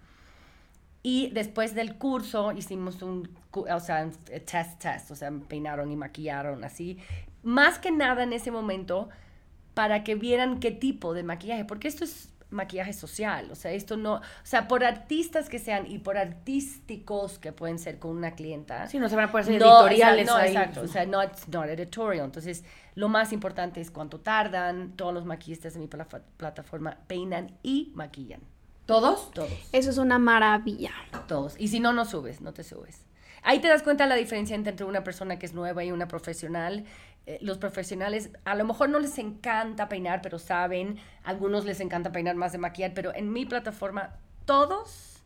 Y 1.05 1.31
después 1.31 1.75
del 1.75 1.97
curso 1.99 2.53
hicimos 2.53 3.03
un, 3.03 3.29
o 3.53 3.81
sea, 3.81 4.05
un 4.05 4.13
test, 4.45 4.79
test, 4.81 5.11
o 5.11 5.17
sea, 5.17 5.33
peinaron 5.49 5.91
y 5.91 5.97
maquillaron 5.97 6.63
así. 6.63 6.99
Más 7.43 7.79
que 7.79 7.91
nada 7.91 8.23
en 8.23 8.33
ese 8.33 8.51
momento, 8.51 9.09
para 9.75 10.05
que 10.05 10.15
vieran 10.15 10.61
qué 10.61 10.71
tipo 10.71 11.15
de 11.15 11.23
maquillaje, 11.23 11.65
porque 11.65 11.89
esto 11.89 12.05
es 12.05 12.29
maquillaje 12.51 12.93
social, 12.93 13.49
o 13.51 13.55
sea, 13.55 13.71
esto 13.73 13.97
no, 13.97 14.17
o 14.17 14.21
sea, 14.43 14.69
por 14.69 14.85
artistas 14.85 15.49
que 15.49 15.59
sean 15.59 15.91
y 15.91 15.99
por 15.99 16.19
artísticos 16.19 17.39
que 17.39 17.51
pueden 17.53 17.79
ser 17.79 17.99
con 17.99 18.15
una 18.15 18.33
clienta. 18.33 18.87
Sí, 18.89 18.99
no 18.99 19.09
se 19.09 19.17
van 19.17 19.31
a 19.31 19.33
poder 19.33 19.45
hacer 19.47 19.61
no, 19.61 19.67
editoriales 19.89 20.25
exacto, 20.29 20.39
no, 20.39 20.43
ahí. 20.45 20.51
exacto, 20.51 20.81
o 20.83 20.87
sea, 20.87 21.07
no 21.07 21.23
it's 21.23 21.49
not 21.49 21.67
editorial. 21.67 22.27
Entonces, 22.27 22.63
lo 22.95 23.09
más 23.09 23.33
importante 23.33 23.81
es 23.81 23.91
cuánto 23.91 24.21
tardan, 24.21 24.93
todos 24.97 25.15
los 25.15 25.25
maquillistas 25.25 25.73
de 25.75 25.81
mi 25.81 25.87
pla- 25.87 26.07
plataforma 26.37 26.99
peinan 27.07 27.57
y 27.63 27.91
maquillan, 27.95 28.43
¿Todos? 28.85 29.31
todos. 29.33 29.51
Eso 29.73 29.91
es 29.91 29.97
una 29.99 30.19
maravilla. 30.19 30.91
Todos. 31.27 31.55
Y 31.59 31.69
si 31.69 31.81
no, 31.81 31.93
no 31.95 32.05
subes, 32.05 32.41
no 32.43 32.53
te 32.53 32.65
subes. 32.65 33.05
Ahí 33.45 33.61
te 33.61 33.69
das 33.69 33.83
cuenta 33.83 34.07
la 34.07 34.15
diferencia 34.15 34.55
entre 34.55 34.85
una 34.85 35.03
persona 35.03 35.39
que 35.39 35.47
es 35.47 35.55
nueva 35.55 35.83
y 35.83 35.91
una 35.91 36.07
profesional. 36.07 36.85
Eh, 37.27 37.39
los 37.41 37.59
profesionales 37.59 38.31
a 38.45 38.55
lo 38.57 38.65
mejor 38.65 38.89
no 38.89 38.99
les 38.99 39.17
encanta 39.19 39.89
peinar, 39.89 40.21
pero 40.23 40.39
saben, 40.41 40.99
algunos 41.23 41.65
les 41.65 41.79
encanta 41.81 42.11
peinar 42.11 42.35
más 42.35 42.51
de 42.53 42.59
maquillar, 42.59 42.93
pero 42.95 43.15
en 43.15 43.33
mi 43.33 43.47
plataforma 43.47 44.17
todos 44.45 45.23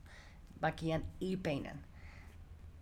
maquillan 0.60 1.04
y 1.20 1.36
peinan. 1.38 1.80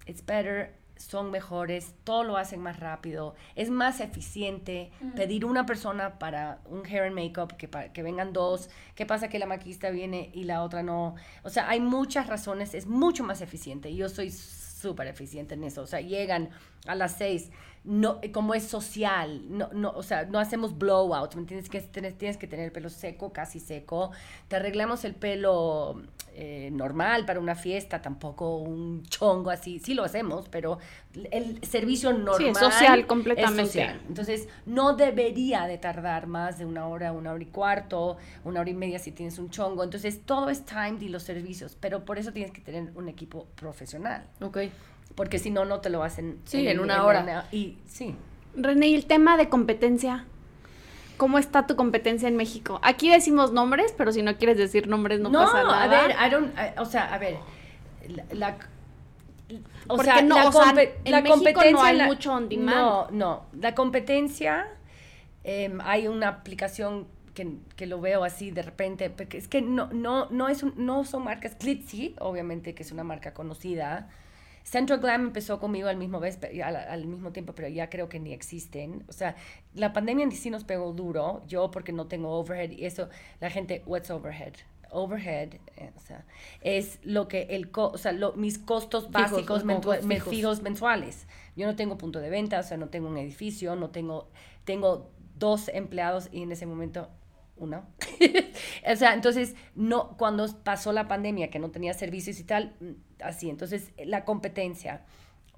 It's 0.07 0.25
better, 0.27 0.75
son 0.97 1.31
mejores, 1.31 1.95
todo 2.05 2.25
lo 2.25 2.37
hacen 2.37 2.61
más 2.61 2.79
rápido, 2.81 3.35
es 3.57 3.71
más 3.71 4.01
eficiente 4.01 4.91
pedir 5.17 5.45
una 5.45 5.65
persona 5.65 6.19
para 6.19 6.59
un 6.67 6.85
hair 6.87 7.05
and 7.05 7.15
makeup 7.15 7.57
que, 7.57 7.69
pa- 7.69 7.89
que 7.89 8.03
vengan 8.03 8.33
dos. 8.33 8.69
¿Qué 8.95 9.07
pasa 9.07 9.29
que 9.29 9.39
la 9.39 9.47
maquillista 9.47 9.91
viene 9.91 10.31
y 10.35 10.45
la 10.45 10.63
otra 10.63 10.83
no? 10.83 11.15
O 11.43 11.51
sea, 11.51 11.69
hay 11.69 11.81
muchas 11.81 12.27
razones, 12.27 12.75
es 12.75 12.87
mucho 12.87 13.25
más 13.25 13.41
eficiente. 13.41 13.95
Yo 13.95 14.09
soy 14.09 14.31
súper 14.31 15.07
eficiente 15.07 15.55
en 15.55 15.65
eso. 15.65 15.83
O 15.83 15.87
sea, 15.87 16.01
llegan 16.01 16.51
a 16.87 16.95
las 16.95 17.17
seis, 17.17 17.51
no, 17.85 18.21
como 18.33 18.55
es 18.55 18.65
social, 18.65 19.43
no, 19.49 19.69
no, 19.73 19.91
o 19.91 20.03
sea, 20.03 20.25
no 20.25 20.39
hacemos 20.39 20.79
blowout, 20.79 21.35
¿me 21.35 21.43
entiendes? 21.43 21.69
Que 21.69 21.81
tienes, 21.83 22.17
tienes 22.17 22.39
que 22.39 22.47
tener 22.47 22.65
el 22.65 22.73
pelo 22.73 22.89
seco, 22.89 23.33
casi 23.33 23.61
seco. 23.61 24.11
Te 24.49 24.57
arreglamos 24.57 25.05
el 25.05 25.15
pelo 25.15 26.03
eh, 26.37 26.71
normal 26.73 27.27
para 27.27 27.41
una 27.41 27.55
fiesta, 27.55 28.01
tampoco 28.01 28.57
un 28.57 29.05
chongo 29.05 29.51
así. 29.51 29.81
Sí 29.81 29.93
lo 29.93 30.03
hacemos, 30.03 30.49
pero 30.49 30.79
el 31.31 31.63
servicio 31.63 32.15
normal 32.15 32.53
es 32.53 32.59
social 32.59 33.07
completamente. 33.07 33.63
es 33.63 33.69
social. 33.69 34.01
Entonces, 34.09 34.49
no 34.65 34.97
debería 34.97 35.67
de 35.67 35.77
tardar 35.77 36.27
más 36.27 36.59
de 36.59 36.65
una 36.65 36.89
hora, 36.89 37.13
una 37.13 37.33
hora 37.33 37.43
y 37.43 37.47
cuarto, 37.47 38.17
una 38.45 38.61
hora 38.61 38.71
y 38.71 38.75
media 38.75 38.99
si 38.99 39.13
tienes 39.13 39.39
un 39.39 39.51
chongo. 39.51 39.85
Entonces, 39.85 40.23
todo 40.25 40.49
es 40.49 40.65
timed 40.65 41.03
y 41.03 41.09
los 41.09 41.23
servicios, 41.23 41.77
pero 41.79 42.07
por 42.07 42.19
eso 42.19 42.33
tienes 42.33 42.51
que 42.51 42.63
tener 42.63 42.91
un 42.95 43.09
equipo 43.09 43.47
profesional, 43.55 44.27
Ok. 44.41 44.59
Porque 45.15 45.39
si 45.39 45.51
no, 45.51 45.65
no 45.65 45.81
te 45.81 45.91
lo 45.91 46.03
hacen 46.03 46.39
Sí, 46.45 46.67
en 46.67 46.81
una 46.81 47.05
hora. 47.05 47.47
y 47.53 47.79
sí. 47.87 48.15
René, 48.57 48.89
y 48.89 48.95
el 48.95 49.07
tema 49.07 49.37
de 49.37 49.49
competencia. 49.49 50.27
¿Cómo 51.17 51.39
está 51.39 51.67
tu 51.69 51.77
competencia 51.77 52.27
en 52.29 52.35
México? 52.37 52.81
Aquí 52.83 53.09
decimos 53.09 53.53
nombres, 53.53 53.95
pero 53.97 54.11
si 54.13 54.23
no 54.23 54.37
quieres 54.37 54.59
decir 54.59 54.89
nombres 54.89 55.21
no, 55.21 55.31
pasa 55.31 55.63
nada. 55.63 55.85
a 55.85 55.87
ver, 55.89 56.11
I 56.27 56.31
don't, 56.31 56.53
I- 56.59 56.79
o 56.81 56.85
sea, 56.85 57.15
a 57.15 57.19
ver, 57.19 57.37
la, 58.09 58.25
la- 58.33 58.57
o 59.87 59.97
Porque 59.97 60.11
sea, 60.11 60.23
no, 60.23 60.35
la, 60.37 60.49
o 60.49 60.53
sea, 60.53 60.73
compe- 60.73 60.91
en 61.05 61.13
la 61.13 61.21
México 61.21 61.37
no 61.37 61.45
competencia, 61.45 61.85
hay 61.87 61.97
la- 61.99 62.07
mucho 62.07 62.33
on 62.33 62.49
demand. 62.49 62.77
No, 62.77 63.11
no, 63.13 63.47
la 63.61 63.75
competencia, 63.77 64.67
em, 65.45 65.81
hay 65.83 66.09
una 66.09 66.29
aplicación 66.29 67.07
que, 67.35 67.59
que 67.77 67.87
lo 67.87 68.01
veo 68.01 68.25
así 68.25 68.51
de 68.51 68.63
repente, 68.63 69.09
porque 69.11 69.39
es 69.39 69.47
que 69.47 69.63
no, 69.63 69.89
no, 69.93 70.27
no, 70.31 70.49
es 70.49 70.65
un- 70.65 70.75
no 70.77 71.05
son 71.05 71.23
marcas, 71.25 71.57
Glitzy, 71.59 72.17
obviamente 72.19 72.75
que 72.75 72.83
es 72.83 72.91
una 72.91 73.05
marca 73.05 73.35
conocida, 73.35 74.09
Central 74.65 74.99
Glam 74.99 75.27
empezó 75.27 75.61
conmigo 75.61 75.89
al 75.89 75.97
mismo, 75.97 76.19
vez, 76.21 76.39
al, 76.65 76.75
al 76.77 77.07
mismo 77.07 77.31
tiempo, 77.33 77.55
pero 77.55 77.69
ya 77.69 77.89
creo 77.91 78.09
que 78.09 78.19
ni 78.19 78.33
existen. 78.33 79.05
O 79.09 79.13
sea, 79.13 79.37
la 79.75 79.93
pandemia 79.93 80.25
en 80.25 80.33
sí 80.33 80.51
nos 80.51 80.65
pegó 80.65 80.93
duro. 80.93 81.43
Yo 81.47 81.71
porque 81.71 81.93
no 81.93 82.07
tengo 82.07 82.31
overhead 82.33 82.71
y 82.73 82.85
eso, 82.87 83.09
la 83.41 83.51
gente, 83.51 83.83
what's 83.87 84.11
overhead? 84.11 84.55
Overhead, 84.91 85.55
eh, 85.77 85.91
o 85.97 86.01
sea, 86.01 86.25
es 86.61 86.99
lo 87.03 87.29
que 87.29 87.43
el, 87.51 87.71
co- 87.71 87.91
o 87.93 87.99
sea, 87.99 88.13
lo- 88.13 88.33
mis 88.35 88.59
costos 88.59 89.11
básicos 89.11 89.65
mentua- 89.65 90.01
me- 90.03 90.15
fijos. 90.17 90.31
fijos 90.31 90.63
mensuales. 90.63 91.27
Yo 91.57 91.67
no 91.67 91.77
tengo 91.77 91.99
punto 91.99 92.21
de 92.21 92.31
venta, 92.31 92.61
o 92.61 92.63
sea, 92.63 92.77
no 92.77 92.89
tengo 92.89 93.09
un 93.09 93.19
edificio, 93.19 93.77
no 93.77 93.91
tengo, 93.91 94.29
tengo 94.65 95.11
dos 95.37 95.69
empleados 95.69 96.29
y 96.33 96.43
en 96.43 96.53
ese 96.53 96.65
momento 96.67 97.09
uno. 97.57 97.87
o 98.93 98.97
sea, 98.97 99.15
entonces, 99.15 99.55
no, 99.75 100.17
cuando 100.17 100.47
pasó 100.63 100.93
la 100.93 101.09
pandemia, 101.09 101.51
que 101.51 101.59
no 101.59 101.71
tenía 101.71 101.95
servicios 101.95 102.39
y 102.41 102.45
tal, 102.45 102.75
mm, 102.81 103.23
así, 103.23 103.51
entonces, 103.51 103.93
la 103.99 104.25
competencia, 104.25 105.03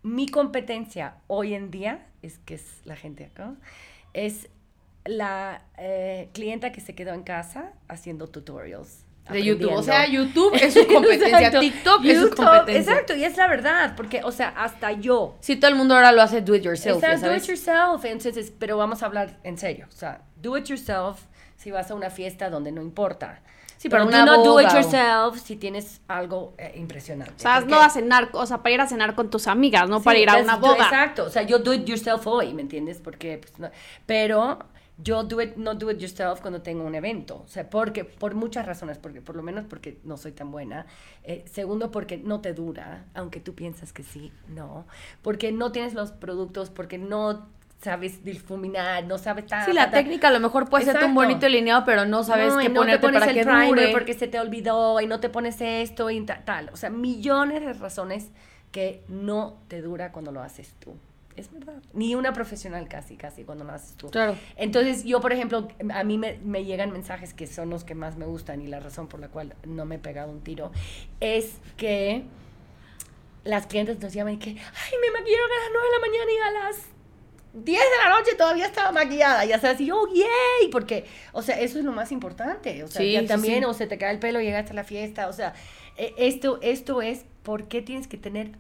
mi 0.03 0.29
competencia 0.29 1.17
hoy 1.27 1.55
en 1.55 1.71
día, 1.71 2.07
es 2.23 2.39
que 2.39 2.55
es 2.55 2.81
la 2.85 2.97
gente 2.97 3.25
acá, 3.25 3.55
es 4.13 4.49
la 5.05 5.63
eh, 5.79 6.31
clienta 6.33 6.73
que 6.73 6.81
se 6.81 6.95
quedó 6.95 7.15
en 7.15 7.23
casa 7.23 7.73
haciendo 7.89 8.29
tutorials. 8.29 9.05
De 9.31 9.43
YouTube. 9.43 9.73
O 9.73 9.83
sea, 9.83 10.07
YouTube 10.07 10.55
es 10.55 10.75
su 10.75 10.87
competencia. 10.93 11.39
Exacto. 11.39 11.59
TikTok 11.59 12.05
es 12.05 12.21
su 12.21 12.31
competencia. 12.31 12.79
Exacto, 12.79 13.17
y 13.17 13.25
es 13.25 13.37
la 13.37 13.49
verdad, 13.49 13.95
porque, 13.97 14.23
o 14.23 14.31
sea, 14.31 14.51
hasta 14.51 14.93
yo. 14.93 15.37
Sí, 15.41 15.57
todo 15.57 15.73
el 15.73 15.77
mundo 15.77 15.97
ahora 15.97 16.13
lo 16.13 16.23
hace 16.23 16.43
do 16.43 16.55
it 16.55 16.63
yourself, 16.63 17.03
ya 17.03 17.13
Exacto, 17.13 17.31
do 17.31 17.37
it 17.37 17.43
yourself. 17.43 18.05
Entonces, 18.05 18.53
pero 18.57 18.77
vamos 18.77 19.03
a 19.03 19.07
hablar 19.07 19.41
en 19.43 19.59
serio. 19.59 19.87
O 19.89 19.97
sea, 19.97 20.23
do 20.37 20.57
it 20.57 20.67
yourself 20.67 21.27
si 21.57 21.71
vas 21.71 21.91
a 21.91 21.95
una 21.95 22.11
fiesta 22.11 22.51
donde 22.51 22.73
no 22.73 22.83
importa. 22.83 23.41
Sí, 23.79 23.91
pero 23.91 24.07
una 24.07 24.25
not 24.25 24.43
do 24.45 24.59
it 24.61 24.69
yourself 24.73 25.39
si 25.39 25.57
tienes 25.57 26.01
algo 26.09 26.55
eh, 26.57 26.73
impresionante. 26.77 27.35
O 27.35 27.39
sea, 27.39 27.61
no 27.61 27.81
a 27.81 27.91
cenar, 27.91 28.31
o 28.33 28.47
sea, 28.47 28.59
para 28.63 28.75
ir 28.75 28.81
a 28.81 28.87
cenar 28.87 29.15
con 29.15 29.29
tus 29.29 29.47
amigas, 29.47 29.87
no 29.89 29.99
Sí, 29.99 30.05
para 30.07 30.19
ir 30.19 30.31
a 30.31 30.35
that's- 30.39 30.45
una 30.45 30.57
do- 30.57 30.61
boda. 30.69 30.85
Exacto, 30.85 31.25
o 31.25 31.31
sea, 31.31 31.43
yo 31.43 31.59
do 31.59 31.75
it 31.75 31.85
yourself 31.87 32.27
hoy, 32.27 32.55
¿me 32.55 32.63
entiendes? 32.63 33.01
Porque, 33.05 33.37
pues, 33.39 33.59
no- 33.59 33.71
pero 34.07 34.61
yo 34.97 35.25
do 35.25 35.43
it, 35.43 35.57
no 35.57 35.75
do 35.75 35.91
it 35.91 35.99
yourself 35.99 36.41
cuando 36.41 36.63
tengo 36.63 36.83
un 36.85 36.95
evento, 36.95 37.43
o 37.45 37.49
sea, 37.49 37.69
porque, 37.69 38.07
por 38.07 38.35
muchas 38.35 38.65
razones, 38.65 38.97
porque 38.97 39.21
por 39.21 39.37
lo 39.37 39.43
menos 39.43 39.67
porque 39.69 39.99
no 40.05 40.17
soy 40.17 40.33
tan 40.33 40.51
buena, 40.51 40.87
Eh, 41.29 41.45
segundo 41.53 41.91
porque 41.91 42.17
no 42.17 42.41
te 42.41 42.55
dura, 42.55 43.05
aunque 43.13 43.41
tú 43.41 43.55
piensas 43.55 43.93
que 43.93 44.05
sí, 44.05 44.33
no, 44.49 44.87
porque 45.23 45.53
no 45.53 45.71
tienes 45.73 45.93
los 45.93 46.13
productos, 46.13 46.71
porque 46.71 46.97
no 46.99 47.49
sabes 47.87 48.23
difuminar, 48.25 49.05
no 49.05 49.17
sabes 49.19 49.47
ta, 49.47 49.65
Sí, 49.65 49.73
la 49.73 49.87
ta, 49.91 49.99
técnica 49.99 50.29
a 50.29 50.31
lo 50.33 50.41
mejor 50.41 50.69
puede 50.69 50.85
ser 50.85 50.95
un 50.97 51.01
Exacto. 51.03 51.15
bonito 51.15 51.41
delineado, 51.41 51.85
pero 51.85 52.05
no 52.05 52.23
sabes 52.25 52.53
No, 52.53 52.59
qué 52.61 52.69
no 52.69 52.75
te 52.75 52.79
ponerte 52.81 53.07
pones 53.07 53.21
para 53.21 53.31
el 53.33 53.39
que 53.39 53.45
primer 53.45 53.69
dure. 53.69 53.89
porque 53.93 54.15
se 54.15 54.27
te 54.29 54.41
olvidó 54.41 55.01
y 55.01 55.07
no 55.07 55.21
te 55.21 55.29
pones 55.29 55.61
esto 55.61 56.11
y 56.11 56.21
ta- 56.27 56.45
tal. 56.45 56.69
O 56.73 56.77
sea, 56.77 56.91
millones 56.91 57.63
de 57.65 57.73
razones 57.73 58.31
que 58.73 59.03
no 59.09 59.59
te 59.69 59.81
dura 59.83 60.13
cuando 60.13 60.33
lo 60.33 60.43
haces 60.43 60.75
tú. 60.81 60.97
Es 61.37 61.53
verdad. 61.53 61.83
Ni 61.93 62.15
una 62.15 62.33
profesional 62.33 62.89
casi, 62.89 63.17
casi 63.17 63.45
cuando 63.45 63.63
lo 63.65 63.73
haces 63.73 63.95
tú. 63.97 64.11
Claro. 64.11 64.37
Entonces, 64.57 65.05
yo, 65.05 65.21
por 65.21 65.33
ejemplo, 65.33 65.69
a 65.95 66.03
mí 66.03 66.17
me, 66.19 66.39
me 66.43 66.65
llegan 66.65 66.91
mensajes 66.93 67.35
que 67.35 67.47
son 67.47 67.69
los 67.71 67.85
que 67.85 67.95
más 67.95 68.17
me 68.17 68.25
gustan 68.27 68.63
y 68.63 68.67
la 68.69 68.81
razón 68.81 69.07
por 69.07 69.21
la 69.21 69.29
cual 69.29 69.55
no 69.65 69.85
me 69.85 69.97
he 69.97 69.99
pegado 69.99 70.31
un 70.33 70.41
tiro 70.41 70.73
es 71.21 71.59
que 71.77 72.25
las 73.45 73.67
clientes 73.67 74.01
nos 74.01 74.13
llaman 74.13 74.35
y 74.35 74.39
que, 74.39 74.51
ay, 74.51 74.57
me 75.01 75.11
maquillaron 75.19 75.51
a 75.51 75.61
las 75.63 75.71
9 75.73 75.87
de 75.87 75.93
la 75.93 76.01
mañana 76.07 76.33
y 76.33 76.39
a 76.39 76.65
las 76.65 76.77
10 77.65 77.65
de 77.81 78.05
la 78.05 78.11
noche 78.19 78.35
todavía 78.37 78.67
estaba 78.67 78.93
maquillada. 78.93 79.45
Y 79.45 79.51
sabes, 79.59 79.81
y 79.81 79.87
yo, 79.87 80.07
yay, 80.15 80.69
porque, 80.71 81.05
o 81.33 81.43
sea, 81.43 81.59
eso 81.61 81.79
es 81.79 81.85
lo 81.85 81.93
más 81.93 82.13
importante. 82.13 82.83
O 82.85 82.89
sea, 82.89 83.01
Sí, 83.01 83.13
ya 83.13 83.27
también, 83.27 83.61
sí. 83.61 83.65
o 83.65 83.73
se 83.75 83.87
te 83.87 83.99
cae 83.99 84.13
el 84.13 84.19
pelo, 84.19 84.41
llegaste 84.41 84.73
a 84.73 84.75
la 84.75 84.85
fiesta. 84.85 85.29
O 85.29 85.33
sea, 85.33 85.55
eh, 85.97 86.13
esto, 86.19 86.59
esto 86.63 87.03
es 87.03 87.25
por 87.43 87.69
qué 87.69 87.83
tienes 87.83 88.07
que 88.09 88.17
tener 88.19 88.51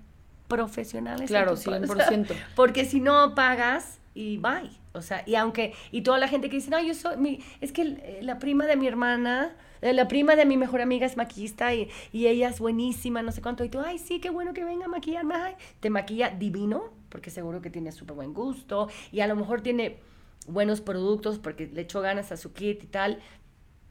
profesionales. 0.48 1.22
en 1.22 1.26
Claro, 1.26 1.52
tu 1.54 1.54
o 1.54 1.56
sea, 1.56 1.78
100%. 1.80 2.34
porque 2.54 2.84
si 2.84 3.00
no 3.00 3.34
pagas 3.34 3.98
y 4.14 4.38
bye. 4.38 4.70
O 4.92 5.02
sea, 5.02 5.22
y 5.26 5.34
aunque, 5.34 5.74
y 5.92 6.00
toda 6.02 6.18
la 6.18 6.26
gente 6.28 6.48
que 6.48 6.56
dice, 6.56 6.70
no, 6.70 6.80
yo 6.80 6.94
soy, 6.94 7.18
mi, 7.18 7.40
es 7.60 7.72
que 7.72 7.82
eh, 7.82 8.18
la 8.22 8.38
prima 8.38 8.64
de 8.64 8.76
mi 8.76 8.86
hermana, 8.86 9.54
eh, 9.82 9.92
la 9.92 10.08
prima 10.08 10.36
de 10.36 10.46
mi 10.46 10.56
mejor 10.56 10.80
amiga 10.80 11.04
es 11.04 11.18
maquillista 11.18 11.74
y, 11.74 11.90
y 12.12 12.28
ella 12.28 12.48
es 12.48 12.60
buenísima, 12.60 13.20
no 13.20 13.30
sé 13.30 13.42
cuánto. 13.42 13.62
Y 13.62 13.68
tú, 13.68 13.78
ay, 13.80 13.98
sí, 13.98 14.20
qué 14.20 14.30
bueno 14.30 14.54
que 14.54 14.64
venga 14.64 14.86
a 14.86 14.88
maquillarme. 14.88 15.34
Ay, 15.34 15.54
te 15.80 15.90
maquilla 15.90 16.30
divino, 16.30 16.84
porque 17.08 17.30
seguro 17.30 17.60
que 17.62 17.70
tiene 17.70 17.92
súper 17.92 18.16
buen 18.16 18.32
gusto. 18.34 18.88
Y 19.12 19.20
a 19.20 19.26
lo 19.26 19.36
mejor 19.36 19.60
tiene 19.60 19.98
buenos 20.46 20.80
productos 20.80 21.38
porque 21.38 21.66
le 21.66 21.82
echó 21.82 22.00
ganas 22.00 22.32
a 22.32 22.36
su 22.36 22.52
kit 22.52 22.82
y 22.82 22.86
tal. 22.86 23.20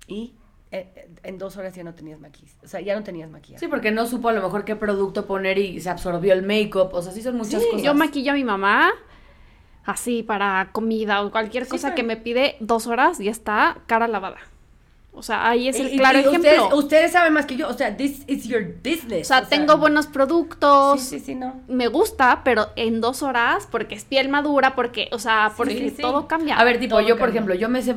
Y 0.07 0.35
eh, 0.71 0.91
eh, 0.95 1.09
en 1.23 1.37
dos 1.37 1.57
horas 1.57 1.73
ya 1.75 1.83
no 1.83 1.93
tenías 1.95 2.19
maquillaje. 2.19 2.55
O 2.63 2.67
sea, 2.67 2.81
ya 2.81 2.95
no 2.95 3.03
tenías 3.03 3.29
maquillaje. 3.29 3.59
Sí, 3.63 3.69
porque 3.69 3.91
no 3.91 4.05
supo 4.07 4.29
a 4.29 4.33
lo 4.33 4.41
mejor 4.41 4.65
qué 4.65 4.75
producto 4.75 5.25
poner 5.25 5.57
y 5.57 5.79
se 5.79 5.89
absorbió 5.89 6.33
el 6.33 6.43
make-up. 6.43 6.89
O 6.93 7.01
sea, 7.01 7.11
sí 7.11 7.21
son 7.21 7.35
muchas 7.37 7.61
Sí, 7.61 7.67
cosas. 7.69 7.83
Yo 7.83 7.93
maquillo 7.93 8.31
a 8.31 8.35
mi 8.35 8.43
mamá 8.43 8.91
así 9.85 10.23
para 10.23 10.69
comida 10.71 11.21
o 11.23 11.31
cualquier 11.31 11.65
Sí, 11.65 11.71
cosa 11.71 11.89
pero- 11.89 11.95
que 11.97 12.03
me 12.03 12.17
pide 12.17 12.55
dos 12.59 12.87
horas 12.87 13.19
y 13.19 13.27
está 13.27 13.77
cara 13.85 14.07
lavada. 14.07 14.37
O 15.15 15.23
sea, 15.23 15.47
ahí 15.49 15.67
es 15.67 15.79
el 15.79 15.93
Y- 15.93 15.97
claro 15.97 16.17
y 16.19 16.21
ejemplo. 16.21 16.49
Ustedes, 16.51 16.73
ustedes 16.73 17.11
saben 17.13 17.33
más 17.33 17.45
que 17.45 17.55
yo. 17.55 17.67
O 17.69 17.73
sea, 17.73 17.95
this 17.95 18.23
is 18.27 18.45
your 18.45 18.63
business. 18.83 19.21
o 19.21 19.33
sea, 19.33 19.45
tengo 19.45 19.77
buenos 19.77 20.07
productos. 20.07 21.01
Sí, 21.01 21.19
sí, 21.19 21.25
sí, 21.27 21.35
no. 21.35 21.61
Me 21.67 21.87
gusta, 21.87 22.41
pero 22.43 22.67
en 22.75 23.01
dos 23.01 23.23
horas, 23.23 23.67
porque 23.71 23.95
es 23.95 24.03
piel 24.05 24.29
madura, 24.29 24.75
porque, 24.75 25.07
o 25.11 25.19
sea, 25.19 25.51
porque 25.55 25.89
sí, 25.89 26.01
todo 26.01 26.27
cambia. 26.27 26.57
A 26.57 26.63
ver, 26.63 26.79
tipo, 26.79 26.97
Todo 26.97 27.07
yo, 27.07 27.17
por 27.17 27.29
ejemplo, 27.29 27.55
yo 27.55 27.69
me 27.69 27.81
sé, 27.81 27.95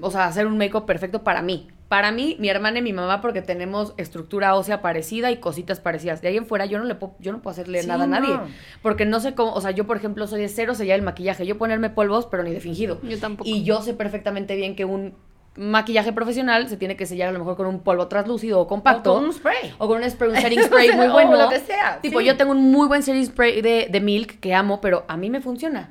o 0.00 0.10
sea, 0.10 0.26
hacer 0.26 0.46
un 0.46 0.56
make-up 0.58 0.86
perfecto 0.86 1.22
para 1.22 1.42
mí. 1.42 1.68
Para 1.88 2.10
mí, 2.10 2.36
mi 2.38 2.48
hermana 2.48 2.78
y 2.78 2.82
mi 2.82 2.94
mamá, 2.94 3.20
porque 3.20 3.42
tenemos 3.42 3.92
estructura 3.98 4.54
ósea 4.54 4.80
parecida 4.80 5.30
y 5.30 5.36
cositas 5.36 5.78
parecidas. 5.78 6.22
De 6.22 6.28
ahí 6.28 6.38
en 6.38 6.46
fuera, 6.46 6.64
yo 6.64 6.78
no 6.78 6.84
le 6.84 6.94
puedo, 6.94 7.14
yo 7.18 7.32
no 7.32 7.42
puedo 7.42 7.52
hacerle 7.52 7.82
nada 7.86 8.04
a 8.04 8.06
no. 8.06 8.18
nadie. 8.18 8.34
Porque 8.80 9.04
no 9.04 9.20
sé 9.20 9.34
cómo, 9.34 9.52
o 9.52 9.60
sea, 9.60 9.72
yo, 9.72 9.86
por 9.86 9.98
ejemplo, 9.98 10.26
soy 10.26 10.40
de 10.40 10.48
cero 10.48 10.74
sellar 10.74 10.98
el 10.98 11.04
maquillaje. 11.04 11.44
Yo 11.44 11.58
ponerme 11.58 11.90
polvos, 11.90 12.26
pero 12.30 12.44
ni 12.44 12.50
de 12.50 12.60
fingido. 12.60 12.98
Yo 13.02 13.18
tampoco. 13.18 13.46
Y 13.50 13.62
yo 13.64 13.82
sé 13.82 13.92
perfectamente 13.92 14.56
bien 14.56 14.74
que 14.74 14.86
un 14.86 15.14
maquillaje 15.56 16.12
profesional 16.12 16.68
se 16.68 16.76
tiene 16.76 16.96
que 16.96 17.04
sellar 17.06 17.28
a 17.28 17.32
lo 17.32 17.38
mejor 17.38 17.56
con 17.56 17.66
un 17.66 17.80
polvo 17.80 18.08
translúcido 18.08 18.60
o 18.60 18.66
compacto. 18.66 19.12
O 19.12 19.16
con 19.16 19.24
un 19.26 19.32
spray. 19.32 19.74
O 19.78 19.86
con 19.88 20.02
un 20.02 20.10
spray, 20.10 20.30
un 20.30 20.36
setting 20.36 20.62
spray 20.64 20.92
muy 20.96 21.06
O 21.06 21.12
bueno. 21.12 21.36
lo 21.36 21.48
que 21.48 21.60
sea, 21.60 21.98
Tipo, 22.00 22.20
sí. 22.20 22.26
yo 22.26 22.36
tengo 22.36 22.52
un 22.52 22.70
muy 22.70 22.88
buen 22.88 23.02
setting 23.02 23.26
spray 23.26 23.60
de, 23.60 23.88
de 23.90 24.00
Milk 24.00 24.40
que 24.40 24.54
amo, 24.54 24.80
pero 24.80 25.04
a 25.08 25.16
mí 25.16 25.28
me 25.30 25.40
funciona. 25.40 25.90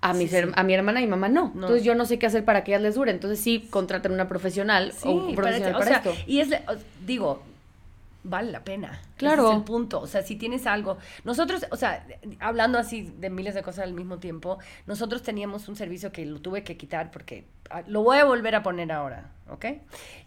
A, 0.00 0.14
mis 0.14 0.30
Sí, 0.30 0.36
her- 0.36 0.46
sí. 0.46 0.52
a 0.56 0.62
mi 0.64 0.74
hermana 0.74 1.00
y 1.00 1.04
mi 1.04 1.10
mamá 1.10 1.28
no. 1.28 1.52
No. 1.54 1.62
Entonces 1.66 1.84
yo 1.84 1.94
no 1.94 2.06
sé 2.06 2.18
qué 2.18 2.26
hacer 2.26 2.44
para 2.44 2.64
que 2.64 2.72
ellas 2.72 2.82
les 2.82 2.94
dure. 2.96 3.10
Entonces 3.12 3.38
sí, 3.38 3.68
contraten 3.70 4.10
una 4.12 4.26
profesional 4.28 4.92
o 5.04 5.10
un 5.12 5.34
profesional 5.36 5.74
o 5.76 5.78
para, 5.78 5.86
sea, 5.88 5.96
esto. 5.98 6.12
Y 6.26 6.40
es, 6.40 6.50
o- 6.50 6.74
digo, 7.06 7.40
vale 8.24 8.50
la 8.50 8.64
pena. 8.64 9.00
Claro. 9.16 9.44
Ese 9.44 9.52
es 9.52 9.58
el 9.58 9.64
punto. 9.64 10.00
O 10.00 10.06
sea, 10.08 10.22
si 10.22 10.34
tienes 10.34 10.66
algo. 10.66 10.96
Nosotros, 11.24 11.66
o 11.70 11.76
sea, 11.76 12.04
hablando 12.40 12.78
así 12.78 13.12
de 13.20 13.30
miles 13.30 13.54
de 13.54 13.62
cosas 13.62 13.84
al 13.84 13.92
mismo 13.92 14.18
tiempo, 14.18 14.58
nosotros 14.86 15.22
teníamos 15.22 15.68
un 15.68 15.76
servicio 15.76 16.10
que 16.10 16.26
lo 16.26 16.40
tuve 16.40 16.64
que 16.64 16.76
quitar 16.76 17.12
porque 17.12 17.44
lo 17.86 18.02
voy 18.02 18.18
a 18.18 18.24
volver 18.24 18.54
a 18.54 18.62
poner 18.62 18.92
ahora, 18.92 19.32
¿ok? 19.48 19.66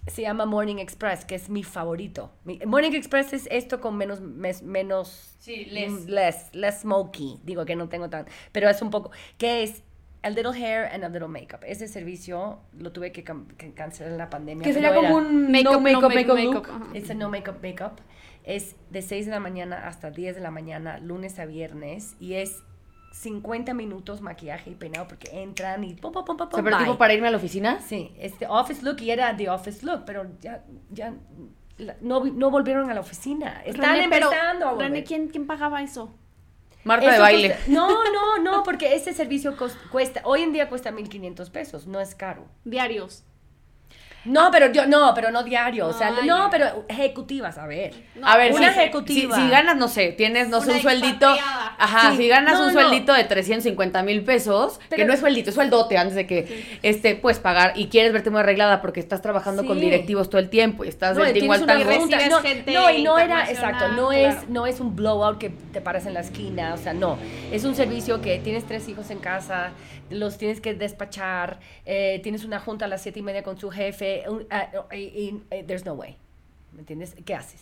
Se 0.07 0.21
llama 0.21 0.45
Morning 0.45 0.77
Express, 0.77 1.25
que 1.25 1.35
es 1.35 1.49
mi 1.49 1.63
favorito. 1.63 2.31
Mi- 2.43 2.59
Morning 2.65 2.91
Express 2.93 3.33
es 3.33 3.47
esto 3.51 3.81
con 3.81 3.95
menos, 3.97 4.21
mes- 4.21 4.63
menos 4.63 5.35
Sí, 5.39 5.65
less. 5.65 5.91
mm, 5.91 6.09
less, 6.09 6.49
less 6.55 6.81
smoky. 6.81 7.39
Digo 7.43 7.65
que 7.65 7.75
no 7.75 7.89
tengo 7.89 8.09
tan, 8.09 8.25
pero 8.51 8.69
es 8.69 8.81
un 8.81 8.89
poco, 8.91 9.11
que 9.37 9.63
es 9.63 9.83
a 10.23 10.29
little 10.29 10.53
hair 10.59 10.85
and 10.91 11.03
a 11.03 11.09
little 11.09 11.27
makeup. 11.27 11.61
Ese 11.65 11.87
servicio 11.87 12.59
lo 12.77 12.91
tuve 12.91 13.11
que, 13.11 13.23
cancelar 13.23 14.11
en 14.11 14.17
la 14.17 14.29
pandemia. 14.29 14.63
Que 14.63 14.73
sería 14.73 14.93
como 14.93 15.07
era- 15.07 15.15
un 15.17 15.51
Makeup, 15.51 15.73
no 15.73 15.79
makeup, 15.81 16.01
no 16.01 16.09
makeup, 16.09 16.67
make- 16.91 16.97
es 16.97 17.15
no 17.15 17.29
makeup 17.29 17.61
makeup. 17.63 17.99
Es 18.43 18.75
de 18.91 19.01
6 19.01 19.25
de 19.25 19.31
la 19.31 19.39
mañana 19.39 19.87
hasta 19.87 20.11
10 20.11 20.35
de 20.35 20.41
la 20.41 20.51
mañana, 20.51 20.99
lunes 20.99 21.39
a 21.39 21.45
viernes. 21.45 22.15
Y 22.19 22.35
es 22.35 22.63
50 23.15 23.73
minutos 23.73 24.19
maquillaje 24.21 24.71
y 24.71 24.75
peinado 24.75 25.07
porque 25.07 25.41
entran 25.41 25.83
y 25.85 25.93
pum, 25.93 26.11
pum, 26.11 26.25
pum, 26.25 26.35
pum, 26.37 26.47
pero 26.51 26.77
tipo 26.77 26.97
para 26.97 27.13
irme 27.13 27.29
a 27.29 27.31
la 27.31 27.37
oficina. 27.37 27.79
Sí, 27.79 28.13
este 28.19 28.45
office 28.47 28.83
look 28.83 29.01
y 29.01 29.09
era 29.09 29.35
the 29.37 29.49
office 29.49 29.85
look, 29.85 30.03
pero 30.05 30.27
ya, 30.41 30.63
ya 30.91 31.13
no, 32.01 32.21
vi- 32.21 32.31
no 32.31 32.51
volvieron 32.51 32.89
a 32.91 32.93
la 32.93 32.99
oficina. 32.99 33.61
Están 33.65 33.95
René, 33.95 34.09
pero, 34.09 34.27
empezando 34.27 34.67
a 34.67 34.71
volver. 34.73 34.91
René, 34.91 35.03
¿quién, 35.05 35.29
¿quién 35.29 35.47
pagaba 35.47 35.81
eso? 35.81 36.13
Marta 36.83 37.09
de 37.11 37.19
baile. 37.19 37.55
no, 37.67 37.87
no, 38.13 38.37
no, 38.39 38.63
porque 38.63 38.95
ese 38.95 39.13
servicio 39.13 39.55
cuesta, 39.91 40.21
hoy 40.25 40.41
en 40.41 40.51
día 40.51 40.67
cuesta 40.69 40.91
1.500 40.91 41.49
pesos, 41.51 41.87
no 41.87 41.99
es 42.01 42.15
caro. 42.15 42.45
Diarios. 42.65 43.23
No, 44.25 44.49
pero 44.51 44.71
yo, 44.71 44.85
no, 44.87 45.13
pero 45.13 45.31
no 45.31 45.43
diario, 45.43 45.87
o 45.87 45.93
sea, 45.93 46.13
Ay, 46.19 46.27
no, 46.27 46.47
pero 46.51 46.85
ejecutivas, 46.89 47.57
a 47.57 47.67
ver. 47.67 47.93
No, 48.15 48.27
a 48.27 48.37
ver, 48.37 48.53
una 48.53 48.73
si, 48.73 48.79
ejecutiva. 48.79 49.35
Si, 49.35 49.41
si 49.43 49.49
ganas, 49.49 49.77
no 49.77 49.87
sé, 49.87 50.09
tienes, 50.13 50.49
no 50.49 50.59
sé, 50.61 50.67
Una 50.67 50.75
un 50.77 50.81
sueldito. 50.81 51.27
Ajá, 51.77 52.11
Sí. 52.11 52.17
si 52.17 52.27
ganas 52.27 52.53
No, 52.59 52.67
un 52.67 52.73
no. 52.73 52.81
sueldito 52.81 53.13
de 53.13 53.23
350 53.23 54.01
mil 54.03 54.23
pesos, 54.23 54.79
que 54.89 55.05
no 55.05 55.13
es 55.13 55.19
sueldito, 55.19 55.49
es 55.49 55.55
sueldote 55.55 55.97
antes 55.97 56.15
de 56.15 56.25
que 56.25 56.77
este 56.83 57.15
puedes 57.15 57.39
pagar 57.39 57.73
y 57.75 57.87
quieres 57.87 58.13
verte 58.13 58.29
muy 58.29 58.39
arreglada 58.39 58.81
porque 58.81 58.99
estás 58.99 59.21
trabajando 59.21 59.65
con 59.65 59.79
directivos 59.79 60.29
todo 60.29 60.39
el 60.39 60.49
tiempo 60.49 60.85
y 60.85 60.87
estás 60.87 61.17
No, 61.17 61.23
del 61.23 61.35
y 61.37 61.39
tingo 61.41 61.53
al 61.53 61.65
tienes 61.65 61.75
una 61.85 61.85
tango. 61.89 62.01
junta, 62.01 62.17
Recibes 62.17 62.31
no, 62.35 62.41
gente 62.41 62.73
no, 62.73 62.89
y 62.91 63.03
no 63.03 63.19
era, 63.19 63.49
exacto, 63.49 63.87
no 63.89 64.09
claro. 64.09 64.11
es, 64.11 64.49
no 64.49 64.65
es 64.65 64.79
un 64.79 64.95
blowout 64.95 65.37
que 65.37 65.49
te 65.49 65.81
paras 65.81 66.05
en 66.05 66.13
la 66.13 66.21
esquina, 66.21 66.73
o 66.73 66.77
sea, 66.77 66.93
no, 66.93 67.17
es 67.51 67.63
un 67.63 67.75
servicio 67.75 68.21
que 68.21 68.39
tienes 68.39 68.65
tres 68.65 68.87
hijos 68.89 69.09
en 69.11 69.19
casa, 69.19 69.71
los 70.09 70.37
tienes 70.37 70.61
que 70.61 70.73
despachar, 70.73 71.59
eh, 71.85 72.19
tienes 72.23 72.43
una 72.45 72.59
junta 72.59 72.85
a 72.85 72.87
las 72.87 73.01
siete 73.01 73.19
y 73.19 73.23
media 73.23 73.43
con 73.43 73.57
su 73.59 73.69
jefe, 73.71 74.14
ah, 74.49 74.69
eh, 74.91 75.63
there's 75.67 75.85
no 75.85 75.93
way, 75.93 76.17
¿me 76.73 76.79
entiendes? 76.79 77.15
¿Qué 77.25 77.33
haces? 77.35 77.61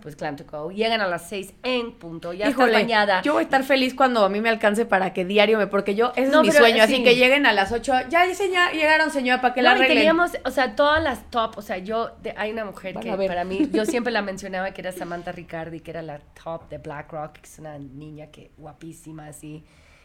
Pues 0.00 0.16
Clam 0.16 0.36
to 0.36 0.44
Go, 0.50 0.70
llegan 0.70 1.00
a 1.00 1.06
las 1.06 1.28
seis 1.28 1.52
en 1.62 1.92
punto, 1.92 2.32
ya 2.32 2.48
Híjole, 2.48 2.68
estás 2.72 2.82
bañada. 2.82 3.22
yo 3.22 3.34
voy 3.34 3.40
a 3.40 3.44
estar 3.44 3.62
feliz 3.62 3.94
cuando 3.94 4.24
a 4.24 4.28
mí 4.28 4.40
me 4.40 4.48
alcance 4.48 4.86
para 4.86 5.12
que 5.12 5.24
diario 5.24 5.58
me, 5.58 5.66
porque 5.66 5.94
yo, 5.94 6.12
ese 6.16 6.30
No, 6.30 6.40
es 6.40 6.46
mi 6.48 6.52
sueño, 6.52 6.82
así 6.82 6.96
sí. 6.96 7.04
que 7.04 7.14
lleguen 7.14 7.46
a 7.46 7.52
las 7.52 7.72
8, 7.72 7.92
ya 8.08 8.32
señora, 8.34 8.72
llegaron 8.72 9.10
señora 9.10 9.40
para 9.42 9.54
que 9.54 9.60
la 9.62 9.70
No, 9.70 9.76
y 9.76 9.78
arreglen. 9.80 9.98
teníamos, 9.98 10.30
o 10.44 10.50
sea, 10.50 10.76
todas 10.76 11.02
las 11.02 11.28
top, 11.30 11.58
o 11.58 11.62
sea, 11.62 11.78
yo, 11.78 12.10
de- 12.22 12.32
hay 12.36 12.52
una 12.52 12.64
mujer 12.64 12.94
Van 12.94 13.02
que 13.04 13.26
para 13.28 13.44
mí, 13.44 13.68
yo 13.72 13.84
siempre 13.84 14.12
la 14.12 14.22
mencionaba 14.22 14.70
que 14.72 14.80
era 14.80 14.92
Samantha 14.92 15.30
Ricardi, 15.32 15.80
que 15.80 15.90
era 15.90 16.02
la 16.02 16.20
top 16.42 16.68
de 16.68 16.78
BlackRock, 16.78 17.32
que 17.34 17.46
es 17.48 17.58
una 17.58 17.78
niña 17.78 18.28
que 18.28 18.50
guapísima, 18.58 19.26
así, 19.26 19.62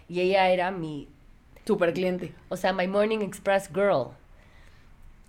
y 0.10 0.20
ella 0.22 0.50
era 0.50 0.70
mi, 0.72 1.08
Super 1.66 1.94
cliente. 1.94 2.34
o 2.50 2.58
sea, 2.58 2.74
my 2.74 2.88
Morning 2.88 3.20
Express 3.22 3.70
girl. 3.74 4.10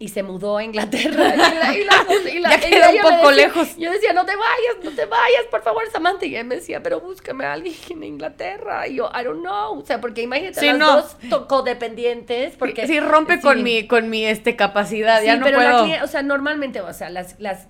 Y 0.01 0.09
se 0.09 0.23
mudó 0.23 0.59
a 0.59 0.63
Inglaterra. 0.65 1.35
Y 1.75 1.85
la- 1.85 2.31
y 2.33 2.39
la- 2.39 2.51
Ya 2.51 2.61
queda 2.61 2.91
un 2.91 2.99
poco 2.99 3.31
decía- 3.31 3.47
lejos. 3.47 3.77
Yo 3.77 3.91
decía, 3.91 4.13
no 4.13 4.25
te 4.25 4.37
vayas, 4.37 4.85
no 4.85 4.91
te 4.93 5.07
vayas, 5.07 5.43
por 5.51 5.63
favor, 5.63 5.83
Samantha. 5.91 6.25
Y 6.27 6.31
ella 6.37 6.45
me 6.45 6.55
decía, 6.57 6.83
pero 6.83 7.01
búscame 7.01 7.45
a 7.45 7.55
alguien 7.55 7.75
en 7.91 8.05
Inglaterra. 8.05 8.87
Y 8.87 8.95
yo, 8.97 9.11
I 9.13 9.25
don't 9.25 9.41
know. 9.41 9.81
O 9.81 9.85
sea, 9.85 10.01
porque 10.01 10.23
imagínate 10.23 10.61
Sí, 10.61 10.67
las 10.67 10.79
no. 10.79 10.97
dos 10.97 11.47
codependientes. 11.49 12.55
Porque, 12.57 12.87
sí, 12.87 13.01
rompe 13.01 13.41
con 13.41 13.63
mi, 13.63 13.87
con 13.89 14.09
mi 14.09 14.25
este, 14.25 14.55
capacidad, 14.57 15.23
ya 15.23 15.33
Sí, 15.35 15.39
no 15.41 15.45
pero 15.45 15.59
puedo. 15.59 16.05
o 16.05 16.07
sea, 16.07 16.23
normalmente, 16.23 16.81
o 16.81 16.93
sea, 16.93 17.11
las, 17.11 17.35
las 17.41 17.67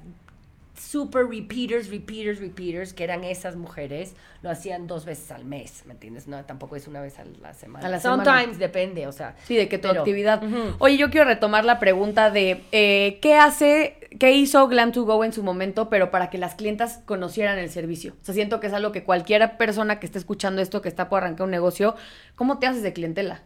super 0.79 1.27
repeaters, 1.27 1.89
repeaters, 1.91 2.41
repeaters, 2.41 2.93
que 2.93 3.05
eran 3.05 3.25
esas 3.25 3.57
mujeres, 3.57 4.15
lo 4.43 4.51
hacían 4.51 4.87
dos 4.87 5.05
veces 5.05 5.31
al 5.31 5.45
mes, 5.45 5.83
¿me 5.87 5.93
entiendes? 5.93 6.29
No, 6.29 6.45
tampoco 6.45 6.77
es 6.77 6.87
una 6.87 7.01
vez 7.01 7.19
a 7.19 7.25
la 7.43 7.53
semana. 7.55 7.87
A 7.87 7.91
la 7.91 8.01
Sometimes 8.01 8.41
semana. 8.43 8.59
depende, 8.59 9.07
o 9.07 9.13
sea. 9.13 9.35
Sí, 9.45 9.57
de 9.57 9.69
que 9.69 9.79
tu 9.79 9.89
pero- 9.89 10.01
actividad. 10.01 10.43
Oye, 10.79 10.97
yo 10.97 11.11
quiero 11.11 11.27
retomar 11.27 11.65
la 11.65 11.79
pregunta 11.79 12.31
de 12.31 12.63
eh, 12.73 13.19
qué 13.21 13.37
hace, 13.37 14.09
qué 14.19 14.33
hizo 14.33 14.67
Glam 14.69 14.93
to 14.93 15.05
Go 15.05 15.25
en 15.25 15.33
su 15.33 15.43
momento, 15.43 15.89
pero 15.89 16.11
para 16.11 16.31
que 16.31 16.39
las 16.39 16.55
clientas 16.55 17.01
conocieran 17.05 17.59
el 17.59 17.71
servicio. 17.71 18.15
O 18.23 18.25
sea, 18.25 18.35
siento 18.35 18.61
que 18.61 18.69
es 18.69 18.73
algo 18.73 18.93
que 18.93 19.05
cualquier 19.05 19.57
persona 19.57 19.99
que 20.01 20.07
esté 20.07 20.19
escuchando 20.19 20.63
esto, 20.63 20.81
que 20.83 20.89
está 20.89 21.09
por 21.09 21.23
arrancar 21.23 21.45
un 21.45 21.51
negocio, 21.51 21.97
¿cómo 22.37 22.59
te 22.59 22.67
haces 22.67 22.83
de 22.83 22.93
clientela? 22.93 23.43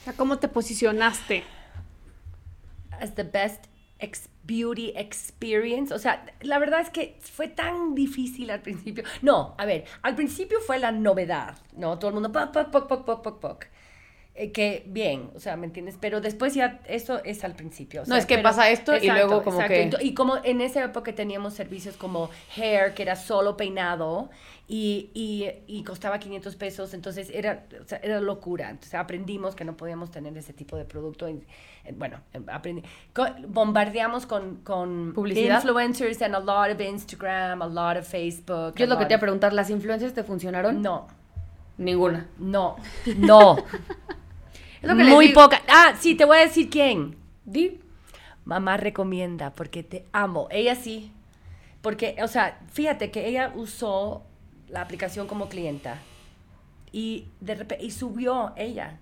O 0.00 0.04
sea, 0.04 0.12
¿cómo 0.14 0.38
te 0.38 0.48
posicionaste? 0.48 1.44
as 3.00 3.14
the 3.16 3.24
best 3.24 3.64
ex 3.98 4.28
beauty 4.44 4.92
experience. 4.96 5.92
O 5.92 5.98
sea, 5.98 6.24
la 6.40 6.58
verdad 6.58 6.80
es 6.80 6.90
que 6.90 7.16
fue 7.20 7.48
tan 7.48 7.94
difícil 7.94 8.50
al 8.50 8.62
principio. 8.62 9.04
No, 9.22 9.54
a 9.58 9.64
ver, 9.66 9.84
al 10.02 10.14
principio 10.14 10.60
fue 10.60 10.78
la 10.78 10.92
novedad, 10.92 11.56
¿no? 11.76 11.98
Todo 11.98 12.08
el 12.08 12.14
mundo, 12.14 12.32
poc, 12.32 12.52
poc, 12.52 12.70
poc, 12.70 12.88
poc, 12.88 13.04
poc, 13.04 13.22
poc, 13.22 13.40
poc. 13.40 13.66
Eh, 14.36 14.50
que 14.50 14.82
bien, 14.88 15.30
o 15.36 15.38
sea, 15.38 15.56
¿me 15.56 15.64
entiendes? 15.64 15.96
Pero 16.00 16.20
después 16.20 16.54
ya, 16.54 16.80
eso 16.88 17.22
es 17.22 17.44
al 17.44 17.54
principio. 17.54 18.02
o 18.02 18.04
No, 18.06 18.16
es 18.16 18.26
que 18.26 18.34
pero- 18.34 18.42
pasa 18.48 18.68
esto 18.68 18.96
y 18.96 19.08
luego 19.08 19.44
como 19.44 19.58
que- 19.60 19.88
Ento- 19.88 19.98
Y 20.02 20.12
como 20.12 20.38
en 20.42 20.60
esa 20.60 20.82
época 20.82 21.14
teníamos 21.14 21.54
servicios 21.54 21.96
como 21.96 22.30
hair, 22.56 22.94
que 22.94 23.02
era 23.04 23.14
solo 23.14 23.56
peinado, 23.56 24.30
y, 24.66 25.10
y, 25.14 25.48
y 25.68 25.84
costaba 25.84 26.18
500 26.18 26.56
pesos, 26.56 26.94
entonces 26.94 27.30
era, 27.32 27.64
o 27.80 27.86
sea, 27.86 27.98
era 28.02 28.18
locura. 28.20 28.70
Entonces 28.70 28.94
aprendimos 28.94 29.54
que 29.54 29.64
no 29.64 29.76
podíamos 29.76 30.10
tener 30.10 30.36
ese 30.36 30.52
tipo 30.52 30.76
de 30.76 30.84
producto. 30.84 31.28
y, 31.28 31.40
bueno, 31.92 32.18
aprendí. 32.48 32.82
bombardeamos 33.46 34.26
con, 34.26 34.56
con 34.64 35.12
¿Publicidad? 35.14 35.62
influencers 35.62 36.20
and 36.22 36.34
a 36.34 36.40
lot 36.40 36.74
of 36.74 36.80
Instagram, 36.80 37.62
a 37.62 37.66
lot 37.68 37.98
of 37.98 38.08
Facebook. 38.08 38.74
Yo 38.74 38.84
es 38.84 38.88
lo 38.88 38.98
que 38.98 39.04
te 39.06 39.12
iba 39.12 39.18
a 39.18 39.20
preguntar, 39.20 39.52
¿las 39.52 39.70
influencias 39.70 40.12
te 40.12 40.24
funcionaron? 40.24 40.82
No, 40.82 41.06
Ninguna. 41.78 42.26
no, 42.38 42.74
no. 43.18 43.56
Lo 44.84 44.96
que 44.96 45.04
Muy 45.04 45.32
poca. 45.32 45.62
Ah, 45.68 45.94
sí, 45.98 46.14
te 46.14 46.24
voy 46.24 46.38
a 46.38 46.40
decir 46.40 46.70
quién. 46.70 47.16
Di. 47.44 47.80
Mamá 48.44 48.76
recomienda 48.76 49.50
porque 49.50 49.82
te 49.82 50.04
amo. 50.12 50.48
Ella 50.50 50.74
sí. 50.74 51.12
Porque, 51.80 52.16
o 52.22 52.28
sea, 52.28 52.60
fíjate 52.72 53.10
que 53.10 53.26
ella 53.26 53.52
usó 53.54 54.22
la 54.68 54.80
aplicación 54.80 55.26
como 55.26 55.48
clienta 55.48 55.98
y 56.92 57.26
de 57.40 57.54
repente 57.54 57.84
y 57.84 57.90
subió 57.90 58.52
ella. 58.56 58.98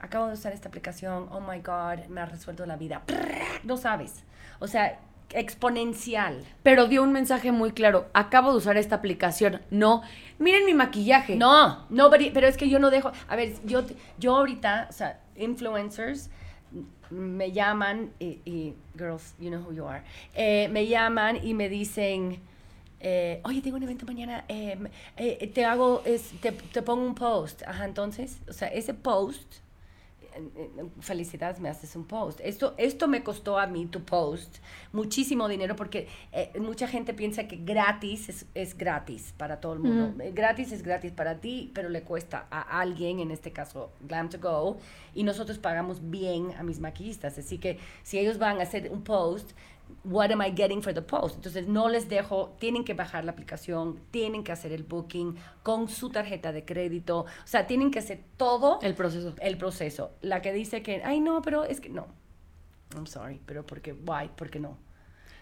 Acabo 0.00 0.26
de 0.26 0.34
usar 0.34 0.52
esta 0.52 0.68
aplicación. 0.68 1.28
Oh 1.30 1.40
my 1.40 1.60
God, 1.60 2.06
me 2.08 2.20
ha 2.20 2.26
resuelto 2.26 2.66
la 2.66 2.76
vida. 2.76 3.02
No 3.64 3.76
sabes. 3.76 4.22
O 4.58 4.66
sea, 4.66 5.00
exponencial. 5.32 6.44
Pero 6.62 6.86
dio 6.86 7.02
un 7.02 7.12
mensaje 7.12 7.52
muy 7.52 7.72
claro. 7.72 8.06
Acabo 8.12 8.50
de 8.52 8.58
usar 8.58 8.76
esta 8.76 8.96
aplicación. 8.96 9.60
No, 9.70 10.02
miren 10.38 10.64
mi 10.66 10.74
maquillaje. 10.74 11.36
No, 11.36 11.86
no, 11.90 12.10
pero, 12.10 12.46
es 12.46 12.56
que 12.56 12.68
yo 12.68 12.78
no 12.78 12.90
dejo. 12.90 13.12
A 13.28 13.36
ver, 13.36 13.54
yo, 13.64 13.82
yo 14.18 14.36
ahorita, 14.36 14.88
o 14.90 14.92
sea, 14.92 15.20
influencers 15.36 16.30
me 17.10 17.52
llaman 17.52 18.10
y, 18.18 18.40
y- 18.44 18.74
girls, 18.96 19.34
you 19.38 19.48
know 19.50 19.60
who 19.60 19.72
you 19.72 19.86
are, 19.86 20.02
eh, 20.34 20.68
me 20.68 20.86
llaman 20.86 21.38
y 21.44 21.54
me 21.54 21.68
dicen, 21.68 22.40
eh, 23.00 23.40
oye, 23.44 23.60
tengo 23.60 23.76
un 23.76 23.82
evento 23.82 24.06
mañana, 24.06 24.44
eh, 24.48 25.50
te 25.54 25.64
hago, 25.64 26.02
es, 26.04 26.32
te, 26.40 26.52
te 26.52 26.82
pongo 26.82 27.04
un 27.04 27.14
post. 27.14 27.62
Ajá, 27.66 27.84
entonces, 27.84 28.38
o 28.48 28.52
sea, 28.52 28.68
ese 28.68 28.94
post 28.94 29.56
felicidades, 31.00 31.60
me 31.60 31.68
haces 31.68 31.94
un 31.96 32.04
post. 32.04 32.40
Esto, 32.42 32.74
esto 32.76 33.08
me 33.08 33.22
costó 33.22 33.58
a 33.58 33.66
mí, 33.66 33.86
tu 33.86 34.04
post, 34.04 34.58
muchísimo 34.92 35.48
dinero 35.48 35.76
porque 35.76 36.08
eh, 36.32 36.50
mucha 36.60 36.88
gente 36.88 37.14
piensa 37.14 37.46
que 37.46 37.56
gratis 37.56 38.28
es, 38.28 38.46
es 38.54 38.76
gratis 38.76 39.34
para 39.36 39.60
todo 39.60 39.74
el 39.74 39.80
mundo. 39.80 40.22
Eh, 40.22 40.32
Gratis 40.34 40.72
es 40.72 40.82
gratis 40.82 41.12
para 41.12 41.40
ti, 41.40 41.70
pero 41.74 41.88
le 41.88 42.02
cuesta 42.02 42.46
a 42.50 42.80
alguien, 42.80 43.20
en 43.20 43.30
este 43.30 43.52
caso 43.52 43.92
Glam 44.00 44.28
to 44.28 44.38
Go, 44.38 44.78
y 45.14 45.22
nosotros 45.22 45.58
pagamos 45.58 46.10
bien 46.10 46.52
a 46.58 46.62
mis 46.62 46.80
maquillistas. 46.80 47.38
Así 47.38 47.58
que 47.58 47.78
si 48.02 48.18
ellos 48.18 48.38
van 48.38 48.60
a 48.60 48.62
hacer 48.62 48.90
un 48.90 49.02
post, 49.02 49.52
what 50.04 50.30
am 50.30 50.40
I 50.42 50.50
getting 50.54 50.82
for 50.82 50.92
the 50.92 51.02
post? 51.02 51.36
Entonces 51.36 51.68
no 51.68 51.88
les 51.88 52.08
dejo, 52.08 52.54
tienen 52.58 52.84
que 52.84 52.94
bajar 52.94 53.24
la 53.24 53.32
aplicación, 53.32 54.00
tienen 54.10 54.42
que 54.44 54.52
hacer 54.52 54.72
el 54.72 54.82
booking 54.82 55.36
con 55.62 55.88
su 55.88 56.10
tarjeta 56.10 56.52
de 56.52 56.64
crédito, 56.64 57.20
o 57.20 57.26
sea, 57.46 57.66
tienen 57.66 57.90
que 57.90 58.00
hacer 58.00 58.20
todo 58.36 58.78
El 58.82 58.94
proceso. 58.94 59.34
el 59.40 59.56
proceso. 59.58 60.12
La 60.20 60.42
que 60.42 60.52
dice 60.52 60.82
que, 60.82 61.02
ay, 61.04 61.20
no, 61.20 61.40
pero 61.42 61.64
es 61.64 61.80
que 61.80 61.88
no. 61.88 62.06
I'm 62.94 63.06
sorry, 63.06 63.40
pero 63.46 63.64
porque, 63.66 63.92
why, 63.92 64.30
porque 64.36 64.60
no. 64.60 64.76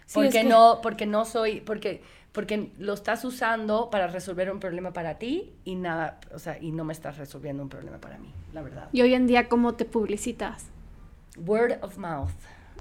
Sí, 0.05 0.15
porque 0.15 0.27
es 0.29 0.33
que- 0.33 0.43
no, 0.43 0.79
porque 0.81 1.05
no 1.05 1.23
soy, 1.25 1.61
porque, 1.61 2.01
porque 2.31 2.71
lo 2.77 2.93
estás 2.93 3.23
usando 3.25 3.89
para 3.89 4.07
resolver 4.07 4.51
un 4.51 4.59
problema 4.59 4.91
para 4.91 5.17
ti 5.17 5.53
y 5.63 5.75
nada, 5.75 6.19
o 6.33 6.39
sea, 6.39 6.57
y 6.61 6.71
no 6.71 6.83
me 6.83 6.93
estás 6.93 7.17
resolviendo 7.17 7.63
un 7.63 7.69
problema 7.69 7.99
para 7.99 8.17
mí, 8.17 8.33
la 8.53 8.61
verdad. 8.61 8.89
Y 8.91 9.01
hoy 9.01 9.13
en 9.13 9.27
día, 9.27 9.47
¿cómo 9.47 9.75
te 9.75 9.85
publicitas? 9.85 10.67
Word 11.37 11.77
of 11.81 11.97
mouth. 11.97 12.31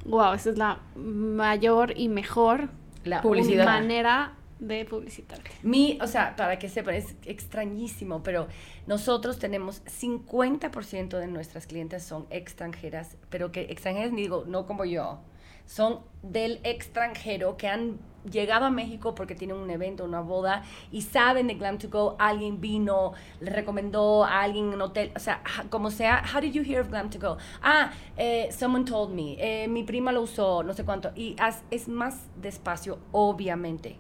Wow, 0.05 0.35
esa 0.35 0.51
es 0.51 0.59
la 0.59 0.81
mayor 0.97 1.95
y 1.97 2.09
mejor 2.09 2.69
La 3.05 3.23
Publicidad. 3.23 3.65
manera 3.65 4.35
de 4.59 4.85
publicitarte. 4.85 5.51
Mi, 5.63 5.99
o 6.01 6.07
sea, 6.07 6.37
para 6.37 6.59
que 6.59 6.69
sepan, 6.69 6.95
es 6.95 7.17
extrañísimo, 7.25 8.23
pero 8.23 8.47
nosotros 8.87 9.39
tenemos 9.39 9.83
50% 9.85 11.19
de 11.19 11.27
nuestras 11.27 11.67
clientes 11.67 12.05
son 12.05 12.27
extranjeras, 12.31 13.17
pero 13.29 13.51
que 13.51 13.63
extranjeras, 13.63 14.15
digo, 14.15 14.45
no 14.47 14.67
como 14.67 14.85
yo, 14.85 15.19
son 15.67 16.01
del 16.23 16.61
extranjero 16.63 17.57
que 17.57 17.69
han 17.69 17.99
llegado 18.31 18.67
a 18.67 18.71
México 18.71 19.15
porque 19.15 19.35
tienen 19.35 19.57
un 19.57 19.71
evento, 19.71 20.05
una 20.05 20.21
boda 20.21 20.63
y 20.91 21.03
saben 21.03 21.47
de 21.49 21.55
Glam 21.55 21.79
to 21.79 21.89
Go, 21.89 22.17
alguien 22.19 22.61
vino, 22.61 23.13
le 23.41 23.51
recomendó 23.51 24.25
a 24.25 24.43
alguien 24.43 24.69
en 24.69 24.75
un 24.75 24.83
hotel, 24.83 25.13
o 25.17 25.19
sea, 25.19 25.43
como 25.71 25.91
sea, 25.91 26.23
how 26.33 26.41
did 26.41 26.53
you 26.53 26.63
hear 26.63 26.81
of 26.81 26.89
Glam 26.89 27.11
to 27.11 27.19
Go? 27.19 27.37
Ah, 27.63 27.93
eh, 28.17 28.49
someone 28.53 28.85
told 28.85 29.13
me, 29.15 29.37
eh, 29.39 29.69
mi 29.69 29.83
prima 29.85 30.13
lo 30.13 30.23
usó, 30.23 30.63
no 30.63 30.73
sé 30.73 30.85
cuánto, 30.85 31.11
y 31.15 31.35
as- 31.39 31.65
es 31.71 31.89
más 31.89 32.29
despacio, 32.37 32.99
obviamente 33.13 33.99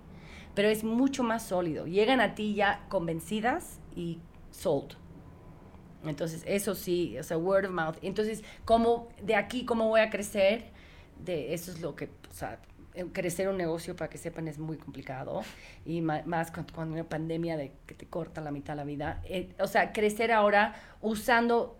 pero 0.54 0.68
es 0.68 0.84
mucho 0.84 1.22
más 1.22 1.44
sólido. 1.44 1.86
Llegan 1.86 2.20
a 2.20 2.34
ti 2.34 2.54
ya 2.54 2.84
convencidas 2.90 3.80
y 3.96 4.18
sold. 4.50 4.96
Entonces, 6.04 6.42
eso 6.46 6.74
sí, 6.74 7.16
o 7.18 7.22
sea, 7.22 7.38
word 7.38 7.66
of 7.66 7.70
mouth. 7.72 7.96
Entonces, 8.02 8.42
¿cómo, 8.64 9.08
de 9.22 9.36
aquí, 9.36 9.64
cómo 9.64 9.88
voy 9.88 10.00
a 10.00 10.10
crecer? 10.10 10.64
De, 11.24 11.54
eso 11.54 11.70
es 11.70 11.80
lo 11.80 11.94
que, 11.94 12.06
o 12.06 12.34
sea, 12.34 12.60
crecer 13.12 13.48
un 13.48 13.56
negocio, 13.56 13.96
para 13.96 14.10
que 14.10 14.18
sepan, 14.18 14.48
es 14.48 14.58
muy 14.58 14.76
complicado. 14.76 15.42
Y 15.84 16.00
más 16.00 16.50
cuando, 16.50 16.72
cuando 16.74 16.94
hay 16.94 17.00
una 17.00 17.08
pandemia 17.08 17.56
de 17.56 17.72
que 17.86 17.94
te 17.94 18.06
corta 18.06 18.40
la 18.40 18.50
mitad 18.50 18.74
de 18.74 18.76
la 18.78 18.84
vida. 18.84 19.22
Eh, 19.24 19.50
o 19.58 19.66
sea, 19.66 19.92
crecer 19.92 20.32
ahora 20.32 20.74
usando 21.00 21.78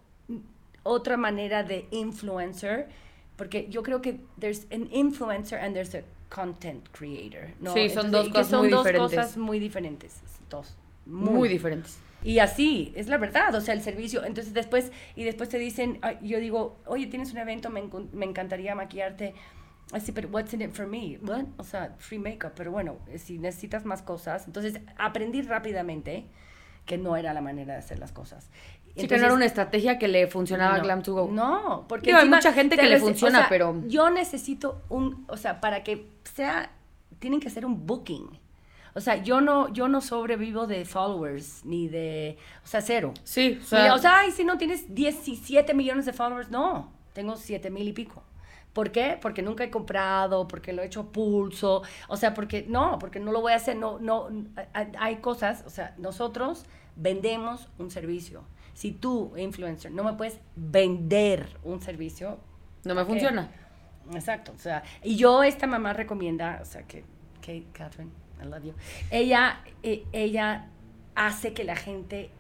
otra 0.83 1.17
manera 1.17 1.63
de 1.63 1.87
influencer. 1.91 2.89
Porque 3.37 3.67
yo 3.69 3.83
creo 3.83 4.03
que 4.03 4.21
there's 4.39 4.67
an 4.73 4.89
influencer 4.93 5.59
and 5.59 5.75
there's 5.75 5.95
a 5.95 6.03
content 6.29 6.89
creator. 6.93 7.49
¿no? 7.61 7.73
Sí, 7.73 7.89
son 7.89 8.07
Entonces, 8.07 8.11
dos 8.11 8.29
cosas 8.29 8.49
son 8.49 8.61
muy 8.61 8.71
dos 8.71 8.85
diferentes. 8.85 9.17
cosas 9.19 9.37
muy 9.37 9.59
diferentes. 9.59 10.21
Dos. 10.51 10.77
Muy 11.07 11.49
diferentes. 11.49 11.99
Y 12.25 12.39
así, 12.39 12.93
es 12.95 13.09
la 13.09 13.19
verdad, 13.19 13.53
o 13.55 13.61
sea, 13.61 13.75
el 13.75 13.83
servicio. 13.83 14.25
Entonces 14.25 14.55
después, 14.55 14.93
y 15.17 15.25
después 15.25 15.49
te 15.49 15.59
dicen, 15.59 15.99
yo 16.23 16.39
digo, 16.39 16.77
oye, 16.87 17.07
tienes 17.07 17.33
un 17.33 17.39
evento, 17.39 17.69
me, 17.69 17.83
me 18.13 18.27
encantaría 18.27 18.75
maquillarte. 18.75 19.35
Así, 19.93 20.11
pero 20.13 20.29
what's 20.31 20.53
in 20.55 20.63
it 20.63 20.73
for 20.73 20.87
me? 20.87 21.19
What? 21.23 21.45
O 21.59 21.65
sea, 21.65 21.95
free 21.99 22.19
makeup, 22.19 22.53
pero 22.57 22.71
bueno, 22.73 22.97
eh, 23.09 23.19
si 23.19 23.39
necesitas 23.39 23.85
más 23.85 24.03
cosas. 24.03 24.47
Entonces 24.47 24.81
aprendí 24.97 25.43
rápidamente 25.43 26.25
que 26.87 26.99
no 26.99 27.17
era 27.17 27.33
la 27.35 27.41
manera 27.43 27.75
de 27.75 27.79
hacer 27.79 27.99
las 27.99 28.11
cosas. 28.11 28.49
Sí, 28.97 29.07
que 29.07 29.17
no 29.17 29.25
era 29.25 29.35
una 29.35 29.45
estrategia 29.47 29.99
que 29.99 30.09
le 30.09 30.27
funcionaba 30.27 30.75
a 30.77 30.79
Glam 30.81 31.03
to 31.03 31.15
Go. 31.15 31.29
No, 31.31 31.87
porque 31.89 32.07
Digo, 32.07 32.19
hay 32.19 32.29
mucha 32.29 32.53
gente 32.53 32.77
te 32.77 32.83
que 32.83 32.89
le 32.89 32.99
funciona, 32.99 33.39
o 33.39 33.41
sea, 33.43 33.49
pero- 33.49 33.83
yo 33.87 34.11
necesito 34.11 34.83
un, 34.89 35.25
o 35.29 35.37
sea, 35.37 35.61
para 35.61 35.83
que 35.85 36.09
sea, 36.25 36.71
tienen 37.19 37.41
que 37.41 37.49
hacer 37.49 37.65
un 37.65 37.87
booking. 37.87 38.39
O 38.95 39.01
sea, 39.01 39.17
yo 39.23 39.41
no, 39.41 39.73
yo 39.73 39.89
no 39.89 40.03
sobrevivo 40.03 40.67
de 40.67 40.85
followers 40.85 41.65
ni 41.65 41.89
de, 41.89 42.37
o 42.63 42.67
sea, 42.67 42.83
cero. 42.83 43.15
Sí, 43.25 43.59
o 43.59 43.63
O 43.63 43.65
sea, 43.67 43.99
sea, 43.99 44.19
ay, 44.19 44.31
si 44.33 44.45
no 44.45 44.59
tienes 44.59 44.95
17 44.95 45.73
millones 45.73 46.05
de 46.05 46.13
followers, 46.13 46.51
no, 46.51 46.93
tengo 47.15 47.37
7 47.37 47.71
mil 47.71 47.89
y 47.89 47.93
pico. 47.95 48.23
¿Por 48.73 48.91
qué? 48.91 49.19
Porque 49.21 49.43
nunca 49.43 49.65
he 49.65 49.71
comprado, 49.71 50.49
porque 50.49 50.73
lo 50.73 50.83
he 50.83 50.87
hecho 50.87 51.01
a 51.01 51.13
pulso, 51.13 51.83
o 52.09 52.17
sea, 52.17 52.33
porque 52.33 52.65
no, 52.69 52.99
porque 52.99 53.21
no 53.21 53.31
lo 53.31 53.41
voy 53.43 53.53
a 53.53 53.57
hacer, 53.57 53.77
no, 53.77 53.99
no, 53.99 54.29
hay- 54.99 55.17
cosas, 55.17 55.63
o 55.67 55.71
sea, 55.71 55.95
nosotros 55.99 56.65
vendemos 56.97 57.69
un 57.79 57.91
servicio. 57.91 58.45
Si 58.73 58.93
tú, 58.93 59.33
influencer, 59.37 59.93
no 59.93 60.03
me 60.05 60.15
puedes 60.15 60.41
vender 60.57 61.59
un 61.63 61.83
servicio, 61.83 62.39
no 62.85 62.95
me 62.95 63.05
funciona. 63.05 63.51
Exacto, 64.15 64.53
o 64.57 64.59
sea, 64.59 64.83
y 65.03 65.17
yo 65.17 65.43
esta 65.43 65.67
mamá 65.67 65.93
recomienda, 65.93 66.59
o 66.63 66.65
sea, 66.65 66.83
que 66.85 67.05
Kate, 67.41 67.67
Catherine, 67.73 68.11
I 68.43 68.47
love 68.47 68.65
you. 68.65 68.75
Ella, 69.11 69.61
eh, 69.83 70.05
ella 70.13 70.69
hace 71.15 71.53
que 71.53 71.65
la 71.65 71.77
gente 71.77 72.31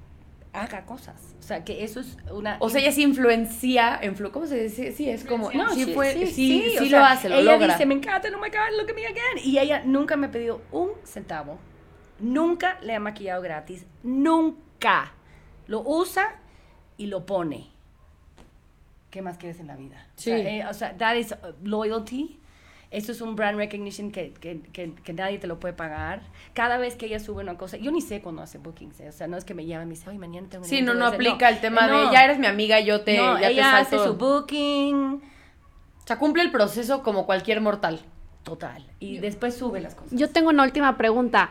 haga 0.52 0.84
cosas, 0.84 1.34
o 1.38 1.42
sea, 1.42 1.64
que 1.64 1.82
eso 1.82 2.00
es 2.00 2.16
una. 2.30 2.56
O 2.60 2.68
sea, 2.68 2.80
ella 2.80 2.92
sí 2.92 3.02
influencia, 3.02 4.00
influ 4.02 4.30
¿cómo 4.30 4.46
se 4.46 4.64
dice? 4.64 4.92
Sí, 4.92 5.08
es 5.08 5.24
como, 5.24 5.50
no, 5.52 5.70
sí, 5.70 5.84
sí, 5.84 5.94
fue, 5.94 6.26
sí, 6.26 6.26
sí, 6.26 6.76
o 6.78 6.82
lo 6.82 6.88
sea, 6.88 7.12
hace, 7.12 7.28
lo 7.28 7.36
ella 7.36 7.52
logra. 7.52 7.72
dice, 7.74 7.86
me 7.86 7.94
encanta, 7.94 8.28
oh 8.28 8.38
my 8.38 8.48
God, 8.48 8.78
look 8.78 8.90
at 8.90 8.94
me 8.94 9.06
again. 9.06 9.38
Y 9.42 9.58
ella 9.58 9.82
nunca 9.84 10.16
me 10.16 10.26
ha 10.26 10.30
pedido 10.30 10.60
un 10.70 10.90
centavo, 11.04 11.58
nunca 12.20 12.78
le 12.82 12.94
ha 12.94 13.00
maquillado 13.00 13.40
gratis, 13.42 13.86
nunca. 14.02 15.14
Lo 15.68 15.80
usa 15.80 16.40
y 16.98 17.06
lo 17.06 17.24
pone. 17.24 17.70
¿Qué 19.10 19.22
más 19.22 19.38
quieres 19.38 19.60
en 19.60 19.68
la 19.68 19.76
vida? 19.76 20.06
Sí. 20.16 20.32
O 20.32 20.36
sea, 20.36 20.50
eh, 20.50 20.66
o 20.68 20.74
sea, 20.74 20.96
that 20.98 21.14
is 21.16 21.34
loyalty. 21.62 22.40
Eso 22.92 23.10
es 23.10 23.20
un 23.22 23.34
brand 23.36 23.56
recognition 23.56 24.10
que, 24.12 24.32
que, 24.34 24.60
que, 24.72 24.92
que 24.92 25.12
nadie 25.14 25.38
te 25.38 25.46
lo 25.46 25.58
puede 25.58 25.72
pagar. 25.74 26.20
Cada 26.52 26.76
vez 26.76 26.94
que 26.94 27.06
ella 27.06 27.18
sube 27.18 27.42
una 27.42 27.56
cosa, 27.56 27.78
yo 27.78 27.90
ni 27.90 28.02
sé 28.02 28.20
cuando 28.20 28.42
hace 28.42 28.58
bookings, 28.58 29.00
eh, 29.00 29.08
o 29.08 29.12
sea, 29.12 29.26
no 29.26 29.36
es 29.38 29.44
que 29.46 29.54
me 29.54 29.64
llama 29.64 29.84
y 29.84 29.86
me 29.86 29.94
dice, 29.94 30.10
oye, 30.10 30.18
mañana 30.18 30.46
tengo 30.50 30.64
un 30.64 30.68
Sí, 30.68 30.76
evento", 30.76 30.92
no, 30.92 30.98
no 31.00 31.04
voy 31.06 31.14
a 31.14 31.16
hacer". 31.16 31.26
aplica 31.28 31.48
el 31.48 31.60
tema 31.60 31.86
No. 31.86 32.06
de 32.08 32.12
ya 32.12 32.24
eres 32.24 32.38
mi 32.38 32.46
amiga, 32.46 32.78
yo 32.80 33.00
te, 33.00 33.16
no, 33.16 33.40
ya 33.40 33.48
te 33.48 33.56
salto. 33.62 33.96
hace 33.96 33.98
su 34.06 34.14
booking, 34.16 35.22
O 36.04 36.06
sea, 36.06 36.18
cumple 36.18 36.42
el 36.42 36.50
proceso 36.52 37.02
como 37.02 37.24
cualquier 37.26 37.60
mortal. 37.62 38.00
total, 38.42 38.84
y 39.00 39.18
después 39.18 39.56
sube 39.56 39.80
las 39.80 39.94
cosas. 39.94 40.12
Yo 40.18 40.28
tengo 40.30 40.50
una 40.50 40.62
última 40.64 40.96
pregunta. 40.98 41.50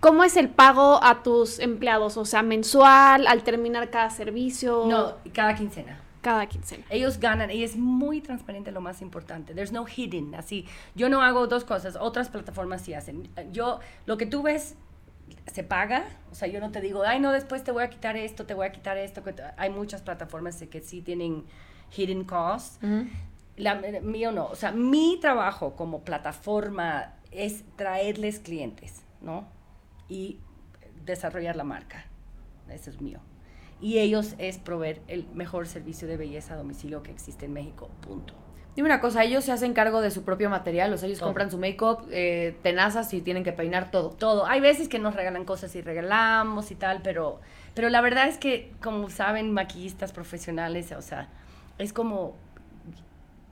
¿Cómo 0.00 0.24
es 0.24 0.36
el 0.36 0.48
pago 0.48 0.98
a 1.04 1.22
tus 1.22 1.60
empleados? 1.60 2.16
O 2.16 2.24
sea, 2.24 2.42
mensual, 2.42 3.26
al 3.28 3.44
terminar 3.44 3.88
cada 3.90 4.10
servicio, 4.10 4.86
No, 4.88 5.12
cada 5.32 5.54
quincena. 5.54 6.00
Cada 6.22 6.46
quincena. 6.46 6.84
Ellos 6.88 7.18
ganan 7.18 7.50
y 7.50 7.62
es 7.64 7.76
muy 7.76 8.20
transparente 8.22 8.72
lo 8.72 8.80
más 8.80 9.02
importante. 9.02 9.54
There's 9.54 9.72
no 9.72 9.84
hidden, 9.84 10.34
así. 10.34 10.66
Yo 10.94 11.08
no 11.08 11.20
hago 11.20 11.46
dos 11.48 11.64
cosas, 11.64 11.96
otras 11.96 12.30
plataformas 12.30 12.80
sí 12.82 12.94
hacen. 12.94 13.28
Yo, 13.52 13.80
lo 14.06 14.16
que 14.16 14.24
tú 14.24 14.42
ves, 14.42 14.76
se 15.52 15.64
paga. 15.64 16.04
O 16.30 16.34
sea, 16.34 16.48
yo 16.48 16.60
no 16.60 16.70
te 16.70 16.80
digo, 16.80 17.02
ay, 17.04 17.20
no, 17.20 17.32
después 17.32 17.64
te 17.64 17.72
voy 17.72 17.82
a 17.82 17.90
quitar 17.90 18.16
esto, 18.16 18.46
te 18.46 18.54
voy 18.54 18.66
a 18.66 18.72
quitar 18.72 18.96
esto. 18.96 19.22
que 19.22 19.32
te-". 19.32 19.42
Hay 19.56 19.70
muchas 19.70 20.00
plataformas 20.02 20.62
que 20.70 20.80
sí 20.80 21.02
tienen 21.02 21.44
hidden 21.94 22.24
costs. 22.24 22.78
La 23.56 23.74
mío 23.74 24.32
no. 24.32 24.46
O 24.46 24.54
sea, 24.54 24.72
mi 24.72 25.18
trabajo 25.20 25.76
como 25.76 26.00
plataforma 26.00 27.14
es 27.30 27.64
traerles 27.76 28.38
clientes, 28.38 29.02
¿no? 29.20 29.46
Y 30.08 30.38
desarrollar 31.04 31.56
la 31.56 31.64
marca. 31.64 32.06
Eso 32.68 32.90
es 32.90 33.00
mío. 33.00 33.20
Y 33.82 33.98
ellos 33.98 34.34
es 34.38 34.56
proveer 34.56 35.02
el 35.08 35.26
mejor 35.34 35.66
servicio 35.66 36.08
de 36.08 36.16
belleza 36.16 36.54
a 36.54 36.56
domicilio 36.56 37.02
que 37.02 37.10
existe 37.10 37.44
en 37.44 37.52
México. 37.52 37.90
Punto. 38.00 38.32
Dime 38.74 38.86
una 38.86 39.00
cosa, 39.00 39.22
ellos 39.22 39.44
se 39.44 39.52
hacen 39.52 39.74
cargo 39.74 40.00
de 40.00 40.10
su 40.10 40.22
propio 40.24 40.48
material, 40.48 40.90
o 40.94 40.96
sea, 40.96 41.06
ellos 41.06 41.18
Todo. 41.18 41.28
compran 41.28 41.50
su 41.50 41.58
make-up, 41.58 42.06
eh, 42.10 42.56
tenazas 42.62 43.12
y 43.12 43.20
tienen 43.20 43.44
que 43.44 43.52
peinar 43.52 43.90
todo. 43.90 44.10
Todo. 44.10 44.46
Hay 44.46 44.60
veces 44.60 44.88
que 44.88 44.98
nos 44.98 45.14
regalan 45.14 45.44
cosas 45.44 45.74
y 45.76 45.82
regalamos 45.82 46.70
y 46.70 46.74
tal, 46.74 47.02
pero, 47.02 47.38
pero 47.74 47.90
la 47.90 48.00
verdad 48.00 48.28
es 48.28 48.38
que, 48.38 48.72
como 48.82 49.10
saben, 49.10 49.52
maquillistas 49.52 50.12
profesionales, 50.12 50.90
o 50.92 51.02
sea, 51.02 51.28
es 51.76 51.92
como, 51.92 52.34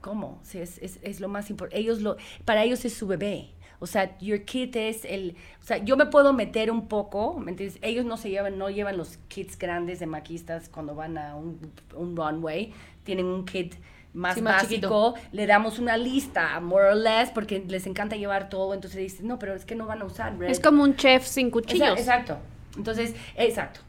¿cómo? 0.01 0.41
Sí, 0.43 0.59
es, 0.59 0.79
es, 0.79 0.99
es 1.03 1.21
lo 1.21 1.29
más 1.29 1.51
importante. 1.51 1.81
Ellos 1.81 2.01
lo, 2.01 2.17
para 2.45 2.65
ellos 2.65 2.85
es 2.85 2.95
su 2.95 3.07
bebé. 3.07 3.51
O 3.83 3.87
sea, 3.87 4.19
your 4.19 4.45
kit 4.45 4.77
es 4.77 5.07
el, 5.07 5.37
o 5.61 5.65
sea, 5.65 5.79
yo 5.79 5.97
me 5.97 6.05
puedo 6.05 6.35
meter 6.35 6.71
un 6.71 6.87
poco, 6.87 7.39
¿me 7.39 7.51
entiendes? 7.51 7.79
Ellos 7.81 8.05
no 8.05 8.19
se 8.19 8.29
llevan, 8.29 8.59
no 8.59 8.69
llevan 8.69 8.99
los 8.99 9.17
kits 9.29 9.59
grandes 9.59 10.01
de 10.01 10.07
maquistas 10.07 10.69
cuando 10.69 10.95
van 10.95 11.17
a 11.17 11.35
un, 11.35 11.59
un 11.97 12.15
runway, 12.15 12.75
tienen 13.05 13.25
un 13.25 13.47
kit 13.47 13.75
más 14.13 14.35
Sí, 14.35 14.43
más 14.43 14.63
básico, 14.63 15.15
le 15.33 15.47
damos 15.47 15.79
una 15.79 15.97
lista, 15.97 16.61
more 16.61 16.89
or 16.89 16.97
less, 16.97 17.31
porque 17.31 17.65
les 17.67 17.87
encanta 17.87 18.17
llevar 18.17 18.49
todo, 18.49 18.75
entonces 18.75 19.01
dicen, 19.01 19.27
no, 19.29 19.39
pero 19.39 19.55
es 19.55 19.65
que 19.65 19.77
no 19.77 19.87
van 19.87 20.03
a 20.03 20.05
usar 20.05 20.37
red. 20.39 20.51
Es 20.51 20.61
como 20.61 20.83
un 20.83 20.97
chef 20.97 21.25
sin 21.27 21.51
cuchillos. 21.51 21.99
Exacto. 21.99 22.37
Entonces, 22.77 23.15
exacto. 23.37 23.81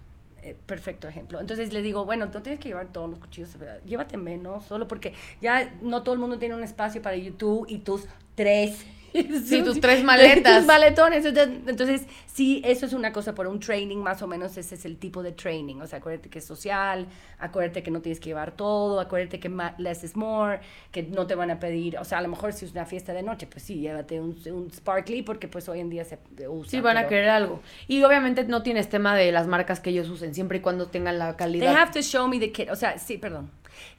Eh, 0.44 0.56
perfecto 0.66 1.08
ejemplo. 1.08 1.40
Entonces 1.40 1.72
le 1.72 1.82
digo, 1.82 2.06
bueno, 2.06 2.26
no 2.26 2.42
tienes 2.42 2.60
que 2.60 2.70
llevar 2.70 2.88
todos 2.88 3.10
los 3.10 3.20
cuchillos, 3.20 3.56
llévate 3.86 4.18
menos, 4.18 4.66
solo 4.66 4.88
porque 4.88 5.14
ya 5.40 5.72
no 5.82 6.02
todo 6.02 6.14
el 6.14 6.20
mundo 6.20 6.40
tiene 6.40 6.56
un 6.56 6.64
espacio 6.64 7.02
para 7.02 7.16
YouTube 7.16 7.66
y 7.70 7.80
tus 7.80 8.06
tres. 8.36 8.86
Sí, 9.46 9.62
tus 9.64 9.80
tres 9.82 10.04
maletas. 10.04 10.58
Tus 10.60 10.66
maletones. 10.68 11.26
Entonces, 11.26 12.04
sí, 12.26 12.62
eso 12.66 12.86
es 12.86 12.94
una 12.94 13.12
cosa 13.12 13.34
por 13.36 13.48
un 13.48 13.60
training, 13.60 13.98
más 13.98 14.22
o 14.22 14.28
menos 14.28 14.56
ese 14.58 14.76
es 14.76 14.86
el 14.86 14.98
tipo 14.98 15.22
de 15.24 15.32
training. 15.32 15.78
O 15.82 15.88
sea, 15.88 16.00
acuérdate 16.00 16.30
que 16.30 16.40
es 16.40 16.46
social, 16.46 17.08
acuérdate 17.40 17.84
que 17.84 17.92
no 17.92 18.02
tienes 18.02 18.20
que 18.20 18.30
llevar 18.30 18.52
todo, 18.52 19.00
acuérdate 19.00 19.40
que 19.40 19.52
less 19.78 20.04
is 20.04 20.16
more, 20.16 20.60
que 20.92 21.04
no 21.04 21.28
te 21.28 21.36
van 21.36 21.52
a 21.52 21.60
pedir, 21.60 21.98
o 21.98 22.06
sea, 22.06 22.20
a 22.20 22.22
lo 22.22 22.28
mejor 22.30 22.54
si 22.54 22.66
es 22.66 22.72
una 22.72 22.86
fiesta 22.86 23.14
de 23.14 23.24
noche, 23.24 23.48
pues 23.48 23.64
sí, 23.64 23.80
llévate 23.82 24.20
un, 24.20 24.38
un 24.52 24.72
sparkly 24.72 25.22
porque 25.24 25.48
pues 25.48 25.68
hoy 25.70 25.80
en 25.80 25.90
día 25.90 26.06
se 26.06 26.18
usa. 26.48 26.70
Sí, 26.72 26.80
van 26.80 26.98
a 26.98 27.02
pero- 27.02 27.10
querer 27.10 27.30
algo. 27.30 27.62
Y 27.88 28.04
obviamente 28.04 28.44
no 28.46 28.64
tienes 28.64 28.90
tema 28.90 29.16
de 29.16 29.32
las 29.32 29.48
marcas 29.48 29.80
que 29.80 29.90
ellos 29.90 30.10
usen, 30.10 30.34
siempre 30.34 30.60
y 30.60 30.62
cuando 30.62 30.88
tengan 30.88 31.20
la 31.20 31.32
They 31.32 31.38
calidad. 31.38 31.76
have 31.76 31.92
to 31.92 32.02
show 32.02 32.28
me 32.28 32.40
the 32.40 32.52
kit. 32.52 32.70
O 32.70 32.76
sea, 32.76 32.98
sí, 32.98 33.18
perdón. 33.18 33.50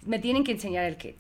Me 0.07 0.19
tienen 0.19 0.45
que 0.45 0.53
enseñar 0.53 0.85
el 0.85 0.97
kit. 0.97 1.17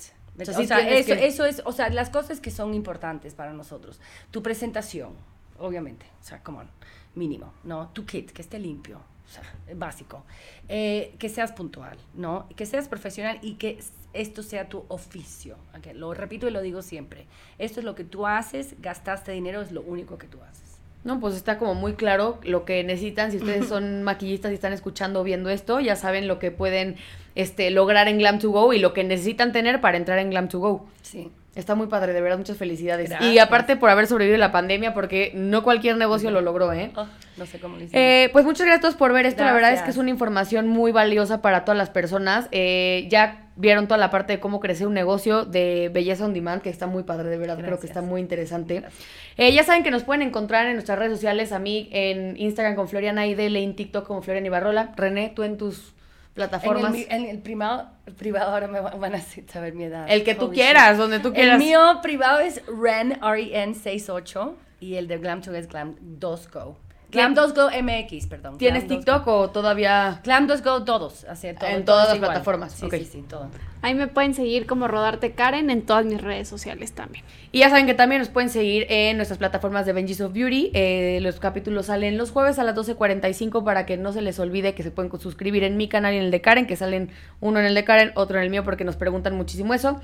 O 0.52 0.62
sea, 0.66 0.78
sí 0.78 0.88
eso, 0.98 1.14
que- 1.14 1.26
eso 1.26 1.44
es, 1.44 1.62
o 1.64 1.72
sea, 1.72 1.88
las 1.90 2.10
cosas 2.10 2.40
que 2.40 2.50
son 2.50 2.74
importantes 2.74 3.34
para 3.34 3.52
nosotros. 3.52 4.00
Tu 4.30 4.42
presentación, 4.42 5.12
obviamente, 5.58 6.06
o 6.20 6.24
sea, 6.24 6.42
como 6.42 6.62
mínimo, 7.14 7.52
¿no? 7.64 7.88
Tu 7.88 8.06
kit, 8.06 8.30
que 8.32 8.40
esté 8.42 8.58
limpio, 8.58 8.98
o 8.98 9.28
sea, 9.28 9.42
básico. 9.76 10.24
Eh, 10.68 11.14
que 11.18 11.28
seas 11.28 11.52
puntual, 11.52 11.98
¿no? 12.14 12.48
Que 12.56 12.64
seas 12.66 12.88
profesional 12.88 13.38
y 13.42 13.54
que 13.54 13.78
esto 14.14 14.42
sea 14.42 14.68
tu 14.68 14.84
oficio. 14.88 15.56
Lo 15.94 16.14
repito 16.14 16.48
y 16.48 16.50
lo 16.50 16.62
digo 16.62 16.80
siempre. 16.82 17.26
Esto 17.58 17.80
es 17.80 17.84
lo 17.84 17.94
que 17.94 18.04
tú 18.04 18.26
haces, 18.26 18.74
gastaste 18.80 19.32
dinero, 19.32 19.60
es 19.60 19.72
lo 19.72 19.82
único 19.82 20.16
que 20.18 20.26
tú 20.28 20.38
haces. 20.42 20.71
No, 21.04 21.18
pues 21.18 21.34
está 21.34 21.58
como 21.58 21.74
muy 21.74 21.94
claro 21.94 22.38
lo 22.44 22.64
que 22.64 22.84
necesitan. 22.84 23.32
Si 23.32 23.38
ustedes 23.38 23.66
son 23.66 24.02
maquillistas 24.02 24.52
y 24.52 24.54
están 24.54 24.72
escuchando 24.72 25.20
o 25.20 25.24
viendo 25.24 25.50
esto, 25.50 25.80
ya 25.80 25.96
saben 25.96 26.28
lo 26.28 26.38
que 26.38 26.50
pueden 26.50 26.96
este, 27.34 27.70
lograr 27.70 28.06
en 28.08 28.18
Glam 28.18 28.38
to 28.38 28.50
Go 28.50 28.72
y 28.72 28.78
lo 28.78 28.92
que 28.92 29.02
necesitan 29.02 29.52
tener 29.52 29.80
para 29.80 29.96
entrar 29.96 30.18
en 30.18 30.30
Glam 30.30 30.48
to 30.48 30.60
Go. 30.60 30.86
Sí. 31.02 31.30
Está 31.54 31.74
muy 31.74 31.88
padre, 31.88 32.14
de 32.14 32.20
verdad, 32.22 32.38
muchas 32.38 32.56
felicidades. 32.56 33.10
Gracias. 33.10 33.30
Y 33.30 33.38
aparte 33.38 33.76
por 33.76 33.90
haber 33.90 34.06
sobrevivido 34.06 34.38
la 34.38 34.52
pandemia, 34.52 34.94
porque 34.94 35.32
no 35.34 35.62
cualquier 35.62 35.98
negocio 35.98 36.30
lo 36.30 36.40
logró, 36.40 36.72
¿eh? 36.72 36.92
Oh, 36.96 37.06
no 37.36 37.44
sé 37.44 37.58
cómo 37.58 37.76
lo 37.76 37.82
hicimos. 37.82 37.94
Eh, 37.94 38.30
pues 38.32 38.46
muchas 38.46 38.66
gracias 38.66 38.94
por 38.94 39.12
ver 39.12 39.26
esto. 39.26 39.44
La 39.44 39.52
verdad 39.52 39.74
es 39.74 39.82
que 39.82 39.90
es 39.90 39.98
una 39.98 40.08
información 40.08 40.66
muy 40.68 40.92
valiosa 40.92 41.42
para 41.42 41.66
todas 41.66 41.76
las 41.76 41.90
personas. 41.90 42.48
Eh, 42.52 43.06
ya 43.10 43.41
vieron 43.56 43.86
toda 43.86 43.98
la 43.98 44.10
parte 44.10 44.34
de 44.34 44.40
cómo 44.40 44.60
crecer 44.60 44.86
un 44.86 44.94
negocio 44.94 45.44
de 45.44 45.90
belleza 45.92 46.24
on 46.24 46.34
demand, 46.34 46.62
que 46.62 46.70
está 46.70 46.86
muy 46.86 47.02
padre, 47.02 47.28
de 47.28 47.36
verdad, 47.36 47.58
creo 47.58 47.78
que 47.78 47.86
está 47.86 48.02
muy 48.02 48.20
interesante. 48.20 48.84
Eh, 49.36 49.52
ya 49.52 49.64
saben 49.64 49.82
que 49.82 49.90
nos 49.90 50.04
pueden 50.04 50.22
encontrar 50.22 50.66
en 50.66 50.74
nuestras 50.74 50.98
redes 50.98 51.12
sociales, 51.12 51.52
a 51.52 51.58
mí 51.58 51.88
en 51.92 52.36
Instagram 52.36 52.74
con 52.74 52.88
Floriana 52.88 53.26
IDL, 53.26 53.56
en 53.56 53.76
TikTok 53.76 54.06
como 54.06 54.22
Floriana 54.22 54.46
Ibarrola. 54.46 54.92
René, 54.96 55.32
tú 55.34 55.42
en 55.42 55.58
tus 55.58 55.94
plataformas. 56.34 56.94
En 56.94 57.24
el, 57.24 57.30
en 57.30 57.42
primado, 57.42 57.90
privado 58.18 58.52
ahora 58.52 58.68
me 58.68 58.80
van 58.80 59.14
a 59.14 59.20
saber 59.20 59.74
mi 59.74 59.84
edad. 59.84 60.06
El 60.08 60.24
que 60.24 60.34
tú 60.34 60.50
quieras, 60.50 60.98
donde 60.98 61.20
tú 61.20 61.32
quieras. 61.32 61.54
El 61.54 61.66
mío 61.66 61.80
privado 62.02 62.40
es 62.40 62.62
Ren, 62.66 63.18
R-E-N 63.22 63.74
68 63.74 64.56
y 64.80 64.96
el 64.96 65.08
de 65.08 65.20
Glam2 65.20 65.54
es 65.54 65.68
Glam2Co. 65.68 66.76
Clam2Go 67.12 68.28
perdón. 68.28 68.58
¿Tienes 68.58 68.86
TikTok 68.86 69.26
o 69.26 69.50
todavía? 69.50 70.20
Clam2Go 70.24 70.84
todos, 70.84 71.24
así, 71.24 71.48
en 71.48 71.84
todas 71.84 72.08
las 72.08 72.18
plataformas. 72.18 72.72
Sí, 72.72 72.88
sí, 72.90 73.04
sí, 73.04 73.24
todo. 73.28 73.48
Ahí 73.82 73.94
me 73.94 74.06
pueden 74.06 74.32
seguir 74.32 74.66
como 74.66 74.86
Rodarte 74.86 75.32
Karen 75.32 75.68
en 75.68 75.82
todas 75.82 76.06
mis 76.06 76.20
redes 76.20 76.46
sociales 76.46 76.92
también. 76.92 77.24
Y 77.50 77.58
ya 77.58 77.68
saben 77.68 77.86
que 77.86 77.94
también 77.94 78.20
nos 78.20 78.28
pueden 78.28 78.48
seguir 78.48 78.86
en 78.88 79.16
nuestras 79.16 79.38
plataformas 79.38 79.86
de 79.86 79.92
Benji's 79.92 80.20
of 80.20 80.32
Beauty. 80.32 80.70
Eh, 80.72 81.18
los 81.20 81.40
capítulos 81.40 81.86
salen 81.86 82.16
los 82.16 82.30
jueves 82.30 82.60
a 82.60 82.64
las 82.64 82.76
12.45 82.76 83.64
para 83.64 83.84
que 83.84 83.96
no 83.96 84.12
se 84.12 84.22
les 84.22 84.38
olvide 84.38 84.74
que 84.74 84.84
se 84.84 84.92
pueden 84.92 85.10
suscribir 85.20 85.64
en 85.64 85.76
mi 85.76 85.88
canal 85.88 86.14
y 86.14 86.18
en 86.18 86.22
el 86.24 86.30
de 86.30 86.40
Karen, 86.40 86.66
que 86.68 86.76
salen 86.76 87.10
uno 87.40 87.58
en 87.58 87.66
el 87.66 87.74
de 87.74 87.84
Karen, 87.84 88.12
otro 88.14 88.38
en 88.38 88.44
el 88.44 88.50
mío, 88.50 88.62
porque 88.62 88.84
nos 88.84 88.94
preguntan 88.94 89.34
muchísimo 89.34 89.74
eso. 89.74 90.00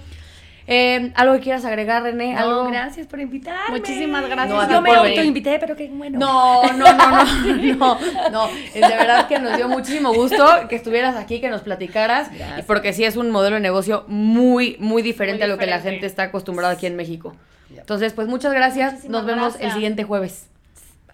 Eh, 0.70 1.12
¿Algo 1.14 1.32
que 1.36 1.40
quieras 1.40 1.64
agregar, 1.64 2.02
René? 2.02 2.34
No, 2.34 2.40
¿Algo? 2.40 2.64
gracias 2.70 3.06
por 3.06 3.20
invitarme. 3.20 3.78
Muchísimas 3.78 4.28
gracias. 4.28 4.68
No, 4.68 4.70
Yo 4.70 4.82
me 4.82 4.90
autoinvité, 4.94 5.58
pero 5.58 5.74
qué 5.74 5.88
bueno. 5.88 6.18
No, 6.18 6.62
no, 6.74 6.92
no, 6.92 7.10
no, 7.10 7.74
no, 7.78 7.98
no. 8.30 8.48
De 8.74 8.80
verdad 8.80 9.26
que 9.28 9.38
nos 9.38 9.56
dio 9.56 9.66
muchísimo 9.66 10.12
gusto 10.12 10.46
que 10.68 10.76
estuvieras 10.76 11.16
aquí, 11.16 11.40
que 11.40 11.48
nos 11.48 11.62
platicaras, 11.62 12.30
Gracias. 12.30 12.66
porque 12.66 12.92
sí 12.92 13.04
es 13.04 13.16
un 13.16 13.30
modelo 13.30 13.56
de 13.56 13.62
negocio 13.62 14.04
muy, 14.08 14.76
muy 14.78 15.00
diferente 15.00 15.44
Muy 15.44 15.52
a 15.52 15.54
lo 15.54 15.58
que 15.58 15.64
la 15.66 15.80
gente 15.80 16.04
está 16.04 16.24
acostumbrada 16.24 16.74
aquí 16.74 16.84
en 16.84 16.96
México. 16.96 17.34
Entonces, 17.74 18.12
pues 18.12 18.28
muchas 18.28 18.52
gracias. 18.52 18.92
Muchísimas 18.92 19.22
Nos 19.22 19.26
vemos 19.26 19.56
el 19.60 19.72
siguiente 19.72 20.04
jueves. 20.04 20.48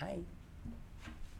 Bye. 0.00 0.34